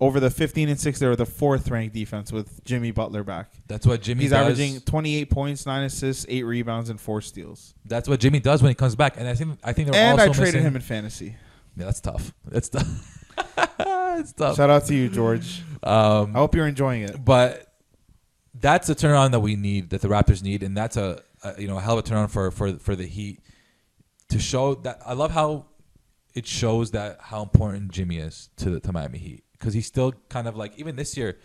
over 0.00 0.18
the 0.18 0.30
fifteen 0.30 0.68
and 0.68 0.80
six. 0.80 0.98
They 0.98 1.06
were 1.06 1.14
the 1.16 1.26
fourth 1.26 1.70
ranked 1.70 1.94
defense 1.94 2.32
with 2.32 2.64
Jimmy 2.64 2.90
Butler 2.90 3.22
back. 3.24 3.52
That's 3.68 3.86
what 3.86 4.02
Jimmy 4.02 4.22
He's 4.22 4.30
does. 4.30 4.40
averaging 4.40 4.80
twenty 4.80 5.16
eight 5.16 5.30
points, 5.30 5.64
nine 5.66 5.84
assists, 5.84 6.26
eight 6.28 6.42
rebounds, 6.44 6.90
and 6.90 7.00
four 7.00 7.20
steals. 7.20 7.74
That's 7.84 8.08
what 8.08 8.18
Jimmy 8.20 8.40
does 8.40 8.62
when 8.62 8.70
he 8.70 8.74
comes 8.74 8.96
back. 8.96 9.14
And 9.16 9.28
I 9.28 9.34
think 9.34 9.58
I 9.62 9.72
think 9.72 9.90
they're 9.92 10.00
And 10.00 10.18
also 10.20 10.30
I 10.30 10.34
traded 10.34 10.54
missing- 10.54 10.66
him 10.66 10.76
in 10.76 10.82
fantasy. 10.82 11.36
Yeah, 11.76 11.84
that's 11.86 12.00
tough. 12.00 12.32
That's 12.44 12.68
tough. 12.68 13.18
it's 14.18 14.32
tough. 14.32 14.56
Shout 14.56 14.70
out 14.70 14.86
to 14.86 14.94
you, 14.94 15.08
George. 15.08 15.62
Um, 15.82 16.34
I 16.36 16.38
hope 16.38 16.54
you're 16.54 16.68
enjoying 16.68 17.02
it. 17.02 17.24
but 17.24 17.68
that's 18.54 18.88
a 18.88 18.94
turnaround 18.94 19.32
that 19.32 19.40
we 19.40 19.56
need, 19.56 19.90
that 19.90 20.00
the 20.00 20.08
Raptors 20.08 20.42
need, 20.42 20.62
and 20.62 20.76
that's 20.76 20.96
a, 20.96 21.22
a 21.42 21.60
you 21.60 21.68
know 21.68 21.78
a 21.78 21.80
hell 21.80 21.98
of 21.98 22.06
a 22.06 22.08
turnaround 22.08 22.30
for 22.30 22.50
for 22.50 22.74
for 22.74 22.94
the 22.94 23.06
Heat 23.06 23.40
to 24.28 24.38
show 24.38 24.74
that. 24.76 25.00
I 25.04 25.14
love 25.14 25.30
how 25.30 25.66
it 26.34 26.46
shows 26.46 26.92
that 26.92 27.18
how 27.20 27.42
important 27.42 27.92
Jimmy 27.92 28.18
is 28.18 28.50
to 28.56 28.70
the 28.70 28.80
to 28.80 28.92
Miami 28.92 29.18
Heat 29.18 29.44
because 29.52 29.74
he's 29.74 29.86
still 29.86 30.12
kind 30.28 30.46
of 30.48 30.56
like 30.56 30.78
even 30.78 30.96
this 30.96 31.16
year 31.16 31.38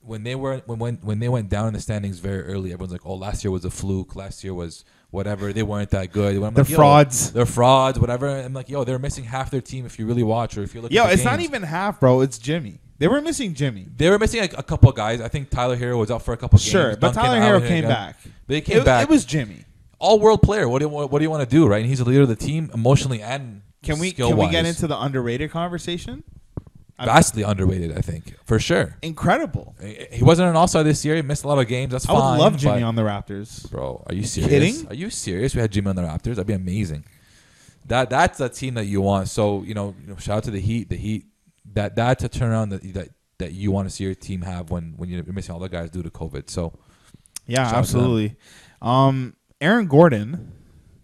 when 0.00 0.22
they 0.22 0.34
were 0.34 0.62
when 0.66 0.78
when 0.78 0.96
when 0.96 1.18
they 1.18 1.28
went 1.28 1.48
down 1.48 1.68
in 1.68 1.74
the 1.74 1.80
standings 1.80 2.18
very 2.18 2.42
early, 2.44 2.72
everyone's 2.72 2.92
like, 2.92 3.04
"Oh, 3.04 3.14
last 3.14 3.44
year 3.44 3.50
was 3.50 3.64
a 3.64 3.70
fluke. 3.70 4.14
Last 4.16 4.44
year 4.44 4.54
was 4.54 4.84
whatever. 5.16 5.52
They 5.52 5.64
weren't 5.64 5.90
that 5.90 6.12
good." 6.12 6.36
I'm 6.36 6.54
They're 6.54 6.62
like, 6.64 6.72
frauds. 6.74 7.32
They're 7.32 7.46
frauds. 7.46 7.98
Whatever. 7.98 8.28
I'm 8.28 8.52
like, 8.52 8.68
"Yo, 8.68 8.84
they're 8.84 8.98
missing 9.00 9.24
half 9.24 9.50
their 9.50 9.60
team 9.60 9.84
if 9.86 9.98
you 9.98 10.06
really 10.06 10.22
watch 10.22 10.56
or 10.56 10.62
if 10.62 10.74
you 10.74 10.80
look." 10.82 10.92
Yo, 10.92 11.02
at 11.02 11.06
the 11.08 11.12
it's 11.14 11.24
not 11.24 11.40
even 11.40 11.62
half, 11.64 11.98
bro. 11.98 12.20
It's 12.20 12.38
Jimmy. 12.38 12.78
They 12.98 13.08
were 13.08 13.20
missing 13.20 13.52
Jimmy. 13.54 13.86
They 13.96 14.08
were 14.08 14.18
missing 14.18 14.40
like 14.40 14.56
a 14.56 14.62
couple 14.62 14.90
guys. 14.92 15.20
I 15.20 15.28
think 15.28 15.50
Tyler 15.50 15.76
Herro 15.76 15.98
was 15.98 16.10
out 16.10 16.22
for 16.22 16.32
a 16.32 16.36
couple 16.36 16.58
Sure, 16.58 16.90
games. 16.90 16.98
but 16.98 17.12
Duncan 17.14 17.24
Tyler 17.32 17.42
out 17.56 17.62
Herro 17.62 17.68
came 17.68 17.78
again. 17.84 17.90
back. 17.90 18.16
They 18.46 18.60
came 18.62 18.78
It, 18.78 18.84
back. 18.86 19.02
it 19.02 19.08
was 19.10 19.24
Jimmy. 19.26 19.64
all 19.98 20.18
world 20.20 20.40
player. 20.42 20.68
What 20.68 20.78
do 20.78 20.84
you 20.86 20.88
what, 20.90 21.10
what 21.10 21.18
do 21.18 21.22
you 21.24 21.30
want 21.30 21.42
to 21.48 21.56
do, 21.56 21.66
right? 21.66 21.80
And 21.80 21.86
he's 21.88 21.98
the 21.98 22.04
leader 22.06 22.22
of 22.22 22.28
the 22.28 22.36
team 22.36 22.70
emotionally 22.72 23.20
and 23.22 23.62
Can 23.82 23.98
we 23.98 24.08
can 24.12 24.26
skill-wise. 24.26 24.46
we 24.48 24.50
get 24.52 24.64
into 24.66 24.86
the 24.86 24.98
underrated 24.98 25.50
conversation? 25.50 26.22
Vastly 26.98 27.42
underrated? 27.42 27.96
I 27.96 28.00
think 28.00 28.34
for 28.46 28.58
sure. 28.58 28.96
Incredible. 29.02 29.74
He 30.10 30.24
wasn't 30.24 30.48
an 30.48 30.56
all 30.56 30.66
star 30.66 30.82
this 30.82 31.04
year. 31.04 31.14
He 31.16 31.22
missed 31.22 31.44
a 31.44 31.48
lot 31.48 31.58
of 31.58 31.68
games. 31.68 31.92
That's 31.92 32.06
fine. 32.06 32.16
I 32.16 32.30
would 32.32 32.38
love 32.38 32.56
Jimmy 32.56 32.82
on 32.82 32.94
the 32.96 33.02
Raptors. 33.02 33.70
Bro, 33.70 34.02
are 34.06 34.14
you 34.14 34.24
serious? 34.24 34.50
Kidding? 34.50 34.88
Are 34.88 34.94
you 34.94 35.10
serious? 35.10 35.54
We 35.54 35.60
had 35.60 35.70
Jimmy 35.70 35.90
on 35.90 35.96
the 35.96 36.02
Raptors. 36.02 36.36
That'd 36.36 36.46
be 36.46 36.54
amazing. 36.54 37.04
That 37.86 38.08
that's 38.10 38.40
a 38.40 38.48
team 38.48 38.74
that 38.74 38.86
you 38.86 39.00
want. 39.02 39.28
So 39.28 39.62
you 39.62 39.74
know, 39.74 39.94
you 40.00 40.08
know, 40.08 40.16
shout 40.16 40.38
out 40.38 40.44
to 40.44 40.50
the 40.50 40.60
Heat. 40.60 40.88
The 40.88 40.96
Heat. 40.96 41.26
That 41.74 41.96
that's 41.96 42.24
a 42.24 42.28
turnaround 42.28 42.70
that 42.70 42.82
that, 42.94 43.08
that 43.38 43.52
you 43.52 43.70
want 43.72 43.88
to 43.88 43.94
see 43.94 44.04
your 44.04 44.14
team 44.14 44.40
have 44.42 44.70
when 44.70 44.94
when 44.96 45.08
you're 45.10 45.22
missing 45.24 45.52
all 45.52 45.60
the 45.60 45.68
guys 45.68 45.90
due 45.90 46.02
to 46.02 46.10
COVID. 46.10 46.48
So 46.48 46.72
Yeah, 47.46 47.56
Shout 47.56 47.64
out 47.66 47.68
to 47.68 47.72
them. 47.72 47.78
absolutely. 47.80 48.36
Um, 48.80 49.36
Aaron 49.60 49.86
Gordon. 49.86 50.52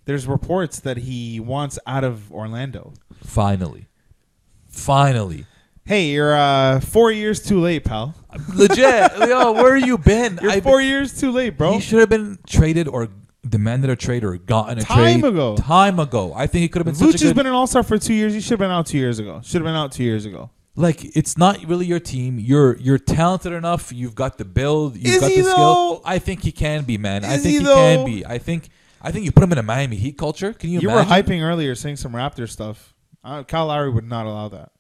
There's 0.05 0.27
reports 0.27 0.81
that 0.81 0.97
he 0.97 1.39
wants 1.39 1.79
out 1.87 2.03
of 2.03 2.33
Orlando. 2.33 2.93
finally, 3.25 3.87
finally, 4.69 5.47
Hey, 5.85 6.07
you're 6.11 6.37
uh, 6.37 6.81
four 6.81 7.11
years 7.11 7.43
too 7.43 7.61
late, 7.61 7.85
pal. 7.85 8.15
legit, 8.55 9.13
yo, 9.19 9.53
where 9.53 9.77
you 9.77 9.99
been? 9.99 10.39
You're 10.41 10.53
I- 10.53 10.61
four 10.61 10.81
years 10.81 11.19
too 11.19 11.33
late, 11.33 11.59
bro. 11.59 11.73
He 11.73 11.81
should 11.81 11.99
have 11.99 12.09
been 12.09 12.39
traded 12.47 12.87
or 12.89 13.09
demanded 13.49 13.91
a 13.91 13.97
trade 13.97 14.23
or 14.23 14.37
gotten 14.37 14.79
a 14.79 14.83
trade. 14.85 14.87
Time 14.87 15.21
trade 15.23 15.33
ago. 15.33 15.57
Time 15.57 15.99
ago, 15.99 16.33
I 16.35 16.47
think 16.47 16.63
he 16.63 16.69
could 16.69 16.87
have 16.87 16.87
been 16.87 16.95
Vooch 16.95 17.13
such 17.13 17.21
a 17.23 17.25
has 17.25 17.31
good. 17.33 17.37
been 17.37 17.47
an 17.47 17.53
All 17.53 17.67
Star 17.67 17.83
for 17.83 17.99
two 17.99 18.15
years. 18.15 18.33
He 18.33 18.41
should 18.41 18.51
have 18.53 18.59
been 18.61 18.71
out 18.71 18.87
two 18.87 18.99
years 18.99 19.19
ago. 19.19 19.41
Should 19.43 19.61
have 19.61 19.65
been 19.67 19.75
out 19.75 19.91
two 19.91 20.05
years 20.05 20.25
ago. 20.25 20.51
like 20.77 21.05
it's 21.17 21.37
not 21.37 21.63
really 21.65 21.87
your 21.87 22.01
team. 22.01 22.39
You're 22.39 22.77
you're 22.79 22.99
talented 22.99 23.53
enough. 23.53 23.93
You've 23.93 24.15
got 24.15 24.39
the 24.39 24.45
build. 24.45 24.97
You've 24.97 25.07
Is 25.17 25.21
got 25.21 25.31
he, 25.33 25.39
the 25.39 25.43
though? 25.43 25.51
skill. 25.51 26.03
I 26.05 26.21
think 26.21 26.43
he 26.45 26.53
can 26.53 26.85
be, 26.85 26.97
man. 26.97 27.25
I 27.25 27.35
Is 27.35 27.43
think 27.43 27.53
he, 27.55 27.59
he, 27.59 27.65
though? 27.65 27.75
can 27.75 28.07
be. 28.07 28.25
I 28.25 28.39
think 28.39 28.69
I 29.03 29.11
think 29.11 29.25
you 29.25 29.33
put 29.33 29.43
him 29.43 29.51
in 29.51 29.59
a 29.59 29.63
Miami 29.65 29.97
Heat 29.97 30.17
culture. 30.17 30.53
Can 30.53 30.71
you, 30.71 30.79
You, 30.79 30.91
imagine? 30.91 31.11
were 31.11 31.17
hyping 31.23 31.43
earlier, 31.43 31.75
saying 31.75 31.97
some 31.97 32.13
Raptor 32.13 32.49
stuff. 32.49 32.95
Uh, 33.25 33.43
Kyle 33.43 33.67
Lowry 33.67 33.91
would 33.91 34.09
not 34.09 34.27
allow 34.27 34.49
that. 34.51 34.71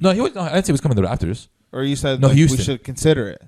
No, 0.00 0.10
he 0.12 0.20
was. 0.20 0.34
No, 0.34 0.42
I 0.42 0.52
didn't 0.52 0.64
say 0.66 0.70
he 0.70 0.72
was 0.72 0.80
coming 0.80 0.96
to 0.96 1.02
the 1.02 1.08
Raptors. 1.08 1.48
Or 1.72 1.82
you 1.82 1.96
said 1.96 2.20
No, 2.20 2.28
like, 2.28 2.36
we 2.36 2.48
should 2.48 2.82
consider 2.84 3.28
it. 3.28 3.42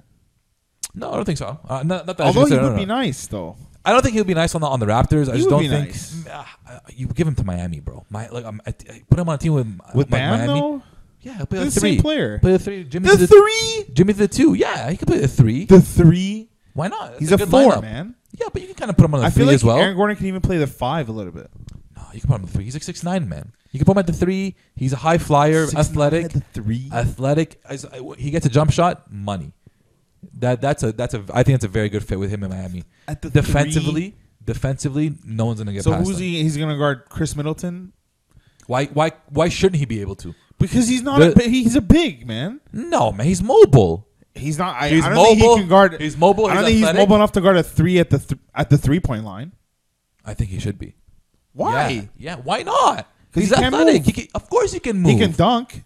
No, 0.95 1.13
I 1.13 1.17
don't 1.17 1.25
think 1.25 1.39
so. 1.39 1.59
Uh, 1.69 1.83
not, 1.85 2.07
not 2.07 2.17
that 2.17 2.21
Although 2.27 2.47
he 2.47 2.57
no, 2.57 2.63
would 2.65 2.73
no, 2.73 2.77
be 2.79 2.87
nice, 2.87 3.27
though. 3.27 3.57
I 3.85 3.93
don't 3.93 4.03
think 4.03 4.15
he'll 4.15 4.25
be 4.25 4.35
nice 4.35 4.55
on 4.55 4.61
the 4.61 4.67
on 4.67 4.81
the 4.81 4.87
Raptors. 4.87 5.31
I 5.31 5.37
just 5.37 5.49
don't 5.49 5.61
think 5.61 5.73
nice. 5.73 6.27
Uh, 6.27 6.45
you 6.91 7.07
give 7.07 7.27
him 7.27 7.35
to 7.37 7.45
Miami, 7.45 7.81
bro. 7.81 8.05
My 8.11 8.29
like 8.29 8.45
um, 8.45 8.61
I, 8.67 8.71
I 8.71 9.03
put 9.09 9.19
him 9.19 9.29
on 9.29 9.37
a 9.37 9.39
team 9.39 9.55
with 9.55 9.67
With 9.95 10.11
like 10.11 10.11
Bam, 10.11 10.39
Miami. 10.47 10.61
though? 10.61 10.83
Yeah, 11.21 11.37
he'll 11.39 11.47
play 11.47 11.59
the 11.61 11.65
the 11.67 11.71
three. 11.71 11.95
same 11.95 12.03
player. 12.03 12.39
Play 12.39 12.53
the 12.53 12.59
three. 12.59 12.85
Jimmy 12.85 13.09
The 13.09 13.17
the, 13.17 13.27
three? 13.27 13.85
Jimmy 13.95 14.13
the 14.13 14.29
two. 14.29 14.55
Yeah, 14.55 14.91
he 14.91 14.97
could 14.97 15.09
play 15.09 15.19
the 15.19 15.29
three. 15.29 15.65
The 15.65 15.81
three? 15.81 16.49
Why 16.75 16.89
not? 16.89 17.19
He's 17.19 17.33
a, 17.33 17.37
good 17.39 17.49
four, 17.49 17.73
lineup. 17.73 17.83
man. 17.83 18.15
Yeah, 18.39 18.49
but 18.53 18.61
you 18.63 18.69
can 18.69 18.77
kind 18.77 18.91
of 18.91 18.97
put 18.97 19.05
him 19.07 19.15
on 19.15 19.21
the 19.21 19.27
I 19.27 19.31
three 19.31 19.41
feel 19.41 19.47
like 19.47 19.55
as 19.55 19.65
well. 19.65 19.79
Aaron 19.79 19.97
Gordon 19.97 20.17
can 20.17 20.27
even 20.27 20.41
play 20.43 20.59
the 20.59 20.67
five 20.67 21.09
a 21.09 21.13
little 21.13 21.33
bit. 21.33 21.51
You 22.15 22.21
can 22.21 22.29
put 22.29 22.37
him 22.37 22.43
at 22.43 22.47
the 22.49 22.53
three. 22.55 22.65
He's 22.65 22.75
like 22.75 22.83
six 22.83 23.03
nine, 23.03 23.29
man. 23.29 23.53
You 23.73 23.79
can 23.79 23.85
put 23.85 23.93
him 23.93 23.99
at 23.99 24.07
the 24.07 24.13
three. 24.13 24.57
He's 24.75 24.93
a 24.93 24.97
high 24.97 25.19
flyer, 25.19 25.67
Six 25.67 25.79
athletic, 25.79 26.25
at 26.27 26.33
the 26.33 26.41
three. 26.41 26.89
athletic. 26.93 27.61
Uh, 27.69 27.77
he 28.17 28.31
gets 28.31 28.47
a 28.47 28.49
jump 28.49 28.71
shot, 28.73 29.13
money. 29.13 29.53
That 30.35 30.61
that's 30.61 30.83
a 30.83 30.93
that's 30.93 31.15
a. 31.15 31.25
I 31.33 31.43
think 31.43 31.55
that's 31.61 31.65
a 31.65 31.69
very 31.69 31.89
good 31.89 32.05
fit 32.05 32.19
with 32.19 32.31
him 32.31 32.43
in 32.45 32.51
Miami. 32.51 32.85
At 33.07 33.23
the 33.23 33.31
defensively, 33.31 34.17
defensively, 34.45 35.15
no 35.25 35.47
one's 35.47 35.59
gonna 35.61 35.73
get 35.73 35.85
So 35.85 35.93
who's 35.93 36.17
him. 36.17 36.23
he? 36.23 36.43
He's 36.43 36.57
gonna 36.57 36.77
guard 36.79 37.05
Khris 37.11 37.37
Middleton 37.37 37.93
Why 38.67 38.87
why 38.87 39.13
why 39.29 39.49
shouldn't 39.49 39.79
he 39.79 39.85
be 39.87 40.01
able 40.01 40.17
to? 40.17 40.35
because 40.59 40.89
he's 40.89 41.03
not. 41.03 41.19
The- 41.21 41.45
a, 41.45 41.49
he's 41.49 41.77
a 41.77 41.81
big 41.81 42.27
man. 42.27 42.61
No, 42.73 43.13
man, 43.13 43.27
he's 43.27 43.43
mobile. 43.43 44.09
He's 44.35 44.57
not. 44.59 44.81
I, 44.81 44.89
He's 44.89 45.05
I 45.05 45.11
don't 45.15 45.25
think 45.27 45.39
mobile. 45.41 45.55
he 45.57 45.61
can 45.63 45.69
guard. 45.69 46.01
He's 46.01 46.17
mobile, 46.17 46.47
I 46.47 46.55
don't 46.55 46.65
think 46.65 46.77
athletic. 46.79 46.97
he's 46.97 47.03
mobile 47.07 47.17
enough 47.17 47.33
to 47.33 47.41
guard 47.41 47.57
a 47.57 47.63
three 47.63 47.99
at 47.99 48.11
the 48.11 48.19
th- 48.19 48.41
at 48.55 48.71
the 48.71 48.79
three 48.79 49.01
point 49.01 49.25
line. 49.25 49.53
I 50.25 50.35
think 50.35 50.51
he 50.51 50.59
should 50.61 50.79
be. 50.79 50.95
Why? 51.59 51.91
Yeah, 51.91 52.03
yeah 52.19 52.37
why 52.37 52.63
not? 52.63 53.07
He's 53.35 53.51
he 53.51 53.55
can't 53.55 53.75
athletic. 53.75 54.07
move. 54.07 54.07
He 54.07 54.13
can, 54.13 54.29
of 54.35 54.49
course 54.49 54.73
he 54.73 54.81
can 54.81 54.97
move. 54.99 55.13
He 55.13 55.19
can 55.19 55.33
dunk, 55.33 55.85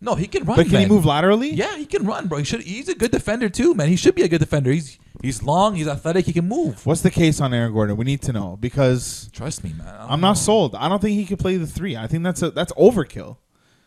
no, 0.00 0.14
he 0.14 0.26
can 0.26 0.44
run. 0.44 0.56
but 0.56 0.66
can 0.68 0.80
he 0.80 0.86
move 0.86 1.04
laterally? 1.06 1.50
Yeah, 1.50 1.76
he 1.76 1.86
can 1.86 2.04
run, 2.04 2.28
bro. 2.28 2.38
He 2.38 2.44
should. 2.44 2.62
He's 2.62 2.88
a 2.88 2.94
good 2.94 3.10
defender 3.10 3.48
too, 3.48 3.74
man. 3.74 3.88
He 3.88 3.96
should 3.96 4.14
be 4.14 4.22
a 4.22 4.28
good 4.28 4.40
defender. 4.40 4.70
He's 4.70 4.98
he's 5.22 5.42
long. 5.42 5.74
He's 5.74 5.88
athletic. 5.88 6.26
He 6.26 6.32
can 6.32 6.46
move. 6.46 6.84
What's 6.84 7.00
the 7.00 7.10
case 7.10 7.40
on 7.40 7.54
Aaron 7.54 7.72
Gordon? 7.72 7.96
We 7.96 8.04
need 8.04 8.20
to 8.22 8.32
know 8.32 8.56
because 8.60 9.30
Trust 9.32 9.64
me, 9.64 9.72
man. 9.72 9.94
I'm 9.98 10.20
not 10.20 10.34
sold. 10.34 10.74
I 10.74 10.88
don't 10.88 11.00
think 11.00 11.14
he 11.14 11.24
could 11.24 11.38
play 11.38 11.56
the 11.56 11.66
three. 11.66 11.96
I 11.96 12.06
think 12.06 12.22
that's 12.24 12.42
a 12.42 12.50
that's 12.50 12.72
overkill. 12.74 13.38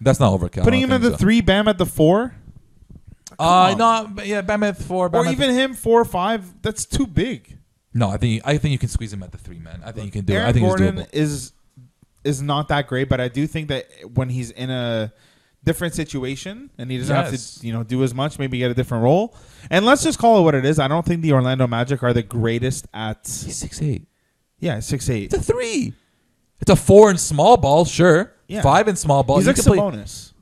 That's 0.01 0.19
not 0.19 0.37
overkill. 0.37 0.63
Putting 0.63 0.81
him 0.81 0.91
at 0.91 1.01
the 1.01 1.11
so. 1.11 1.17
three, 1.17 1.41
Bam 1.41 1.67
at 1.67 1.77
the 1.77 1.85
four, 1.85 2.33
Uh, 3.37 3.75
on. 3.77 3.77
no, 4.15 4.23
yeah, 4.23 4.41
Bam 4.41 4.63
at 4.63 4.77
four. 4.77 5.09
Bam 5.09 5.21
or 5.21 5.25
at 5.27 5.33
even 5.33 5.51
him 5.51 5.73
four 5.73 6.01
or 6.01 6.05
five. 6.05 6.61
That's 6.61 6.85
too 6.85 7.05
big. 7.05 7.58
No. 7.99 8.09
I 8.09 8.17
think 8.17 8.41
I 8.45 8.57
think 8.57 8.71
you 8.71 8.77
can 8.79 8.89
squeeze 8.89 9.13
him 9.13 9.21
at 9.23 9.31
the 9.31 9.37
three, 9.37 9.59
man. 9.59 9.81
I 9.85 9.91
think 9.91 10.05
you 10.07 10.11
can 10.11 10.25
do 10.25 10.33
Aaron 10.33 10.45
it. 10.45 10.49
I 10.49 10.53
think 10.53 10.65
Gordon 10.65 10.97
it's 10.99 11.07
doable. 11.11 11.13
is 11.13 11.51
is 12.23 12.41
not 12.41 12.67
that 12.69 12.87
great, 12.87 13.07
but 13.09 13.19
I 13.21 13.27
do 13.27 13.45
think 13.47 13.67
that 13.69 13.85
when 14.13 14.29
he's 14.29 14.51
in 14.51 14.69
a 14.69 15.13
different 15.63 15.93
situation 15.93 16.69
and 16.77 16.89
he 16.91 16.97
doesn't 16.97 17.15
have 17.15 17.31
to, 17.35 17.67
you 17.67 17.73
know, 17.73 17.83
do 17.83 18.03
as 18.03 18.13
much, 18.13 18.39
maybe 18.39 18.57
get 18.57 18.71
a 18.71 18.73
different 18.73 19.03
role. 19.03 19.35
And 19.69 19.85
let's 19.85 20.03
just 20.03 20.17
call 20.19 20.39
it 20.39 20.43
what 20.43 20.55
it 20.55 20.65
is. 20.65 20.79
I 20.79 20.87
don't 20.87 21.05
think 21.05 21.21
the 21.21 21.33
Orlando 21.33 21.67
Magic 21.67 22.01
are 22.03 22.13
the 22.13 22.23
greatest 22.23 22.87
at 22.93 23.19
He's 23.23 23.55
six 23.57 23.81
eight. 23.81 24.07
yeah 24.59 24.79
six 24.79 25.09
eight. 25.09 25.33
It's 25.33 25.35
a 25.49 25.53
three. 25.53 25.93
It's 26.61 26.71
a 26.71 26.75
four 26.75 27.09
in 27.11 27.17
small 27.17 27.55
ball, 27.57 27.85
sure. 27.85 28.33
Yeah. 28.47 28.61
Five 28.61 28.87
in 28.89 28.95
small 28.97 29.23
ball. 29.23 29.37
He's 29.37 29.45
You 29.45 29.51
like 29.53 29.55
can 29.55 29.65
play- 29.65 29.77
Sabonis. 29.77 30.33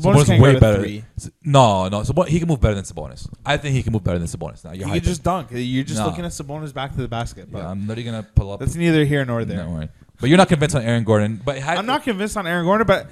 Sabonis, 0.00 0.24
Sabonis 0.24 0.40
way 0.40 0.58
better. 0.58 0.80
three. 0.82 1.04
No, 1.44 1.88
no. 1.88 2.00
Sabon- 2.02 2.28
he 2.28 2.38
can 2.38 2.48
move 2.48 2.60
better 2.60 2.74
than 2.74 2.84
Sabonis. 2.84 3.28
I 3.44 3.56
think 3.56 3.74
he 3.74 3.82
can 3.82 3.92
move 3.92 4.04
better 4.04 4.18
than 4.18 4.28
Sabonis. 4.28 4.64
Now 4.64 4.72
you're 4.72 4.88
He 4.88 5.00
just 5.00 5.22
dunk. 5.22 5.48
You're 5.52 5.84
just 5.84 6.00
No. 6.00 6.06
looking 6.06 6.24
at 6.24 6.30
Sabonis 6.32 6.72
back 6.74 6.92
to 6.94 7.00
the 7.02 7.08
basket. 7.08 7.50
But 7.50 7.58
Yeah, 7.58 7.70
I'm 7.70 7.86
literally 7.86 8.04
gonna 8.04 8.22
pull 8.22 8.52
up. 8.52 8.60
that's 8.60 8.74
neither 8.74 9.04
here 9.04 9.24
nor 9.24 9.44
there. 9.44 9.58
Don't 9.58 9.74
worry. 9.74 9.88
But 10.20 10.28
you're 10.28 10.38
not 10.38 10.48
convinced 10.48 10.74
on 10.76 10.82
Aaron 10.82 11.04
Gordon. 11.04 11.40
But 11.44 11.58
ha- 11.60 11.72
I'm 11.72 11.86
not 11.86 12.02
convinced 12.02 12.36
on 12.36 12.46
Aaron 12.46 12.64
Gordon, 12.64 12.86
but 12.86 13.08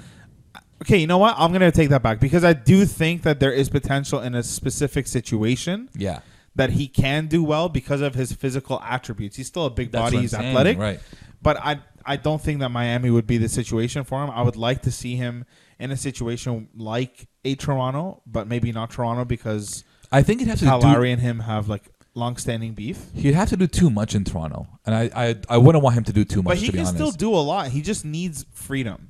okay, 0.81 0.97
you 0.97 1.07
know 1.07 1.17
what? 1.17 1.35
I'm 1.37 1.51
gonna 1.51 1.71
take 1.71 1.89
that 1.89 2.01
back 2.03 2.19
because 2.19 2.43
I 2.43 2.53
do 2.53 2.85
think 2.85 3.23
that 3.23 3.39
there 3.39 3.51
is 3.51 3.69
potential 3.69 4.19
in 4.21 4.35
a 4.35 4.43
specific 4.43 5.07
situation 5.07 5.89
Yeah, 5.95 6.19
that 6.55 6.71
he 6.71 6.87
can 6.87 7.27
do 7.27 7.43
well 7.43 7.69
because 7.69 8.01
of 8.01 8.15
his 8.15 8.31
physical 8.33 8.81
attributes. 8.83 9.35
He's 9.37 9.47
still 9.47 9.65
a 9.65 9.69
big 9.69 9.91
That's 9.91 10.03
body. 10.11 10.17
He's 10.21 10.31
saying, 10.31 10.45
athletic, 10.49 10.77
right? 10.77 10.99
But 11.41 11.57
I 11.63 11.79
I 12.07 12.17
don't 12.17 12.41
think 12.41 12.59
that 12.59 12.69
Miami 12.69 13.09
would 13.09 13.25
be 13.25 13.37
the 13.37 13.49
situation 13.49 14.03
for 14.03 14.23
him. 14.23 14.29
I 14.29 14.41
would 14.43 14.55
like 14.55 14.83
to 14.83 14.91
see 14.91 15.15
him 15.15 15.45
in 15.79 15.91
a 15.91 15.97
situation 15.97 16.69
like 16.75 17.27
a 17.43 17.55
Toronto, 17.55 18.21
but 18.25 18.47
maybe 18.47 18.71
not 18.71 18.91
Toronto 18.91 19.25
because 19.25 19.83
I 20.11 20.23
think 20.23 20.39
he'd 20.39 20.47
have 20.49 20.59
to. 20.59 20.77
Lowry 20.77 21.11
and 21.11 21.21
him 21.21 21.39
have 21.41 21.67
like 21.67 21.83
long-standing 22.13 22.73
beef. 22.73 23.11
He'd 23.13 23.33
have 23.33 23.49
to 23.49 23.57
do 23.57 23.67
too 23.67 23.89
much 23.89 24.15
in 24.15 24.23
Toronto, 24.23 24.67
and 24.85 24.95
I, 24.95 25.09
I, 25.15 25.35
I 25.49 25.57
wouldn't 25.57 25.83
want 25.83 25.97
him 25.97 26.03
to 26.05 26.13
do 26.13 26.23
too 26.23 26.41
much. 26.41 26.51
But 26.51 26.57
he 26.59 26.67
to 26.67 26.71
be 26.71 26.77
can 26.77 26.87
honest. 26.87 26.95
still 26.95 27.11
do 27.11 27.33
a 27.33 27.41
lot. 27.43 27.69
He 27.69 27.81
just 27.81 28.05
needs 28.05 28.45
freedom, 28.53 29.09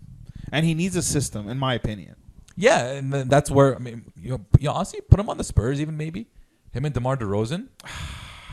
and 0.52 0.66
he 0.66 0.74
needs 0.74 0.96
a 0.96 1.02
system, 1.04 1.48
in 1.48 1.58
my 1.60 1.74
opinion. 1.76 2.16
Yeah, 2.58 2.86
and 2.92 3.14
then 3.14 3.28
that's 3.28 3.52
where 3.52 3.76
I 3.76 3.80
mean, 3.80 4.12
you 4.20 4.32
know, 4.32 4.46
you 4.60 4.66
know, 4.68 4.74
honestly, 4.74 5.02
put 5.02 5.20
him 5.20 5.30
on 5.30 5.38
the 5.38 5.44
Spurs, 5.44 5.80
even 5.82 5.98
maybe 5.98 6.28
him 6.72 6.86
and 6.86 6.94
DeMar 6.94 7.18
DeRozan. 7.18 7.68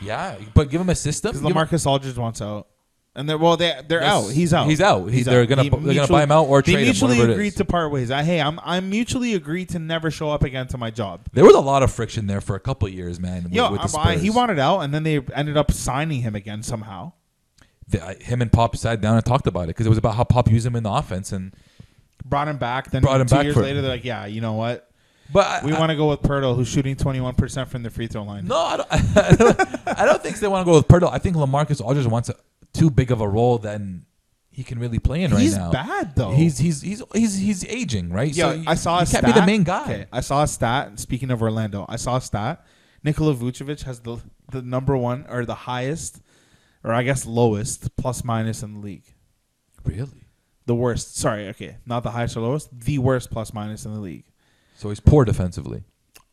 Yeah, 0.05 0.37
but 0.53 0.69
give 0.69 0.81
him 0.81 0.89
a 0.89 0.97
system. 0.97 1.31
Because 1.31 1.85
him- 1.85 1.89
Aldridge 1.93 2.17
wants 2.17 2.43
out, 2.43 2.67
and 3.15 3.29
they're 3.29 3.37
well, 3.39 3.57
they 3.57 3.79
they're 3.89 4.01
Yes. 4.01 4.13
out. 4.27 4.29
He's 4.33 4.55
out. 4.55 4.67
He's 4.69 4.81
out. 4.81 5.11
He- 5.11 5.23
they're 5.23 5.47
gonna- 5.47 5.65
He 5.65 5.69
they're 5.69 5.95
gonna 5.95 6.07
buy 6.09 6.23
him 6.23 6.33
out 6.33 6.45
or 6.47 6.63
they 6.63 6.73
trade 6.73 6.81
him, 6.83 6.87
mutually 6.89 7.17
whatever 7.19 7.31
it 7.31 7.35
agreed 7.35 7.49
is. 7.49 7.55
to 7.57 7.65
part 7.65 7.91
ways. 7.93 8.11
I, 8.11 8.23
hey, 8.23 8.41
I'm 8.41 8.59
I'm 8.65 8.89
mutually 8.91 9.35
agreed 9.35 9.69
to 9.71 9.79
never 9.79 10.11
show 10.11 10.31
up 10.31 10.43
again 10.43 10.67
to 10.69 10.79
my 10.79 10.91
job. 10.91 11.21
there 11.33 11.45
was 11.45 11.55
a 11.55 11.61
lot 11.61 11.83
of 11.83 11.93
friction 11.93 12.27
there 12.27 12.41
for 12.41 12.57
a 12.57 12.61
couple 12.61 12.89
of 12.89 12.95
years, 12.95 13.21
man. 13.21 13.45
With, 13.45 13.53
Yo, 13.53 13.71
with 13.71 13.81
the 13.81 13.99
I- 13.99 14.05
Spurs. 14.13 14.23
he 14.23 14.31
wanted 14.31 14.59
out, 14.59 14.81
and 14.81 14.93
then 14.95 15.03
they 15.03 15.21
ended 15.35 15.57
up 15.57 15.71
signing 15.73 16.23
him 16.23 16.35
again 16.35 16.63
somehow. 16.63 17.13
The- 17.89 18.03
I- 18.05 18.15
him 18.23 18.41
and 18.41 18.51
Pop 18.51 18.77
sat 18.77 19.01
down 19.01 19.17
and 19.17 19.25
talked 19.25 19.47
about 19.47 19.65
it 19.65 19.69
because 19.69 19.87
it 19.87 19.91
was 19.91 19.99
about 19.99 20.15
how 20.15 20.25
Pop 20.25 20.51
used 20.51 20.65
him 20.67 20.77
in 20.77 20.83
the 20.85 20.91
offense, 20.91 21.33
and 21.33 21.55
Brought 22.25 22.47
him 22.49 22.57
back. 22.57 22.91
Then 22.93 23.03
Brought 23.03 23.21
him 23.21 23.27
two 23.27 23.35
back 23.35 23.45
years 23.45 23.55
for- 23.57 23.63
later, 23.63 23.83
they're 23.83 23.91
like, 23.91 24.05
yeah, 24.05 24.27
you 24.27 24.41
know 24.41 24.53
what? 24.53 24.89
but 25.33 25.45
I, 25.47 25.65
We 25.67 25.73
I- 25.73 25.79
want 25.79 25.91
to 25.91 25.97
go 25.97 26.09
with 26.11 26.21
Poeltl, 26.23 26.55
who's 26.55 26.69
shooting 26.69 26.95
21 26.95 27.35
percent 27.35 27.69
from 27.69 27.83
the 27.83 27.91
free 27.91 28.07
throw 28.07 28.23
line. 28.23 28.47
No, 28.47 28.57
I 28.57 28.77
don't, 28.77 28.89
I 28.93 29.33
don't, 29.39 29.61
I 29.99 30.05
don't 30.07 30.23
think 30.23 30.39
they 30.39 30.47
want 30.47 30.65
to 30.65 30.71
go 30.71 30.77
with 30.77 30.87
Poeltl. 30.89 31.11
I 31.13 31.19
think 31.19 31.37
LaMarcus 31.37 31.81
Aldridge 31.85 32.07
wants 32.07 32.29
a, 32.29 32.35
too 32.73 32.91
big 32.91 33.11
of 33.11 33.21
a 33.21 33.29
role 33.29 33.59
than 33.59 34.07
he 34.51 34.63
can 34.65 34.79
really 34.79 34.99
play 34.99 35.23
in 35.23 35.31
right 35.31 35.41
he's 35.41 35.57
now. 35.57 35.65
He's 35.67 35.73
bad 35.73 36.15
though. 36.17 36.31
He's 36.33 36.59
he's 36.59 36.83
he's 36.83 37.03
he's 37.15 37.39
he's 37.39 37.65
aging, 37.65 38.11
right? 38.11 38.33
Yeah, 38.33 38.53
so 38.53 38.63
I 38.67 38.75
saw 38.75 38.99
A 38.99 39.05
he 39.05 39.11
a 39.17 39.21
can't 39.21 39.27
be 39.27 39.33
the 39.33 39.47
main 39.47 39.63
guy. 39.65 39.83
Okay, 39.83 40.07
I 40.13 40.21
saw 40.21 40.43
a 40.43 40.47
stat. 40.47 40.99
Speaking 40.99 41.31
of 41.31 41.43
Orlando, 41.43 41.87
I 41.89 41.97
saw 41.97 42.17
a 42.17 42.21
stat. 42.21 42.65
Nikola 43.03 43.35
Vucevic 43.35 43.83
has 43.83 44.01
the 44.01 44.19
the 44.51 44.63
number 44.63 44.97
one 44.97 45.27
or 45.29 45.45
the 45.45 45.55
highest, 45.55 46.21
or 46.85 46.93
I 46.93 47.03
guess 47.03 47.25
lowest 47.27 47.97
plus 47.97 48.25
minus 48.25 48.63
in 48.63 48.75
the 48.75 48.81
league. 48.81 49.15
Really? 49.85 50.27
The 50.67 50.75
worst. 50.75 51.17
Sorry, 51.17 51.49
okay, 51.49 51.79
not 51.87 52.03
the 52.03 52.11
highest 52.11 52.37
or 52.37 52.41
lowest. 52.41 52.69
The 52.79 52.99
worst 52.99 53.31
plus 53.31 53.53
minus 53.53 53.85
in 53.85 53.95
the 53.95 54.01
league. 54.01 54.25
So 54.77 54.89
he's 54.91 55.01
poor 55.01 55.25
defensively. 55.25 55.85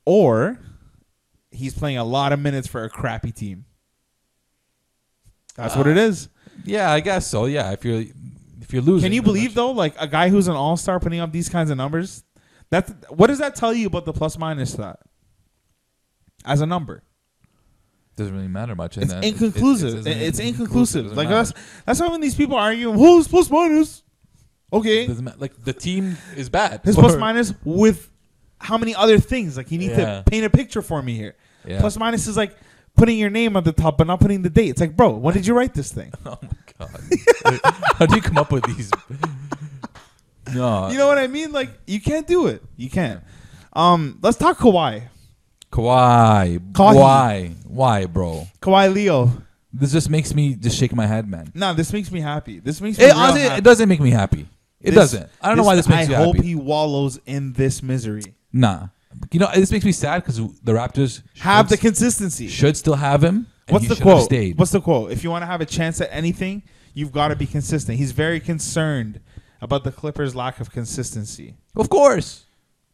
or 0.06 0.60
he's 1.52 1.74
playing 1.74 1.98
a 1.98 2.04
lot 2.04 2.32
of 2.34 2.40
minutes 2.40 2.68
for 2.68 2.84
a 2.84 2.90
crappy 2.90 3.32
team. 3.32 3.66
That's 5.64 5.76
what 5.76 5.88
it 5.88 5.98
uh, 5.98 6.02
is. 6.02 6.30
Yeah, 6.66 6.92
I 6.92 7.00
guess 7.00 7.28
so. 7.28 7.46
Yeah, 7.46 7.72
if 7.72 7.84
you're 7.86 8.04
if 8.62 8.74
you're 8.74 8.82
losing, 8.82 9.08
Can 9.08 9.14
you 9.14 9.22
believe 9.22 9.54
that's- 9.54 9.56
though, 9.56 9.72
like 9.72 9.96
a 10.00 10.08
guy 10.08 10.30
who's 10.30 10.48
an 10.48 10.56
all 10.56 10.78
star 10.78 11.00
putting 11.00 11.20
up 11.20 11.32
these 11.32 11.50
kinds 11.50 11.70
of 11.70 11.78
numbers? 11.78 12.24
That's 12.70 12.92
what 13.10 13.28
does 13.28 13.40
that 13.40 13.56
tell 13.56 13.74
you 13.74 13.88
about 13.88 14.06
the 14.06 14.14
plus 14.14 14.38
minus 14.38 14.72
to 14.72 14.78
that? 14.78 15.00
As 16.46 16.62
a 16.62 16.66
number, 16.66 17.04
doesn't 18.16 18.34
really 18.34 18.48
matter 18.48 18.76
much? 18.76 18.96
and 18.98 19.04
it's 19.04 19.14
then 19.14 19.24
it- 19.24 19.28
it- 19.28 19.30
it 19.30 19.34
inconclusive. 19.44 20.08
it's 20.08 20.40
it 20.40 20.46
inconclusive. 20.46 21.04
doesn't 21.06 21.18
Like 21.18 21.30
matter. 21.30 21.50
that's 21.52 21.84
that's 21.86 22.00
why 22.00 22.08
when 22.08 22.22
these 22.22 22.36
people 22.36 22.58
argue, 22.58 22.92
who's 22.92 23.28
plus 23.28 23.50
minus? 23.50 24.04
Okay, 24.72 25.08
Doesn't 25.08 25.24
matter. 25.26 25.38
Like 25.40 25.64
the 25.64 25.74
team 25.74 26.18
is 26.38 26.50
bad. 26.50 26.82
his 26.84 26.98
Or- 26.98 27.02
plus 27.04 27.18
minus 27.18 27.54
with 27.64 28.10
how 28.60 28.78
many 28.78 28.94
other 28.94 29.18
things? 29.20 29.58
Like 29.58 29.72
you 29.72 29.80
need 29.80 29.92
Yeah. 29.92 30.18
to 30.18 30.24
paint 30.30 30.46
a 30.46 30.50
picture 30.50 30.82
for 30.82 31.02
me 31.02 31.16
here. 31.16 31.36
Yeah. 31.66 31.80
Plus 31.80 31.98
minus 31.98 32.28
is 32.28 32.38
like 32.38 32.56
putting 33.00 33.18
your 33.18 33.30
name 33.32 33.58
on 33.58 33.64
the 33.64 33.72
top 33.72 33.98
but 33.98 34.06
not 34.08 34.20
putting 34.20 34.44
the 34.44 34.50
date. 34.52 34.70
It's 34.70 34.82
like, 34.82 34.96
bro, 34.96 35.10
when 35.12 35.34
did 35.34 35.48
you 35.48 35.56
write 35.56 35.74
this 35.74 35.92
thing? 35.92 36.12
Oh 36.26 36.38
my 36.42 36.50
god! 36.78 37.62
How 37.98 38.06
do 38.06 38.16
you 38.16 38.22
come 38.22 38.38
up 38.38 38.52
with 38.52 38.64
these? 38.66 38.92
No, 40.54 40.90
You 40.90 40.98
know 40.98 41.06
what 41.08 41.18
I 41.20 41.28
mean? 41.28 41.52
Like 41.52 41.70
you 41.86 42.02
can't 42.02 42.26
do 42.26 42.48
it. 42.48 42.64
You 42.76 42.90
can't. 42.90 43.22
Um, 43.74 44.18
let's 44.24 44.38
talk 44.38 44.58
Kawhi. 44.58 45.04
Kawhi. 45.72 46.58
Kawhi. 46.72 46.96
Why? 46.96 47.52
Why, 47.68 48.06
bro? 48.08 48.48
Kawhi 48.62 48.92
Leo. 48.92 49.32
This 49.72 49.92
just 49.92 50.10
makes 50.10 50.34
me 50.34 50.56
just 50.56 50.76
shake 50.78 50.96
my 50.96 51.06
head, 51.06 51.28
man. 51.28 51.52
No, 51.54 51.76
this 51.76 51.94
makes 51.94 52.12
me 52.12 52.20
happy. 52.20 52.60
This 52.60 52.82
makes 52.82 52.98
me 52.98 53.04
It, 53.04 53.08
real 53.10 53.18
honestly, 53.18 53.42
happy. 53.42 53.58
it 53.60 53.64
doesn't 53.64 53.88
make 53.88 54.00
me 54.00 54.10
happy. 54.10 54.48
It 54.82 54.92
This- 54.92 54.96
doesn't. 54.96 55.30
I 55.40 55.50
don't 55.50 55.58
know 55.58 55.64
why 55.64 55.76
this 55.76 55.88
makes 55.88 56.08
I 56.08 56.12
you 56.12 56.16
hope 56.18 56.36
happy. 56.38 56.48
he 56.48 56.56
wallows 56.56 57.20
in 57.28 57.54
this 57.54 57.84
misery. 57.84 58.34
nah, 58.52 58.88
you 59.32 59.40
know 59.40 59.50
this 59.54 59.72
makes 59.72 59.86
me 59.86 59.92
sad 59.92 60.24
because 60.24 60.38
the 60.38 60.74
Raptors 60.74 61.22
Have 61.40 61.70
the 61.70 61.78
consistency. 61.78 62.48
should 62.48 62.78
still 62.78 62.96
have 62.96 63.24
him. 63.24 63.48
What's 63.68 63.86
he 63.86 63.94
the 63.94 64.02
quote? 64.02 64.32
What's 64.58 64.72
the 64.72 64.82
quote? 64.82 65.12
If 65.12 65.24
you 65.24 65.30
want 65.30 65.44
to 65.44 65.48
have 65.48 65.62
a 65.62 65.66
chance 65.66 66.02
at 66.02 66.10
anything, 66.12 66.64
you've 66.94 67.12
got 67.12 67.30
to 67.30 67.36
be 67.36 67.46
consistent. 67.46 67.98
He's 67.98 68.12
very 68.12 68.40
concerned 68.40 69.20
about 69.62 69.84
the 69.84 69.92
Clippers' 69.92 70.36
lack 70.36 70.60
of 70.60 70.72
consistency. 70.72 71.56
Of 71.76 71.90
course, 71.90 72.46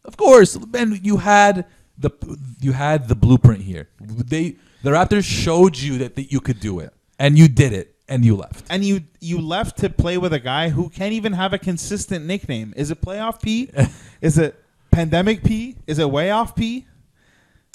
of 0.04 0.16
course, 0.16 0.58
man. 0.66 0.98
You 1.02 1.18
had 1.18 1.66
the 1.98 2.10
you 2.60 2.72
had 2.72 3.08
the 3.08 3.14
blueprint 3.14 3.62
here. 3.62 3.88
They 4.00 4.56
the 4.82 4.90
Raptors 4.90 5.24
showed 5.24 5.78
you 5.78 5.98
that, 5.98 6.16
that 6.16 6.30
you 6.32 6.40
could 6.40 6.60
do 6.60 6.80
it, 6.80 6.92
and 7.18 7.38
you 7.38 7.48
did 7.48 7.72
it, 7.72 7.96
and 8.08 8.24
you 8.24 8.36
left. 8.36 8.66
And 8.70 8.84
you 8.84 9.02
you 9.20 9.40
left 9.40 9.78
to 9.78 9.90
play 9.90 10.18
with 10.18 10.32
a 10.32 10.40
guy 10.40 10.68
who 10.70 10.88
can't 10.88 11.12
even 11.12 11.32
have 11.32 11.52
a 11.52 11.58
consistent 11.58 12.26
nickname. 12.26 12.74
Is 12.76 12.90
it 12.90 13.00
playoff 13.00 13.42
P? 13.42 13.70
Is 14.20 14.38
it 14.38 14.62
pandemic 14.90 15.42
P? 15.44 15.76
Is 15.86 15.98
it 15.98 16.10
way 16.10 16.30
off 16.30 16.54
P? 16.54 16.86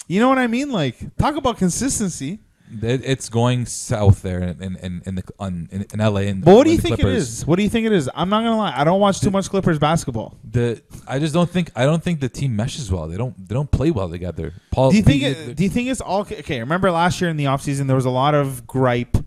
You 0.07 0.19
know 0.19 0.29
what 0.29 0.37
I 0.39 0.47
mean? 0.47 0.71
Like 0.71 1.15
talk 1.17 1.35
about 1.35 1.57
consistency. 1.57 2.39
It, 2.81 3.01
it's 3.03 3.27
going 3.27 3.65
south 3.65 4.21
there 4.21 4.39
in 4.41 4.61
in, 4.63 4.75
in, 4.77 5.01
in 5.05 5.15
the 5.15 5.23
on, 5.39 5.67
in, 5.71 5.85
in 5.93 5.99
LA. 5.99 6.21
And 6.21 6.43
But 6.43 6.55
what 6.55 6.63
do 6.65 6.71
you 6.71 6.77
think 6.77 6.99
it 6.99 7.01
Clippers. 7.01 7.39
is? 7.39 7.45
What 7.45 7.57
do 7.57 7.63
you 7.63 7.69
think 7.69 7.85
it 7.85 7.91
is? 7.91 8.09
I'm 8.15 8.29
not 8.29 8.43
gonna 8.43 8.57
lie. 8.57 8.73
I 8.75 8.83
don't 8.83 8.99
watch 8.99 9.19
too 9.19 9.29
much 9.29 9.49
Clippers 9.49 9.77
basketball. 9.77 10.37
The 10.49 10.81
I 11.07 11.19
just 11.19 11.33
don't 11.33 11.49
think 11.49 11.71
I 11.75 11.85
don't 11.85 12.01
think 12.01 12.21
the 12.21 12.29
team 12.29 12.55
meshes 12.55 12.91
well. 12.91 13.07
They 13.07 13.17
don't 13.17 13.35
they 13.47 13.53
don't 13.53 13.69
play 13.69 13.91
well 13.91 14.09
together. 14.09 14.53
Paul, 14.71 14.91
Do 14.91 14.97
you 14.97 15.03
think 15.03 15.23
it, 15.23 15.55
do 15.55 15.63
you 15.63 15.69
think 15.69 15.89
it's 15.89 16.01
all 16.01 16.21
okay? 16.21 16.59
Remember 16.59 16.91
last 16.91 17.19
year 17.19 17.29
in 17.29 17.35
the 17.37 17.45
offseason 17.45 17.87
there 17.87 17.95
was 17.95 18.05
a 18.05 18.09
lot 18.09 18.33
of 18.35 18.65
gripe 18.67 19.17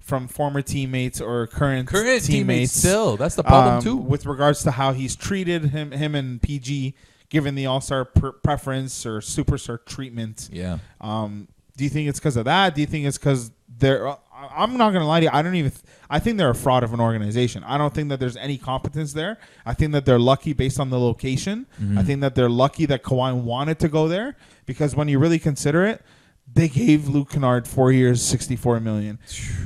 from 0.00 0.26
former 0.26 0.62
teammates 0.62 1.20
or 1.20 1.46
current 1.46 1.86
current 1.88 2.06
teammates 2.06 2.26
teammates 2.26 2.72
still? 2.72 3.16
That's 3.16 3.36
the 3.36 3.44
problem 3.44 3.76
um, 3.76 3.82
too. 3.82 3.96
with 3.96 4.26
regards 4.26 4.64
to 4.64 4.72
how 4.72 4.92
he's 4.92 5.14
treated 5.14 5.66
him 5.66 5.92
him 5.92 6.14
and 6.16 6.42
PG 6.42 6.94
given 7.30 7.54
the 7.54 7.66
All 7.66 7.80
Star 7.80 8.04
per- 8.04 8.32
preference 8.32 9.04
or 9.06 9.20
superstar 9.20 9.78
treatment. 9.84 10.48
yeah, 10.52 10.78
Um, 11.00 11.48
do 11.76 11.84
you 11.84 11.90
think 11.90 12.08
it's 12.08 12.18
because 12.18 12.36
of 12.36 12.44
that? 12.46 12.74
Do 12.74 12.80
you 12.80 12.86
think 12.86 13.06
it's 13.06 13.18
because 13.18 13.50
they're? 13.78 14.08
I- 14.08 14.16
I'm 14.56 14.76
not 14.76 14.92
gonna 14.92 15.06
lie 15.06 15.20
to 15.20 15.24
you. 15.26 15.30
I 15.32 15.42
don't 15.42 15.54
even. 15.56 15.72
I 16.08 16.18
think 16.20 16.38
they're 16.38 16.50
a 16.50 16.54
fraud 16.54 16.82
of 16.84 16.92
an 16.94 17.00
organization. 17.00 17.64
I 17.64 17.76
don't 17.76 17.92
think 17.92 18.08
that 18.10 18.18
there's 18.20 18.36
any 18.36 18.56
competence 18.56 19.12
there. 19.12 19.36
I 19.66 19.74
think 19.74 19.92
that 19.92 20.04
they're 20.06 20.18
lucky 20.18 20.52
based 20.52 20.78
on 20.80 20.90
the 20.90 20.98
location. 20.98 21.66
Mm-hmm. 21.80 21.98
I 21.98 22.02
think 22.04 22.20
that 22.20 22.34
they're 22.36 22.48
lucky 22.48 22.86
that 22.86 23.02
Kawhi 23.02 23.34
wanted 23.40 23.78
to 23.80 23.88
go 23.88 24.06
there 24.08 24.36
because 24.64 24.94
when 24.96 25.08
you 25.08 25.18
really 25.18 25.38
consider 25.40 25.84
it, 25.84 26.02
they 26.52 26.68
gave 26.68 27.08
Luke 27.08 27.30
Kennard 27.30 27.66
four 27.68 27.90
years, 27.92 28.22
sixty-four 28.22 28.78
million. 28.80 29.18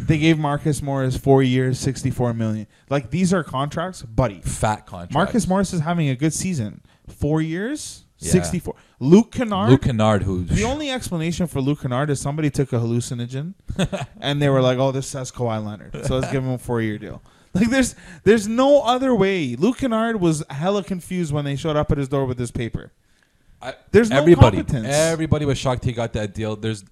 They 0.07 0.19
gave 0.19 0.39
Marcus 0.39 0.81
Morris 0.83 1.17
four 1.19 1.43
years, 1.43 1.79
sixty-four 1.79 2.33
million. 2.35 2.67
Like 2.91 3.11
these 3.11 3.33
are 3.33 3.45
contracts, 3.45 4.03
buddy. 4.03 4.41
fat 4.41 4.87
contracts. 4.87 5.15
Marcus 5.15 5.47
Morris 5.47 5.73
is 5.75 5.81
having 5.81 6.09
a 6.09 6.17
good 6.17 6.33
season. 6.35 6.81
Four 7.09 7.43
years, 7.43 8.05
Yeah. 8.19 8.33
sixty-four. 8.33 8.75
Luke 9.01 9.33
Kennard. 9.33 9.71
Luke 9.71 9.83
Kennard, 9.83 10.23
who 10.23 10.45
The 10.45 10.63
only 10.65 10.91
explanation 10.91 11.47
for 11.47 11.61
Luke 11.61 11.83
Kennard 11.83 12.11
is 12.11 12.21
somebody 12.21 12.51
took 12.51 12.73
a 12.73 12.77
hallucinogen, 12.79 13.55
and 14.21 14.41
they 14.41 14.49
were 14.49 14.61
like, 14.61 14.79
"Oh, 14.79 14.93
this 14.93 15.07
says 15.09 15.33
Kawhi 15.33 15.65
Leonard, 15.65 16.07
so 16.07 16.19
let's 16.19 16.31
give 16.33 16.45
him 16.45 16.51
a 16.51 16.59
four-year 16.59 16.99
deal." 16.99 17.23
Like, 17.55 17.69
there's 17.69 17.95
there's 18.25 18.49
no 18.49 18.83
other 18.83 19.15
way. 19.15 19.57
Luke 19.57 19.79
Kennard 19.79 20.21
was 20.21 20.43
hella 20.49 20.83
confused 20.85 21.33
when 21.33 21.45
they 21.45 21.57
showed 21.57 21.77
up 21.77 21.91
at 21.93 21.99
his 21.99 22.09
door 22.09 22.25
with 22.25 22.39
this 22.39 22.51
paper. 22.51 22.93
I, 23.61 23.75
There's 23.91 24.11
no 24.11 24.17
everybody, 24.17 24.57
competence. 24.59 24.89
everybody 24.89 25.45
was 25.45 25.57
shocked 25.59 25.85
he 25.85 25.93
got 25.93 26.13
that 26.15 26.35
deal. 26.35 26.57
There's 26.57 26.83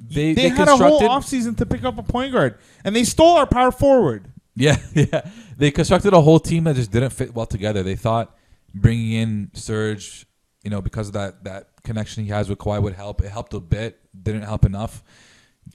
they 0.00 0.32
They, 0.32 0.48
they, 0.48 0.48
had 0.50 0.68
a 0.68 0.76
whole 0.76 1.00
offseason 1.02 1.56
to 1.58 1.66
pick 1.66 1.82
up 1.84 1.98
a 1.98 2.02
point 2.02 2.32
guard, 2.32 2.58
and 2.84 2.94
they 2.94 3.04
stole 3.04 3.36
our 3.36 3.46
power 3.46 3.70
forward. 3.72 4.30
yeah 4.54 4.76
yeah 4.94 5.28
they 5.56 5.70
constructed 5.70 6.12
a 6.14 6.20
whole 6.20 6.38
team 6.40 6.64
that 6.64 6.76
just 6.76 6.90
didn't 6.92 7.10
fit 7.10 7.34
well 7.34 7.46
together. 7.46 7.82
They 7.82 7.96
thought 7.96 8.34
bringing 8.80 9.12
in 9.12 9.50
Serge, 9.54 10.26
you 10.62 10.70
know, 10.70 10.80
because 10.80 11.08
of 11.08 11.14
that 11.14 11.44
that 11.44 11.68
connection 11.84 12.24
he 12.24 12.30
has 12.30 12.48
with 12.48 12.58
Kawhi 12.58 12.82
would 12.82 12.94
help. 12.94 13.22
It 13.22 13.30
helped 13.30 13.54
a 13.54 13.60
bit, 13.60 13.98
didn't 14.20 14.42
help 14.42 14.64
enough. 14.64 15.02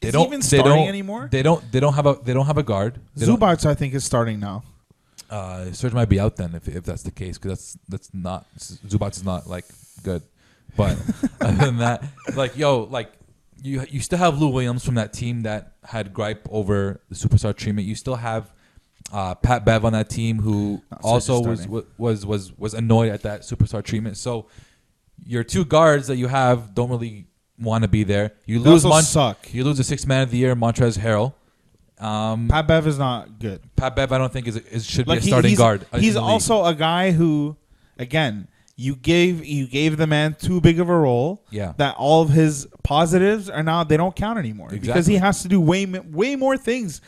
They 0.01 0.07
Is 0.09 0.13
don't 0.13 0.27
even 0.27 0.39
they 0.39 0.45
starting 0.45 0.73
don't, 0.73 0.87
anymore? 0.87 1.29
They 1.31 1.43
don't 1.43 1.71
they 1.71 1.79
don't 1.79 1.93
have 1.93 2.05
a 2.05 2.17
they 2.23 2.33
don't 2.33 2.45
have 2.47 2.57
a 2.57 2.63
guard. 2.63 2.99
They 3.15 3.25
don't- 3.25 3.41
I 3.43 3.75
think, 3.75 3.93
is 3.93 4.03
starting 4.03 4.39
now. 4.39 4.63
Uh, 5.29 5.71
Serge 5.71 5.93
might 5.93 6.09
be 6.09 6.19
out 6.19 6.35
then 6.35 6.53
if, 6.53 6.67
if 6.67 6.83
that's 6.83 7.03
the 7.03 7.11
case 7.11 7.37
because 7.37 7.77
that's 7.87 8.09
that's 8.09 8.13
not 8.13 8.45
Zubac 8.57 9.11
is 9.15 9.23
not 9.23 9.47
like 9.47 9.65
good. 10.03 10.21
But 10.75 10.97
other 11.41 11.65
than 11.65 11.77
that, 11.77 12.03
like 12.35 12.57
yo, 12.57 12.83
like 12.83 13.11
you 13.61 13.85
you 13.89 13.99
still 13.99 14.19
have 14.19 14.39
Lou 14.39 14.49
Williams 14.49 14.83
from 14.85 14.95
that 14.95 15.13
team 15.13 15.41
that 15.41 15.73
had 15.83 16.13
gripe 16.13 16.47
over 16.51 17.01
the 17.09 17.15
superstar 17.15 17.55
treatment. 17.55 17.87
You 17.87 17.95
still 17.95 18.15
have 18.15 18.51
uh, 19.13 19.35
Pat 19.35 19.63
Bev 19.63 19.85
on 19.85 19.93
that 19.93 20.09
team 20.09 20.39
who 20.39 20.81
Not 20.91 21.01
also 21.03 21.39
was, 21.41 21.67
was 21.97 22.25
was 22.25 22.51
was 22.57 22.73
annoyed 22.73 23.11
at 23.11 23.21
that 23.21 23.41
superstar 23.43 23.81
treatment. 23.83 24.17
So 24.17 24.47
your 25.25 25.43
two 25.43 25.63
guards 25.65 26.07
that 26.07 26.17
you 26.17 26.27
have 26.27 26.73
don't 26.75 26.89
really 26.89 27.27
want 27.59 27.83
to 27.83 27.87
be 27.87 28.03
there. 28.03 28.31
You 28.45 28.59
They 28.59 28.69
lose 28.71 28.83
also 28.83 28.89
Mon- 28.95 29.03
suck. 29.03 29.53
You 29.53 29.63
lose 29.63 29.79
a 29.79 29.83
six 29.83 30.05
man 30.07 30.23
of 30.23 30.31
the 30.31 30.37
year, 30.37 30.55
Montrez 30.55 30.97
Harrell. 30.97 31.33
Um, 32.03 32.47
Pat 32.49 32.67
Bev 32.67 32.87
is 32.87 32.97
not 32.97 33.39
good. 33.39 33.61
Pat 33.75 33.95
Bev, 33.95 34.11
I 34.11 34.17
don't 34.17 34.33
think 34.33 34.47
is, 34.47 34.57
is 34.57 34.85
should 34.85 35.05
be 35.05 35.13
a 35.13 35.19
he- 35.19 35.27
starting 35.27 35.49
he's, 35.49 35.57
guard. 35.57 35.85
in 35.93 36.01
He's 36.01 36.15
the 36.15 36.21
league. 36.21 36.29
also 36.29 36.65
a 36.65 36.73
guy 36.73 37.11
who, 37.11 37.55
again, 37.97 38.47
you 38.75 38.95
gave 38.95 39.45
you 39.45 39.67
gave 39.67 39.97
the 39.97 40.07
man 40.07 40.33
too 40.33 40.59
big 40.59 40.79
of 40.79 40.89
a 40.89 40.97
role. 40.97 41.45
Yeah. 41.51 41.73
That 41.77 41.95
all 41.97 42.23
of 42.23 42.29
his 42.29 42.67
positives 42.81 43.47
are 43.49 43.61
now 43.61 43.83
they 43.83 43.95
don't 43.97 44.15
count 44.15 44.39
anymore 44.39 44.69
because 44.69 44.87
Exactly. 44.89 45.13
he 45.13 45.19
has 45.19 45.43
to 45.43 45.47
do 45.47 45.61
way 45.61 45.83
m- 45.83 46.11
way 46.11 46.35
more 46.35 46.57
things. 46.57 46.99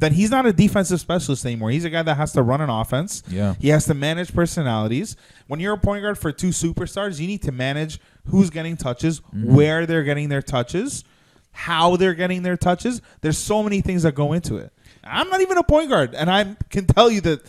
That 0.00 0.12
he's 0.12 0.30
not 0.30 0.46
a 0.46 0.52
defensive 0.52 0.98
specialist 1.00 1.46
anymore. 1.46 1.70
He's 1.70 1.84
a 1.84 1.90
guy 1.90 2.02
that 2.02 2.16
has 2.16 2.32
to 2.32 2.42
run 2.42 2.60
an 2.60 2.70
offense. 2.70 3.22
Yeah. 3.28 3.54
He 3.60 3.68
has 3.68 3.84
to 3.86 3.94
manage 3.94 4.34
personalities. 4.34 5.16
When 5.46 5.60
you're 5.60 5.74
a 5.74 5.78
point 5.78 6.02
guard 6.02 6.18
for 6.18 6.32
two 6.32 6.48
superstars, 6.48 7.20
you 7.20 7.26
need 7.26 7.42
to 7.42 7.52
manage 7.52 8.00
who's 8.26 8.50
getting 8.50 8.76
touches, 8.76 9.20
Mm-hmm. 9.20 9.54
where 9.54 9.86
they're 9.86 10.02
getting 10.02 10.28
their 10.28 10.42
touches, 10.42 11.04
how 11.52 11.96
they're 11.96 12.14
getting 12.14 12.42
their 12.42 12.56
touches. 12.56 13.00
There's 13.20 13.38
so 13.38 13.62
many 13.62 13.80
things 13.80 14.02
that 14.02 14.14
go 14.14 14.32
into 14.32 14.56
it. 14.56 14.72
I'm 15.04 15.28
not 15.30 15.40
even 15.40 15.56
a 15.58 15.62
point 15.62 15.88
guard, 15.88 16.14
and 16.14 16.30
I 16.30 16.56
can 16.68 16.86
tell 16.86 17.10
you 17.10 17.20
that 17.22 17.40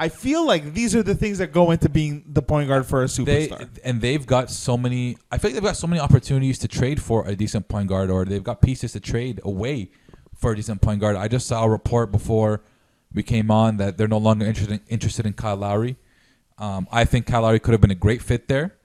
I 0.00 0.08
feel 0.08 0.46
like 0.46 0.74
these 0.74 0.94
are 0.94 1.02
the 1.02 1.14
things 1.14 1.38
that 1.38 1.52
go 1.52 1.70
into 1.72 1.88
being 1.88 2.22
the 2.28 2.42
point 2.42 2.68
guard 2.68 2.86
for 2.86 3.02
a 3.02 3.08
they 3.08 3.48
superstar. 3.48 3.68
and 3.84 4.00
they've 4.00 4.24
got 4.26 4.50
so 4.50 4.76
many. 4.76 5.16
I 5.32 5.38
feel 5.38 5.48
like 5.50 5.54
they've 5.54 5.62
got 5.70 5.76
so 5.76 5.86
many 5.86 6.00
opportunities 6.00 6.58
to 6.60 6.68
trade 6.68 7.02
for 7.02 7.26
a 7.26 7.34
decent 7.34 7.68
point 7.68 7.88
guard, 7.88 8.10
or 8.10 8.24
they've 8.24 8.44
got 8.44 8.62
pieces 8.62 8.92
to 8.92 9.00
trade 9.00 9.40
away 9.44 9.90
for 10.38 10.52
a 10.52 10.56
decent 10.56 10.80
point 10.80 11.00
guard. 11.00 11.16
I 11.16 11.28
just 11.28 11.46
saw 11.46 11.64
a 11.64 11.68
report 11.68 12.10
before 12.10 12.62
we 13.12 13.22
came 13.22 13.50
on 13.50 13.76
that 13.76 13.98
they're 13.98 14.08
no 14.08 14.18
longer 14.18 14.46
interested 14.46 14.80
interested 14.88 15.26
in 15.26 15.34
Kyle 15.34 15.56
Lowry. 15.56 15.96
Um, 16.56 16.88
I 16.90 17.04
think 17.04 17.26
Kyle 17.26 17.42
Lowry 17.42 17.58
could 17.60 17.72
have 17.72 17.80
been 17.80 17.90
a 17.90 17.96
great 17.96 18.22
fit 18.22 18.48
there, 18.48 18.76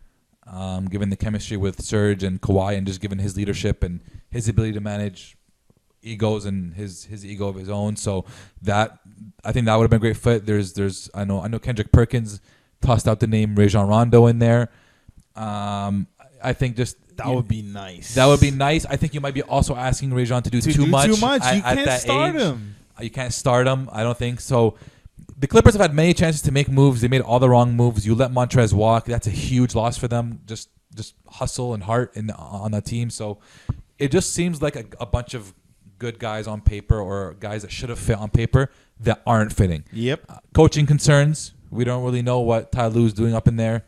um, 0.45 0.87
given 0.87 1.09
the 1.09 1.15
chemistry 1.15 1.57
with 1.57 1.81
Serge 1.81 2.23
and 2.23 2.41
Kawhi, 2.41 2.77
and 2.77 2.85
just 2.85 3.01
given 3.01 3.19
his 3.19 3.37
leadership 3.37 3.83
and 3.83 4.01
his 4.29 4.49
ability 4.49 4.73
to 4.73 4.81
manage 4.81 5.37
egos 6.01 6.45
and 6.45 6.73
his 6.73 7.05
his 7.05 7.25
ego 7.25 7.47
of 7.47 7.55
his 7.55 7.69
own. 7.69 7.95
So 7.95 8.25
that 8.61 8.99
I 9.43 9.51
think 9.51 9.65
that 9.67 9.75
would 9.75 9.83
have 9.83 9.89
been 9.89 9.97
a 9.97 10.13
great 10.13 10.17
fit. 10.17 10.45
There's 10.45 10.73
there's 10.73 11.09
I 11.13 11.23
know 11.23 11.41
I 11.41 11.47
know 11.47 11.59
Kendrick 11.59 11.91
Perkins 11.91 12.41
tossed 12.81 13.07
out 13.07 13.19
the 13.19 13.27
name 13.27 13.55
Rajon 13.55 13.87
Rondo 13.87 14.25
in 14.27 14.39
there. 14.39 14.69
Um, 15.35 16.07
I 16.43 16.53
think 16.53 16.75
just 16.75 16.97
you- 17.25 17.43
be 17.43 17.61
nice. 17.61 18.15
that 18.15 18.25
would 18.25 18.39
be 18.39 18.51
nice. 18.51 18.85
I 18.85 18.95
think 18.95 19.13
you 19.13 19.21
might 19.21 19.33
be 19.33 19.41
also 19.43 19.75
asking 19.75 20.13
Rajon 20.13 20.43
to 20.43 20.49
do 20.49 20.61
To 20.61 20.73
too 20.73 20.85
do 20.85 20.91
much. 20.91 21.05
too 21.13 21.17
much. 21.21 21.41
At, 21.43 21.55
You 21.57 21.61
at 21.63 21.73
can't 21.75 21.85
that 21.85 22.01
start 22.01 22.35
age. 22.35 22.41
him. 22.41 22.75
Uh, 22.99 23.03
You 23.03 23.09
can't 23.09 23.33
start 23.33 23.67
him. 23.67 23.89
I 23.91 24.03
don't 24.03 24.17
think 24.17 24.39
so. 24.41 24.75
The 25.37 25.47
Clippers 25.47 25.73
have 25.73 25.81
had 25.81 25.93
many 25.93 26.13
chances 26.13 26.41
to 26.43 26.51
make 26.51 26.69
moves. 26.69 27.01
They 27.01 27.07
made 27.07 27.21
all 27.21 27.39
the 27.39 27.49
wrong 27.49 27.73
moves. 27.75 28.05
You 28.05 28.15
let 28.15 28.31
Montrez 28.31 28.71
walk. 28.73 29.05
That's 29.05 29.27
a 29.27 29.31
huge 29.31 29.75
loss 29.75 29.97
for 29.97 30.07
them. 30.07 30.39
Just 30.45 30.69
just 30.95 31.15
hustle 31.27 31.73
and 31.73 31.83
heart 31.83 32.15
in 32.15 32.29
on 32.31 32.71
the 32.71 32.81
team. 32.81 33.09
So 33.09 33.39
it 33.97 34.11
just 34.11 34.31
seems 34.33 34.61
like 34.61 34.75
a, 34.75 34.85
a 34.99 35.05
bunch 35.07 35.33
of 35.33 35.53
good 35.97 36.19
guys 36.19 36.45
on 36.47 36.61
paper 36.61 36.99
or 36.99 37.35
guys 37.39 37.63
that 37.63 37.71
should 37.71 37.89
have 37.89 37.97
fit 37.99 38.17
on 38.17 38.29
paper 38.29 38.69
that 38.99 39.21
aren't 39.25 39.51
fitting. 39.53 39.85
Yep. 39.91 40.23
Uh, 40.29 40.37
coaching 40.53 40.85
concerns. 40.85 41.53
We 41.71 41.83
don't 41.83 42.03
really 42.03 42.21
know 42.21 42.39
what 42.41 42.71
Ty 42.71 42.87
Lue's 42.87 43.13
doing 43.13 43.33
up 43.33 43.47
in 43.47 43.55
there. 43.55 43.85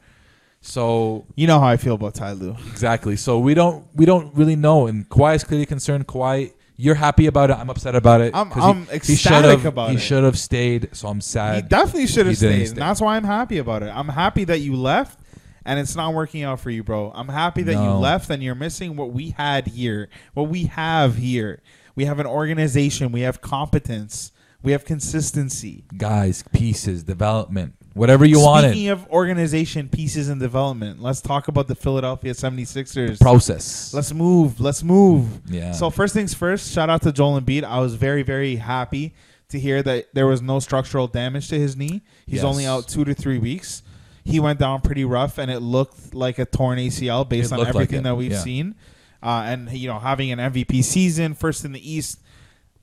So 0.65 1.25
You 1.35 1.45
know 1.45 1.59
how 1.59 1.67
I 1.67 1.77
feel 1.77 1.93
about 1.93 2.15
Ty 2.15 2.31
Lue. 2.33 2.55
exactly. 2.71 3.15
So 3.15 3.39
we 3.39 3.53
don't 3.53 3.85
we 3.93 4.05
don't 4.05 4.33
really 4.35 4.55
know. 4.55 4.87
And 4.87 5.07
Kawhi 5.07 5.35
is 5.35 5.43
clearly 5.43 5.67
concerned. 5.67 6.07
Kawhi, 6.07 6.53
you're 6.75 6.95
happy 6.95 7.27
about 7.27 7.51
it. 7.51 7.57
I'm 7.57 7.69
upset 7.69 7.95
about 7.95 8.21
it. 8.21 8.33
I'm- 8.33 8.51
I'm 8.55 8.85
he 8.87 8.93
ecstatic 8.95 9.51
have 9.59 9.65
about 9.67 9.89
he 9.89 9.95
it. 9.95 9.99
He 9.99 10.05
should 10.05 10.23
have 10.23 10.39
stayed. 10.39 10.89
So 10.93 11.07
I'm 11.07 11.21
sad. 11.21 11.55
He 11.55 11.69
definitely 11.69 12.07
should 12.07 12.25
have 12.25 12.35
stayed. 12.37 12.67
stay. 12.69 12.79
That's 12.79 12.99
why 12.99 13.15
I'm 13.15 13.23
happy 13.23 13.59
about 13.59 13.83
it. 13.83 13.89
I'm 13.95 14.09
happy 14.09 14.43
that 14.45 14.59
you 14.59 14.75
left 14.75 15.19
and 15.65 15.79
it's 15.79 15.95
not 15.95 16.13
working 16.15 16.41
out 16.43 16.59
for 16.59 16.71
you, 16.71 16.83
bro. 16.83 17.11
I'm 17.13 17.29
happy 17.29 17.61
that 17.63 17.73
you 17.75 17.91
left 17.91 18.29
and 18.31 18.41
you're 18.41 18.55
missing 18.55 18.95
what 18.95 19.11
we 19.11 19.31
had 19.31 19.67
here, 19.67 20.09
what 20.33 20.49
we 20.49 20.63
have 20.65 21.17
here. 21.17 21.61
We 21.95 22.05
have 22.05 22.19
an 22.19 22.25
organization, 22.27 23.11
we 23.11 23.21
have 23.21 23.39
competence, 23.39 24.31
we 24.63 24.71
have 24.73 24.83
consistency. 24.83 25.85
Guys, 25.95 26.43
pieces, 26.51 27.03
development, 27.03 27.75
whatever 27.95 28.23
you 28.25 28.39
wanted. 28.39 28.71
Speaking 28.71 28.89
of 28.89 29.07
organization, 29.09 29.89
pieces, 29.89 30.29
and 30.29 30.39
development, 30.39 31.01
let's 31.01 31.21
talk 31.21 31.47
about 31.47 31.67
the 31.67 31.75
Philadelphia 31.75 32.33
76ers. 32.33 33.19
Process. 33.19 33.93
Let's 33.93 34.13
move. 34.13 34.59
Let's 34.59 34.83
move. 34.83 35.41
Yeah. 35.49 35.71
So 35.71 35.89
first 35.89 36.13
things 36.13 36.33
first, 36.35 36.71
shout 36.71 36.89
out 36.89 37.01
to 37.01 37.11
Joel 37.11 37.41
Embiid. 37.41 37.63
I 37.63 37.79
was 37.79 37.95
very, 37.95 38.21
very 38.21 38.57
happy 38.57 39.15
to 39.49 39.59
hear 39.59 39.81
that 39.83 40.13
there 40.13 40.27
was 40.27 40.41
no 40.41 40.59
structural 40.59 41.07
damage 41.07 41.47
to 41.49 41.57
his 41.57 41.75
knee. 41.75 42.01
He's 42.25 42.35
Yes. 42.37 42.43
only 42.43 42.65
out 42.65 42.87
two 42.87 43.05
to 43.05 43.13
three 43.13 43.39
weeks. 43.39 43.81
He 44.23 44.39
went 44.39 44.59
down 44.59 44.81
pretty 44.81 45.05
rough, 45.05 45.37
and 45.37 45.51
it 45.51 45.59
looked 45.59 46.13
like 46.15 46.39
a 46.39 46.45
torn 46.45 46.79
ACL 46.79 47.25
based 47.25 47.51
It 47.51 47.53
on 47.53 47.59
looked 47.59 47.75
like 47.75 47.83
everything 47.83 48.03
that 48.03 48.17
we've 48.17 48.31
yeah. 48.31 48.39
seen. 48.39 48.75
Uh, 49.21 49.43
and 49.45 49.71
you 49.71 49.87
know, 49.87 49.99
having 49.99 50.31
an 50.31 50.39
MVP 50.39 50.83
season, 50.83 51.33
first 51.33 51.63
in 51.63 51.71
the 51.71 51.91
East, 51.91 52.19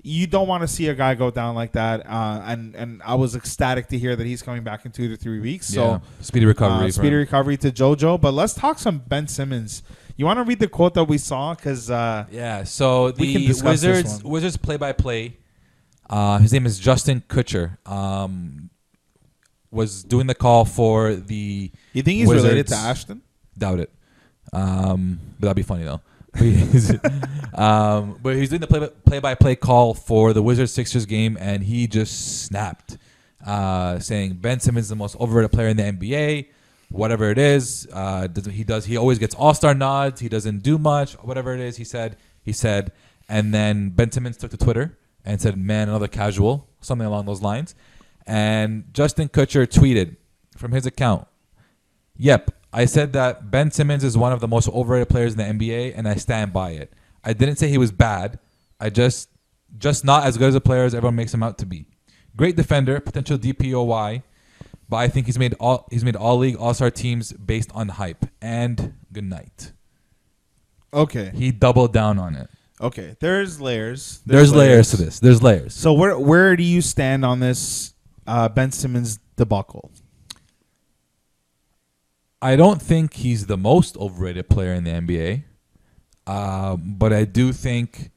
you 0.03 0.27
don't 0.27 0.49
want 0.49 0.63
to 0.63 0.69
see 0.69 0.89
a 0.89 0.95
guy 0.95 1.15
go 1.15 1.31
down 1.31 1.55
like 1.55 1.73
that. 1.73 2.07
Uh, 2.07 2.43
and 2.45 2.75
and 2.75 3.03
I 3.05 3.15
was 3.15 3.37
ecstatic 3.37 3.89
to 3.89 3.99
hear 3.99 4.17
that 4.17 4.27
he's 4.27 4.43
coming 4.43 4.65
back 4.65 4.85
in 4.85 4.93
two 4.93 5.09
to 5.09 5.17
three 5.17 5.41
weeks. 5.41 5.69
So 5.69 5.83
yeah. 5.83 5.99
speedy 6.21 6.47
recovery. 6.47 6.89
uh, 6.89 6.91
speedy 6.91 7.17
recovery 7.17 7.57
to 7.59 7.71
JoJo. 7.71 8.21
But 8.21 8.35
let's 8.35 8.55
talk 8.55 8.79
some 8.79 8.99
Ben 8.99 9.29
Simmons. 9.29 9.83
You 10.17 10.27
want 10.27 10.39
to 10.39 10.45
read 10.45 10.59
the 10.59 10.69
quote 10.69 10.95
that 10.95 11.05
we 11.05 11.19
saw? 11.19 11.55
Because 11.55 11.91
uh, 11.91 12.27
Yeah. 12.31 12.65
So 12.65 13.13
the 13.13 13.55
Wizards. 13.65 14.23
Wizards 14.25 14.57
play 14.57 14.77
by 14.77 14.93
play. 14.93 15.39
Uh, 16.11 16.39
his 16.39 16.53
name 16.53 16.67
is 16.67 16.79
Justin 16.79 17.23
Kutcher. 17.29 17.79
Um, 17.89 18.71
was 19.71 20.05
doing 20.05 20.27
the 20.27 20.35
call 20.35 20.65
for 20.65 21.15
the 21.15 21.71
you 21.93 22.03
think 22.03 22.19
he's 22.19 22.29
related 22.29 22.67
to 22.69 22.75
Ashton? 22.75 23.23
doubt 23.57 23.81
it. 23.81 23.91
Um, 24.53 25.19
but 25.39 25.47
that'd 25.47 25.57
be 25.57 25.63
funny 25.63 25.85
though. 25.85 26.01
He's- 26.39 26.93
um, 27.55 28.19
but 28.23 28.37
he's 28.37 28.49
doing 28.49 28.61
the 28.63 28.93
play 29.05 29.19
by 29.19 29.35
play 29.35 29.55
call 29.57 29.95
for 29.95 30.33
the 30.33 30.43
Wizards 30.43 30.73
Sixers 30.73 31.07
game, 31.07 31.37
and 31.41 31.63
he 31.63 31.87
just 31.87 32.43
snapped, 32.45 32.97
uh, 33.47 33.99
saying 33.99 34.35
Ben 34.35 34.59
Simmons 34.61 34.87
is 34.87 34.91
the 34.91 34.97
most 34.97 35.17
overrated 35.21 35.53
player 35.53 35.69
in 35.69 35.77
the 35.77 35.85
NBA. 35.85 36.49
Whatever 36.89 37.31
it 37.31 37.39
is, 37.39 37.87
uh, 37.93 38.29
he 38.51 38.65
does. 38.65 38.85
He 38.85 38.97
always 38.97 39.19
gets 39.19 39.35
All 39.35 39.55
Star 39.55 39.75
nods. 39.75 40.21
He 40.21 40.29
doesn't 40.29 40.63
do 40.63 40.77
much. 40.79 41.15
Whatever 41.15 41.55
it 41.55 41.61
is, 41.61 41.77
he 41.77 41.85
said. 41.85 42.17
He 42.43 42.53
said, 42.53 42.93
and 43.29 43.55
then 43.55 43.91
Ben 43.91 44.11
Simmons 44.11 44.37
took 44.37 44.51
to 44.51 44.57
Twitter 44.57 44.99
and 45.25 45.41
said, 45.41 45.57
"Man, 45.57 45.89
another 45.89 46.09
casual," 46.09 46.69
something 46.81 47.07
along 47.07 47.27
those 47.27 47.41
lines. 47.41 47.75
And 48.27 48.85
Justin 48.93 49.29
Kutcher 49.29 49.67
tweeted 49.67 50.17
from 50.57 50.73
his 50.73 50.87
account, 50.87 51.27
Yep, 52.17 52.51
I 52.73 52.87
said 52.87 53.13
that 53.13 53.51
Ben 53.51 53.71
Simmons 53.71 54.03
is 54.03 54.17
one 54.17 54.33
of 54.33 54.41
the 54.41 54.49
most 54.49 54.69
overrated 54.69 55.09
players 55.09 55.33
in 55.33 55.39
the 55.39 55.45
NBA, 55.45 55.93
and 55.97 56.09
I 56.09 56.15
stand 56.15 56.53
by 56.53 56.71
it. 56.71 56.93
I 57.23 57.33
didn't 57.35 57.57
say 57.57 57.69
he 57.69 57.79
was 57.79 57.93
bad. 57.93 58.39
I 58.81 58.89
just, 58.91 59.29
just 59.79 60.05
not 60.05 60.25
as 60.25 60.37
good 60.39 60.49
as 60.49 60.55
a 60.55 60.61
player 60.61 60.85
as 60.85 60.95
everyone 60.95 61.17
makes 61.17 61.33
him 61.35 61.43
out 61.43 61.59
to 61.59 61.67
be. 61.67 61.87
Great 62.35 62.57
defender, 62.57 62.99
potential 63.01 63.37
DPOY, 63.39 64.23
but 64.89 64.97
I 64.97 65.09
think 65.09 65.27
he's 65.27 65.39
made 65.39 65.55
all 65.61 65.87
he's 65.91 66.05
made 66.05 66.17
all 66.17 66.39
league 66.39 66.57
all 66.57 66.73
star 66.75 66.91
teams 66.91 67.33
based 67.33 67.71
on 67.75 67.89
hype. 67.91 68.25
And 68.41 68.95
good 69.13 69.25
night. 69.25 69.73
Okay, 70.95 71.31
He 71.35 71.51
doubled 71.53 71.93
down 71.93 72.19
on 72.19 72.35
it. 72.35 72.51
okay. 72.81 73.17
There's 73.21 73.61
layers. 73.61 74.21
There's, 74.27 74.53
layers 74.55 74.91
to 74.91 74.97
this. 74.99 75.21
There's 75.21 75.43
layers. 75.43 75.75
So 75.75 75.93
where 75.95 76.19
where 76.19 76.57
do 76.57 76.63
you 76.63 76.83
stand 76.83 77.25
on 77.25 77.41
this 77.41 77.95
uh, 78.27 78.49
Ben 78.49 78.73
Simmons 78.73 79.19
debacle? 79.37 79.91
I 82.43 82.57
don't 82.57 82.83
think 82.83 83.15
he's 83.15 83.47
the 83.47 83.57
most 83.57 83.97
overrated 83.97 84.49
player 84.51 84.75
in 84.75 84.83
the 84.83 84.91
NBA, 84.91 85.45
um, 86.27 86.97
but 86.99 87.13
I 87.13 87.25
do 87.25 87.53
think 87.53 88.11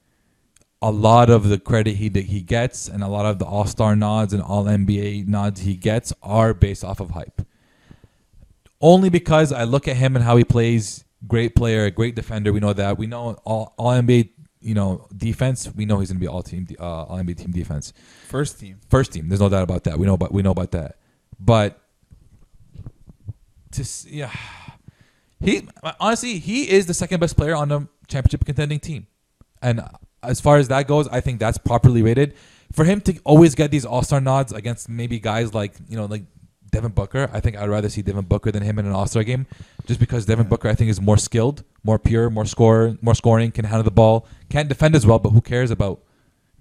a 0.81 0.91
lot 0.91 1.29
of 1.29 1.47
the 1.47 1.59
credit 1.59 1.95
he 1.95 2.09
he 2.09 2.41
gets 2.41 2.87
and 2.87 3.03
a 3.03 3.07
lot 3.07 3.27
of 3.27 3.37
the 3.37 3.45
All 3.45 3.65
Star 3.67 3.95
nods 3.95 4.33
and 4.33 4.41
All 4.41 4.65
NBA 4.65 5.27
nods 5.27 5.61
he 5.61 5.75
gets 5.75 6.11
are 6.23 6.55
based 6.55 6.83
off 6.83 6.99
of 6.99 7.11
hype. 7.11 7.43
Only 8.81 9.09
because 9.09 9.51
I 9.51 9.63
look 9.63 9.87
at 9.87 9.95
him 9.95 10.15
and 10.15 10.25
how 10.25 10.37
he 10.37 10.43
plays. 10.43 11.03
Great 11.27 11.55
player, 11.55 11.89
great 11.91 12.15
defender. 12.15 12.51
We 12.51 12.59
know 12.59 12.73
that. 12.73 12.97
We 12.97 13.07
know 13.07 13.33
all 13.45 13.73
All 13.77 13.91
NBA. 13.91 14.29
You 14.59 14.73
know 14.73 15.07
defense. 15.15 15.69
We 15.75 15.85
know 15.85 15.99
he's 15.99 16.09
going 16.09 16.17
to 16.17 16.21
be 16.21 16.27
all 16.27 16.41
team, 16.41 16.67
uh, 16.79 17.03
All 17.03 17.19
NBA 17.19 17.37
team 17.37 17.51
defense 17.51 17.93
First 18.27 18.59
team. 18.59 18.79
first 18.89 19.13
team. 19.13 19.29
There's 19.29 19.39
no 19.39 19.49
doubt 19.49 19.61
about 19.61 19.83
that. 19.83 19.99
We 19.99 20.07
know 20.07 20.15
about 20.15 20.31
we 20.31 20.41
know 20.41 20.49
about 20.49 20.71
that. 20.71 20.97
But 21.39 21.79
to 23.75 24.09
yeah, 24.09 24.31
he 25.39 25.67
honestly 25.99 26.39
he 26.39 26.69
is 26.69 26.85
the 26.85 26.93
second 26.93 27.19
best 27.19 27.35
player 27.35 27.55
on 27.55 27.69
the 27.69 27.87
championship 28.07 28.45
contending 28.45 28.79
team, 28.79 29.07
and 29.61 29.81
as 30.23 30.41
far 30.41 30.57
as 30.57 30.67
that 30.69 30.87
goes, 30.87 31.07
I 31.09 31.21
think 31.21 31.39
that's 31.39 31.57
properly 31.57 32.01
rated. 32.01 32.33
For 32.73 32.83
him 32.83 32.99
to 33.01 33.17
always 33.23 33.55
get 33.55 33.71
these 33.71 33.85
All 33.85 34.01
Star 34.01 34.19
nods 34.19 34.51
against 34.51 34.89
maybe 34.89 35.19
guys 35.19 35.53
like 35.53 35.73
you 35.87 35.95
know 35.95 36.05
like 36.05 36.23
Devin 36.71 36.91
Booker, 36.91 37.29
I 37.31 37.39
think 37.39 37.55
I'd 37.57 37.69
rather 37.69 37.89
see 37.89 38.01
Devin 38.01 38.25
Booker 38.25 38.51
than 38.51 38.63
him 38.63 38.79
in 38.79 38.85
an 38.85 38.91
All 38.91 39.07
Star 39.07 39.23
game, 39.23 39.45
just 39.85 39.99
because 39.99 40.25
Devin 40.25 40.47
Booker 40.47 40.67
I 40.67 40.75
think 40.75 40.89
is 40.89 40.99
more 40.99 41.17
skilled, 41.17 41.63
more 41.83 41.99
pure, 41.99 42.29
more 42.29 42.45
score, 42.45 42.97
more 43.01 43.15
scoring, 43.15 43.51
can 43.51 43.65
handle 43.65 43.83
the 43.83 43.91
ball, 43.91 44.27
can't 44.49 44.67
defend 44.67 44.95
as 44.95 45.05
well, 45.05 45.19
but 45.19 45.29
who 45.29 45.41
cares 45.41 45.71
about 45.71 46.01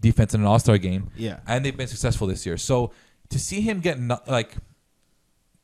defense 0.00 0.34
in 0.34 0.40
an 0.42 0.46
All 0.46 0.58
Star 0.58 0.78
game? 0.78 1.10
Yeah. 1.16 1.40
and 1.46 1.64
they've 1.64 1.76
been 1.76 1.88
successful 1.88 2.26
this 2.26 2.44
year. 2.46 2.56
So 2.58 2.92
to 3.30 3.38
see 3.38 3.62
him 3.62 3.80
get 3.80 3.98
no, 3.98 4.20
like 4.28 4.54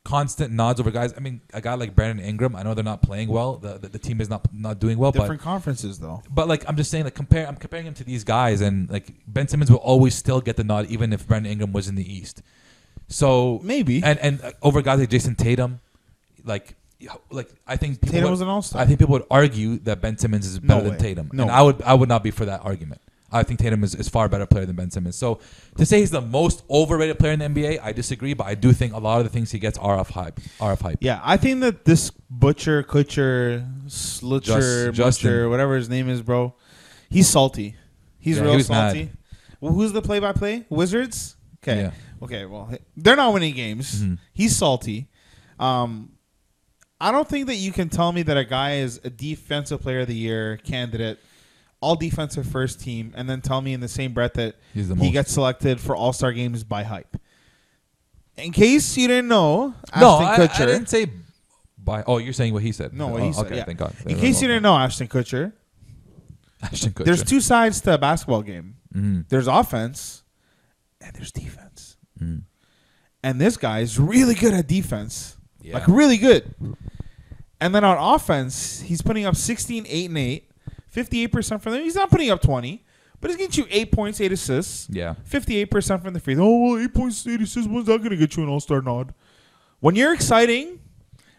constant 0.03 0.51
nods 0.51 0.79
over 0.79 0.89
guys, 0.91 1.13
I 1.15 1.19
mean, 1.19 1.41
a 1.53 1.61
guy 1.61 1.73
like 1.75 1.95
Brandon 1.95 2.25
Ingram, 2.25 2.55
I 2.55 2.63
know 2.63 2.73
they're 2.73 2.83
not 2.83 3.01
playing 3.01 3.29
well. 3.29 3.57
The 3.57 3.77
the, 3.77 3.89
the 3.89 3.99
team 3.99 4.19
is 4.21 4.29
not 4.29 4.51
not 4.53 4.79
doing 4.79 4.97
well, 4.97 5.11
Different 5.11 5.39
but 5.41 5.43
conferences 5.45 5.99
though. 5.99 6.23
but 6.29 6.47
like 6.47 6.67
I'm 6.67 6.75
just 6.75 6.89
saying, 6.91 7.03
like 7.03 7.15
compare, 7.15 7.47
I'm 7.47 7.55
comparing 7.55 7.85
him 7.85 7.93
to 7.95 8.03
these 8.03 8.23
guys, 8.23 8.61
and 8.61 8.89
like 8.89 9.13
Ben 9.27 9.47
Simmons 9.47 9.69
will 9.69 9.77
always 9.77 10.15
still 10.15 10.41
get 10.41 10.57
the 10.57 10.63
nod, 10.63 10.87
even 10.87 11.13
if 11.13 11.27
Brandon 11.27 11.51
Ingram 11.51 11.71
was 11.71 11.87
in 11.87 11.95
the 11.95 12.13
East. 12.13 12.41
So 13.07 13.59
Maybe. 13.63 14.01
and 14.03 14.17
and 14.19 14.41
uh, 14.41 14.51
over 14.61 14.81
guys 14.81 14.99
like 14.99 15.09
Jayson 15.09 15.35
Tatum, 15.35 15.79
like. 16.43 16.75
Like 17.31 17.49
I 17.65 17.77
think 17.77 17.99
people 17.99 18.11
Tatum 18.11 18.25
would, 18.25 18.29
was 18.29 18.41
an 18.41 18.47
all-star. 18.47 18.79
I 18.79 18.85
think 18.85 18.99
people 18.99 19.13
would 19.13 19.25
argue 19.31 19.77
that 19.79 20.01
Ben 20.01 20.19
Simmons 20.19 20.45
is 20.45 20.61
No 20.61 20.75
better 20.77 20.89
than. 20.91 20.99
Tatum, 20.99 21.29
No 21.33 21.43
and. 21.43 21.51
I 21.51 21.63
would 21.63 21.81
I 21.81 21.95
would 21.95 22.07
not 22.09 22.21
be 22.21 22.29
for 22.29 22.45
that 22.45 22.61
argument. 22.63 23.01
I 23.31 23.43
think 23.43 23.59
Tatum 23.59 23.83
is, 23.83 23.95
is 23.95 24.09
far 24.09 24.27
better 24.27 24.45
player 24.45 24.65
than 24.65 24.75
Ben 24.75 24.91
Simmons. 24.91 25.15
So 25.15 25.39
to 25.77 25.85
say 25.85 25.99
he's 25.99 26.11
the 26.11 26.21
most 26.21 26.63
overrated 26.69 27.17
player 27.19 27.31
in 27.33 27.39
the 27.39 27.45
NBA, 27.45 27.79
I 27.81 27.91
disagree. 27.93 28.33
But 28.33 28.47
I 28.47 28.55
do 28.55 28.73
think 28.73 28.93
a 28.93 28.97
lot 28.99 29.19
of 29.19 29.23
the 29.25 29.29
things 29.29 29.51
he 29.51 29.59
gets 29.59 29.77
are 29.77 29.97
of 29.97 30.09
hype. 30.09 30.39
Are 30.59 30.73
of 30.73 30.81
hype. 30.81 30.97
Yeah, 31.01 31.21
I 31.23 31.37
think 31.37 31.61
that 31.61 31.85
this 31.85 32.11
Butcher, 32.29 32.83
Kutcher, 32.83 33.65
Slutcher, 33.87 34.91
Just- 34.93 35.21
Butcher, 35.21 35.49
whatever 35.49 35.75
his 35.75 35.89
name 35.89 36.09
is, 36.09 36.21
bro, 36.21 36.55
he's 37.09 37.27
salty. 37.29 37.75
He's 38.19 38.37
Yeah, 38.37 38.43
real 38.43 38.55
was 38.55 38.67
salty. 38.67 38.99
mad. 39.05 39.17
Well, 39.59 39.73
who's 39.73 39.91
the 39.93 40.01
play-by-play? 40.01 40.65
Wizards. 40.69 41.35
Okay. 41.63 41.81
Yeah. 41.81 41.91
Okay. 42.23 42.45
Well, 42.45 42.71
they're 42.97 43.15
not 43.15 43.33
winning 43.33 43.53
games. 43.55 44.01
Mhm. 44.03 44.17
He's 44.33 44.55
salty. 44.55 45.07
Um, 45.59 46.13
I 46.99 47.11
don't 47.11 47.27
think 47.27 47.47
that 47.47 47.55
you 47.55 47.71
can 47.71 47.89
tell 47.89 48.11
me 48.11 48.21
that 48.23 48.37
a 48.37 48.43
guy 48.45 48.75
is 48.77 48.99
a 49.03 49.09
defensive 49.09 49.81
player 49.81 50.01
of 50.01 50.07
the 50.07 50.15
year 50.15 50.57
candidate, 50.57 51.19
all 51.81 51.95
defensive 51.95 52.45
first 52.47 52.79
team, 52.79 53.11
and 53.17 53.29
then 53.29 53.41
tell 53.41 53.59
me 53.61 53.73
in 53.73 53.79
the 53.79 53.87
same 53.87 54.13
breath 54.13 54.33
that 54.33 54.55
He's 54.73 54.87
the 54.87 54.95
he 54.95 55.01
most. 55.05 55.11
gets 55.13 55.31
selected 55.33 55.79
for 55.79 55.95
All 55.95 56.13
Star 56.13 56.31
games 56.31 56.63
by 56.63 56.83
hype. 56.83 57.17
In 58.37 58.51
case 58.51 58.95
you 58.97 59.07
didn't 59.07 59.27
know, 59.27 59.73
no, 59.99 60.21
Ashton 60.21 60.27
I, 60.27 60.33
I 60.33 60.47
Kutcher. 60.47 60.65
didn't 60.67 60.87
say. 60.89 61.07
By 61.83 62.03
oh, 62.05 62.19
you're 62.19 62.33
saying 62.33 62.53
what 62.53 62.61
he 62.61 62.71
said. 62.71 62.93
No, 62.93 63.07
what 63.07 63.21
Oh, 63.21 63.25
he 63.25 63.33
said. 63.33 63.45
Okay, 63.47 63.55
yeah. 63.57 63.63
thank 63.65 63.79
God. 63.79 63.93
In 64.05 64.17
case 64.19 64.41
you 64.41 64.47
didn't 64.47 64.61
know, 64.63 64.75
Ashton 64.77 65.07
Kutcher, 65.07 65.51
Ashton 66.61 66.91
Kutcher. 66.93 67.05
there's 67.05 67.23
two 67.23 67.41
sides 67.41 67.81
to 67.81 67.95
a 67.95 67.97
basketball 67.97 68.43
game. 68.43 68.75
Mhm. 68.95 69.27
There's 69.29 69.47
offense, 69.47 70.21
and 71.01 71.15
there's 71.15 71.31
defense. 71.31 71.97
Mhm. 72.21 72.43
And 73.23 73.41
this 73.41 73.57
guy 73.57 73.79
is 73.79 73.97
really 73.99 74.35
good 74.35 74.53
at 74.53 74.67
defense, 74.67 75.37
Yeah. 75.63 75.73
like 75.75 75.87
really 75.87 76.17
good. 76.17 76.53
And 77.59 77.73
then 77.73 77.83
on 77.83 77.97
offense, 78.15 78.81
he's 78.81 79.01
putting 79.01 79.25
up 79.25 79.35
16, 79.35 79.85
8, 79.87 80.09
and 80.09 80.17
8, 80.19 80.50
58% 80.95 81.61
from 81.61 81.73
them. 81.73 81.83
He's 81.83 81.95
not 81.95 82.09
putting 82.09 82.29
up 82.29 82.41
20, 82.41 82.83
but 83.19 83.29
he's 83.29 83.37
getting 83.37 83.63
you 83.65 83.69
8 83.71 83.91
points, 83.91 84.19
8 84.21 84.31
assists, 84.31 84.87
Yeah. 84.89 85.15
58% 85.29 86.03
from 86.03 86.13
the 86.13 86.19
free 86.19 86.35
throw. 86.35 86.45
Oh, 86.45 86.73
well, 86.73 86.83
8 86.83 86.93
points, 86.93 87.25
8 87.27 87.41
assists. 87.41 87.69
When's 87.69 87.85
that 87.87 87.99
going 87.99 88.09
to 88.11 88.17
get 88.17 88.35
you 88.35 88.43
an 88.43 88.49
all 88.49 88.59
star 88.59 88.81
nod? 88.81 89.13
When 89.79 89.95
you're 89.95 90.13
exciting, 90.13 90.79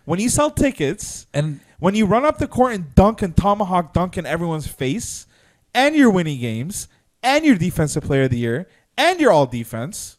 when 0.04 0.18
you 0.18 0.28
sell 0.28 0.50
tickets, 0.50 1.26
And 1.34 1.60
when 1.78 1.94
you 1.94 2.06
run 2.06 2.24
up 2.24 2.38
the 2.38 2.48
court 2.48 2.74
and 2.74 2.94
dunk 2.94 3.22
and 3.22 3.36
tomahawk 3.36 3.92
dunk 3.92 4.16
in 4.18 4.26
everyone's 4.26 4.66
face, 4.66 5.26
and 5.74 5.94
you're 5.94 6.10
winning 6.10 6.40
games, 6.40 6.88
and 7.22 7.44
you're 7.44 7.56
defensive 7.56 8.02
player 8.04 8.24
of 8.24 8.30
the 8.30 8.38
year, 8.38 8.68
and 8.98 9.20
you're 9.20 9.30
all 9.32 9.46
defense, 9.46 10.18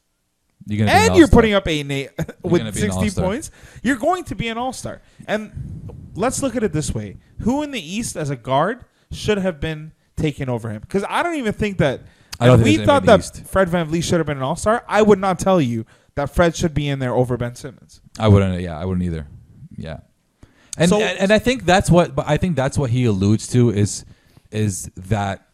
you're 0.65 0.79
gonna 0.79 0.91
be 0.91 0.97
an 0.97 1.05
and 1.11 1.15
you're 1.17 1.27
putting 1.27 1.53
up 1.53 1.67
eight 1.67 1.81
and 1.81 1.91
eight 1.91 2.09
with 2.43 2.61
60 2.75 2.99
points, 3.21 3.51
you're 3.83 3.97
going 3.97 4.23
to 4.25 4.35
be 4.35 4.47
an 4.47 4.57
all 4.57 4.71
star. 4.73 5.01
And 5.27 6.11
let's 6.15 6.41
look 6.41 6.55
at 6.55 6.63
it 6.63 6.71
this 6.71 6.93
way: 6.93 7.17
Who 7.39 7.61
in 7.63 7.71
the 7.71 7.81
East 7.81 8.15
as 8.15 8.29
a 8.29 8.35
guard 8.37 8.85
should 9.13 9.37
have 9.37 9.59
been 9.59 9.91
taking 10.17 10.49
over 10.49 10.69
him? 10.69 10.81
Because 10.81 11.03
I 11.07 11.23
don't 11.23 11.35
even 11.35 11.53
think 11.53 11.77
that. 11.79 12.01
I 12.39 12.47
don't 12.47 12.59
if 12.59 12.65
think 12.65 12.79
we 12.79 12.85
thought 12.85 13.05
that 13.05 13.19
East. 13.19 13.45
Fred 13.45 13.69
VanVleet 13.69 14.03
should 14.03 14.17
have 14.19 14.25
been 14.25 14.37
an 14.37 14.43
all 14.43 14.55
star, 14.55 14.83
I 14.87 15.01
would 15.01 15.19
not 15.19 15.39
tell 15.39 15.61
you 15.61 15.85
that 16.15 16.33
Fred 16.33 16.55
should 16.55 16.73
be 16.73 16.89
in 16.89 16.99
there 16.99 17.13
over 17.13 17.37
Ben 17.37 17.55
Simmons. 17.55 18.01
I 18.19 18.27
wouldn't. 18.27 18.59
Yeah, 18.61 18.77
I 18.77 18.85
wouldn't 18.85 19.05
either. 19.05 19.27
Yeah, 19.77 19.99
and 20.77 20.89
So- 20.89 20.99
and, 21.01 21.17
and 21.19 21.31
I 21.33 21.39
think 21.39 21.65
that's 21.65 21.89
what. 21.89 22.15
But 22.15 22.27
I 22.27 22.37
think 22.37 22.55
that's 22.55 22.77
what 22.77 22.89
he 22.89 23.05
alludes 23.05 23.47
to 23.49 23.69
is 23.69 24.03
is 24.51 24.89
that 24.95 25.47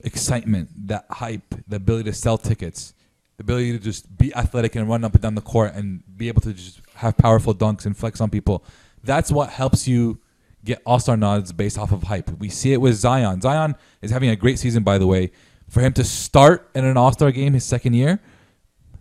excitement, 0.00 0.68
that 0.88 1.06
hype, 1.10 1.54
the 1.68 1.76
ability 1.76 2.10
to 2.10 2.16
sell 2.16 2.38
tickets, 2.38 2.94
the 3.36 3.42
ability 3.42 3.72
to 3.72 3.78
just 3.78 4.16
be 4.16 4.34
athletic 4.34 4.74
and 4.76 4.88
run 4.88 5.04
up 5.04 5.14
and 5.14 5.22
down 5.22 5.34
the 5.34 5.40
court 5.40 5.74
and 5.74 6.02
be 6.16 6.28
able 6.28 6.40
to 6.42 6.52
just 6.52 6.80
have 6.94 7.16
powerful 7.16 7.54
dunks 7.54 7.86
and 7.86 7.96
flex 7.96 8.20
on 8.20 8.30
people. 8.30 8.64
That's 9.02 9.30
what 9.30 9.50
helps 9.50 9.86
you 9.86 10.18
get 10.66 10.82
All 10.84 10.98
Star 10.98 11.16
nods 11.16 11.52
based 11.52 11.78
off 11.78 11.92
of 11.92 12.02
hype. 12.04 12.30
We 12.38 12.48
see 12.48 12.72
it 12.72 12.80
with 12.80 12.94
Zion. 12.96 13.40
Zion 13.40 13.74
is 14.02 14.10
having 14.10 14.28
a 14.30 14.36
great 14.36 14.58
season, 14.58 14.82
by 14.82 14.98
the 14.98 15.06
way. 15.06 15.30
For 15.68 15.80
him 15.80 15.92
to 15.94 16.04
start 16.04 16.68
in 16.74 16.84
an 16.84 16.96
All 16.96 17.12
Star 17.12 17.30
game 17.32 17.54
his 17.54 17.64
second 17.64 17.94
year, 17.94 18.20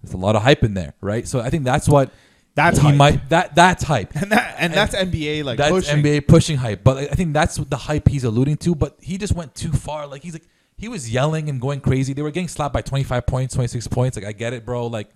there's 0.01 0.13
a 0.13 0.17
lot 0.17 0.35
of 0.35 0.41
hype 0.43 0.63
in 0.63 0.73
there, 0.73 0.93
right? 1.01 1.27
So 1.27 1.39
I 1.39 1.49
think 1.49 1.63
that's 1.63 1.87
what 1.89 2.11
That's 2.55 2.77
he 2.79 2.87
hype. 2.87 2.95
might 2.95 3.29
that 3.29 3.53
that's 3.55 3.83
hype. 3.83 4.15
And 4.15 4.31
that 4.31 4.55
and, 4.59 4.73
that's 4.73 4.95
NBA 4.95 5.43
like 5.43 5.57
that's 5.57 5.71
pushing. 5.71 6.01
NBA 6.03 6.27
pushing 6.27 6.57
hype. 6.57 6.83
But 6.83 6.97
I 6.97 7.15
think 7.15 7.33
that's 7.33 7.59
what 7.59 7.69
the 7.69 7.77
hype 7.77 8.07
he's 8.07 8.23
alluding 8.23 8.57
to. 8.57 8.75
But 8.75 8.97
he 9.01 9.17
just 9.17 9.35
went 9.35 9.53
too 9.55 9.71
far. 9.71 10.07
Like 10.07 10.23
he's 10.23 10.33
like 10.33 10.47
he 10.77 10.87
was 10.87 11.09
yelling 11.11 11.49
and 11.49 11.59
going 11.61 11.81
crazy. 11.81 12.13
They 12.13 12.21
were 12.21 12.31
getting 12.31 12.47
slapped 12.47 12.73
by 12.73 12.81
25 12.81 13.25
points, 13.25 13.55
26 13.55 13.87
points. 13.87 14.17
Like 14.17 14.25
I 14.25 14.31
get 14.31 14.53
it, 14.53 14.65
bro. 14.65 14.87
Like 14.87 15.09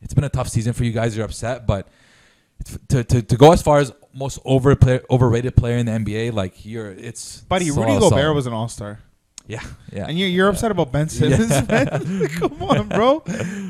it's 0.00 0.14
been 0.14 0.24
a 0.24 0.28
tough 0.28 0.48
season 0.48 0.72
for 0.72 0.84
you 0.84 0.92
guys. 0.92 1.16
You're 1.16 1.24
upset, 1.26 1.66
but 1.66 1.88
to, 2.88 3.04
to, 3.04 3.22
to 3.22 3.36
go 3.36 3.52
as 3.52 3.62
far 3.62 3.78
as 3.78 3.92
most 4.14 4.38
over 4.44 4.74
player, 4.76 5.02
overrated 5.10 5.56
player 5.56 5.76
in 5.76 5.86
the 5.86 5.92
NBA, 5.92 6.32
like 6.32 6.64
you're 6.64 6.90
it's 6.90 7.40
Buddy, 7.42 7.68
so 7.68 7.80
Rudy. 7.82 7.98
Gobert 7.98 8.34
was 8.34 8.46
an 8.46 8.52
all 8.52 8.68
star. 8.68 9.00
yeah 9.46 9.62
yeah. 9.92 10.06
And 10.08 10.18
you're, 10.18 10.28
you're 10.28 10.48
upset 10.48 10.70
about 10.70 10.92
Ben 10.92 11.08
Simmons, 11.16 11.50
man? 11.68 12.28
Come 12.38 12.62
on, 12.62 12.88
bro. 12.88 13.22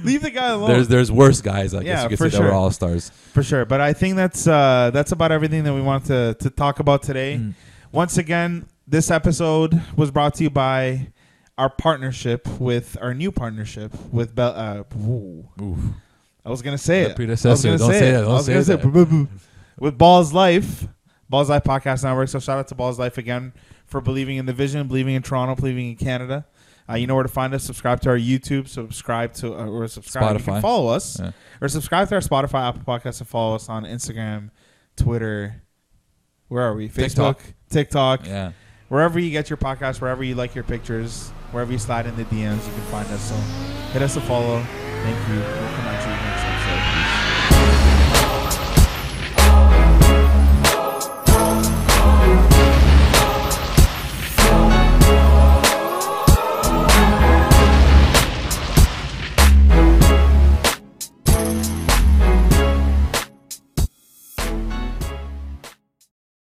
Leave 0.04 0.22
the 0.22 0.30
guy 0.30 0.48
alone. 0.48 0.68
there's 0.70 0.88
there's 0.88 1.10
worse 1.12 1.40
guys. 1.40 1.74
I 1.74 1.82
guess 1.82 1.86
Yeah, 1.86 2.02
you 2.04 2.08
could 2.10 2.18
for 2.18 2.30
say 2.30 2.38
that 2.38 2.42
were 2.42 2.48
sure. 2.50 2.54
all 2.56 2.70
stars. 2.70 3.10
For 3.10 3.42
sure. 3.42 3.64
But 3.64 3.80
I 3.80 3.92
think 3.92 4.16
that's 4.16 4.46
uh, 4.46 4.90
that's 4.92 5.12
about 5.12 5.32
everything 5.32 5.64
that 5.64 5.74
we 5.74 5.80
want 5.80 6.06
to, 6.06 6.36
to 6.40 6.50
talk 6.50 6.80
about 6.80 7.02
today. 7.02 7.36
Mm. 7.38 7.54
Once 7.92 8.18
again, 8.18 8.66
this 8.86 9.10
episode 9.10 9.80
was 9.96 10.10
brought 10.10 10.34
to 10.34 10.42
you 10.44 10.50
by 10.50 11.08
our 11.58 11.70
partnership 11.70 12.48
with 12.58 12.96
our 13.00 13.14
new 13.14 13.30
partnership 13.30 13.92
with 14.10 14.34
Bell. 14.34 14.54
Uh, 14.56 14.96
ooh. 14.98 15.48
I 16.44 16.50
was 16.50 16.62
gonna 16.62 16.78
say 16.78 17.04
The 17.04 17.10
it. 17.10 17.16
predecessor. 17.16 17.48
I 17.48 17.52
was 17.52 17.62
gonna 17.64 17.78
Don't 17.78 17.90
say, 17.90 18.08
it. 18.08 18.12
that. 18.12 18.20
Don't 18.22 18.30
I 18.30 18.34
was 18.34 18.46
say 18.46 18.52
gonna 18.52 18.64
say 18.64 18.76
that. 18.76 19.28
with 19.78 19.98
Ballislife, 19.98 20.88
Balls 21.28 21.48
Life 21.50 21.64
Podcast 21.64 22.04
Network. 22.04 22.28
So 22.28 22.38
shout 22.40 22.58
out 22.58 22.68
to 22.68 22.74
Ballislife 22.74 23.16
again 23.18 23.52
for 23.86 24.00
believing 24.00 24.36
in 24.36 24.46
the 24.46 24.52
vision, 24.52 24.86
believing 24.88 25.14
in 25.14 25.22
Toronto, 25.22 25.54
believing 25.54 25.90
in 25.90 25.96
Canada. 25.96 26.46
Uh, 26.90 26.94
you 26.94 27.06
know 27.06 27.14
where 27.14 27.22
to 27.22 27.28
find 27.28 27.54
us. 27.54 27.62
Subscribe 27.62 28.00
to 28.00 28.10
our 28.10 28.18
YouTube. 28.18 28.66
Subscribe 28.66 29.32
to 29.34 29.54
uh, 29.54 29.66
or 29.66 29.86
subscribe. 29.86 30.36
You 30.36 30.42
can 30.44 30.54
Spotify. 30.54 30.60
follow 30.60 30.88
us 30.88 31.20
Yeah. 31.20 31.30
or 31.60 31.68
subscribe 31.68 32.08
to 32.08 32.16
our 32.16 32.20
Spotify, 32.20 32.68
Apple 32.68 32.82
Podcasts, 32.82 33.20
and 33.20 33.28
follow 33.28 33.54
us 33.54 33.68
on 33.68 33.84
Instagram, 33.84 34.50
Twitter. 34.96 35.62
Where 36.48 36.64
are 36.64 36.74
we? 36.74 36.88
Facebook, 36.88 37.38
TikTok. 37.38 37.42
TikTok, 37.70 38.26
Yeah. 38.26 38.52
wherever 38.88 39.18
you 39.18 39.30
get 39.30 39.48
your 39.48 39.56
podcast, 39.58 40.00
wherever 40.00 40.22
you 40.24 40.34
like 40.34 40.54
your 40.56 40.64
pictures, 40.64 41.30
wherever 41.52 41.70
you 41.72 41.78
slide 41.78 42.06
in 42.06 42.16
the 42.16 42.24
DMs, 42.24 42.66
you 42.66 42.72
can 42.72 42.82
find 42.90 43.08
us. 43.08 43.22
So 43.30 43.34
hit 43.92 44.02
us 44.02 44.16
a 44.16 44.20
follow. 44.22 44.60
Thank 44.62 45.28
you. 45.28 45.36
We'll 45.36 45.44
come 45.76 45.86
at 45.86 46.06
you 46.06 46.11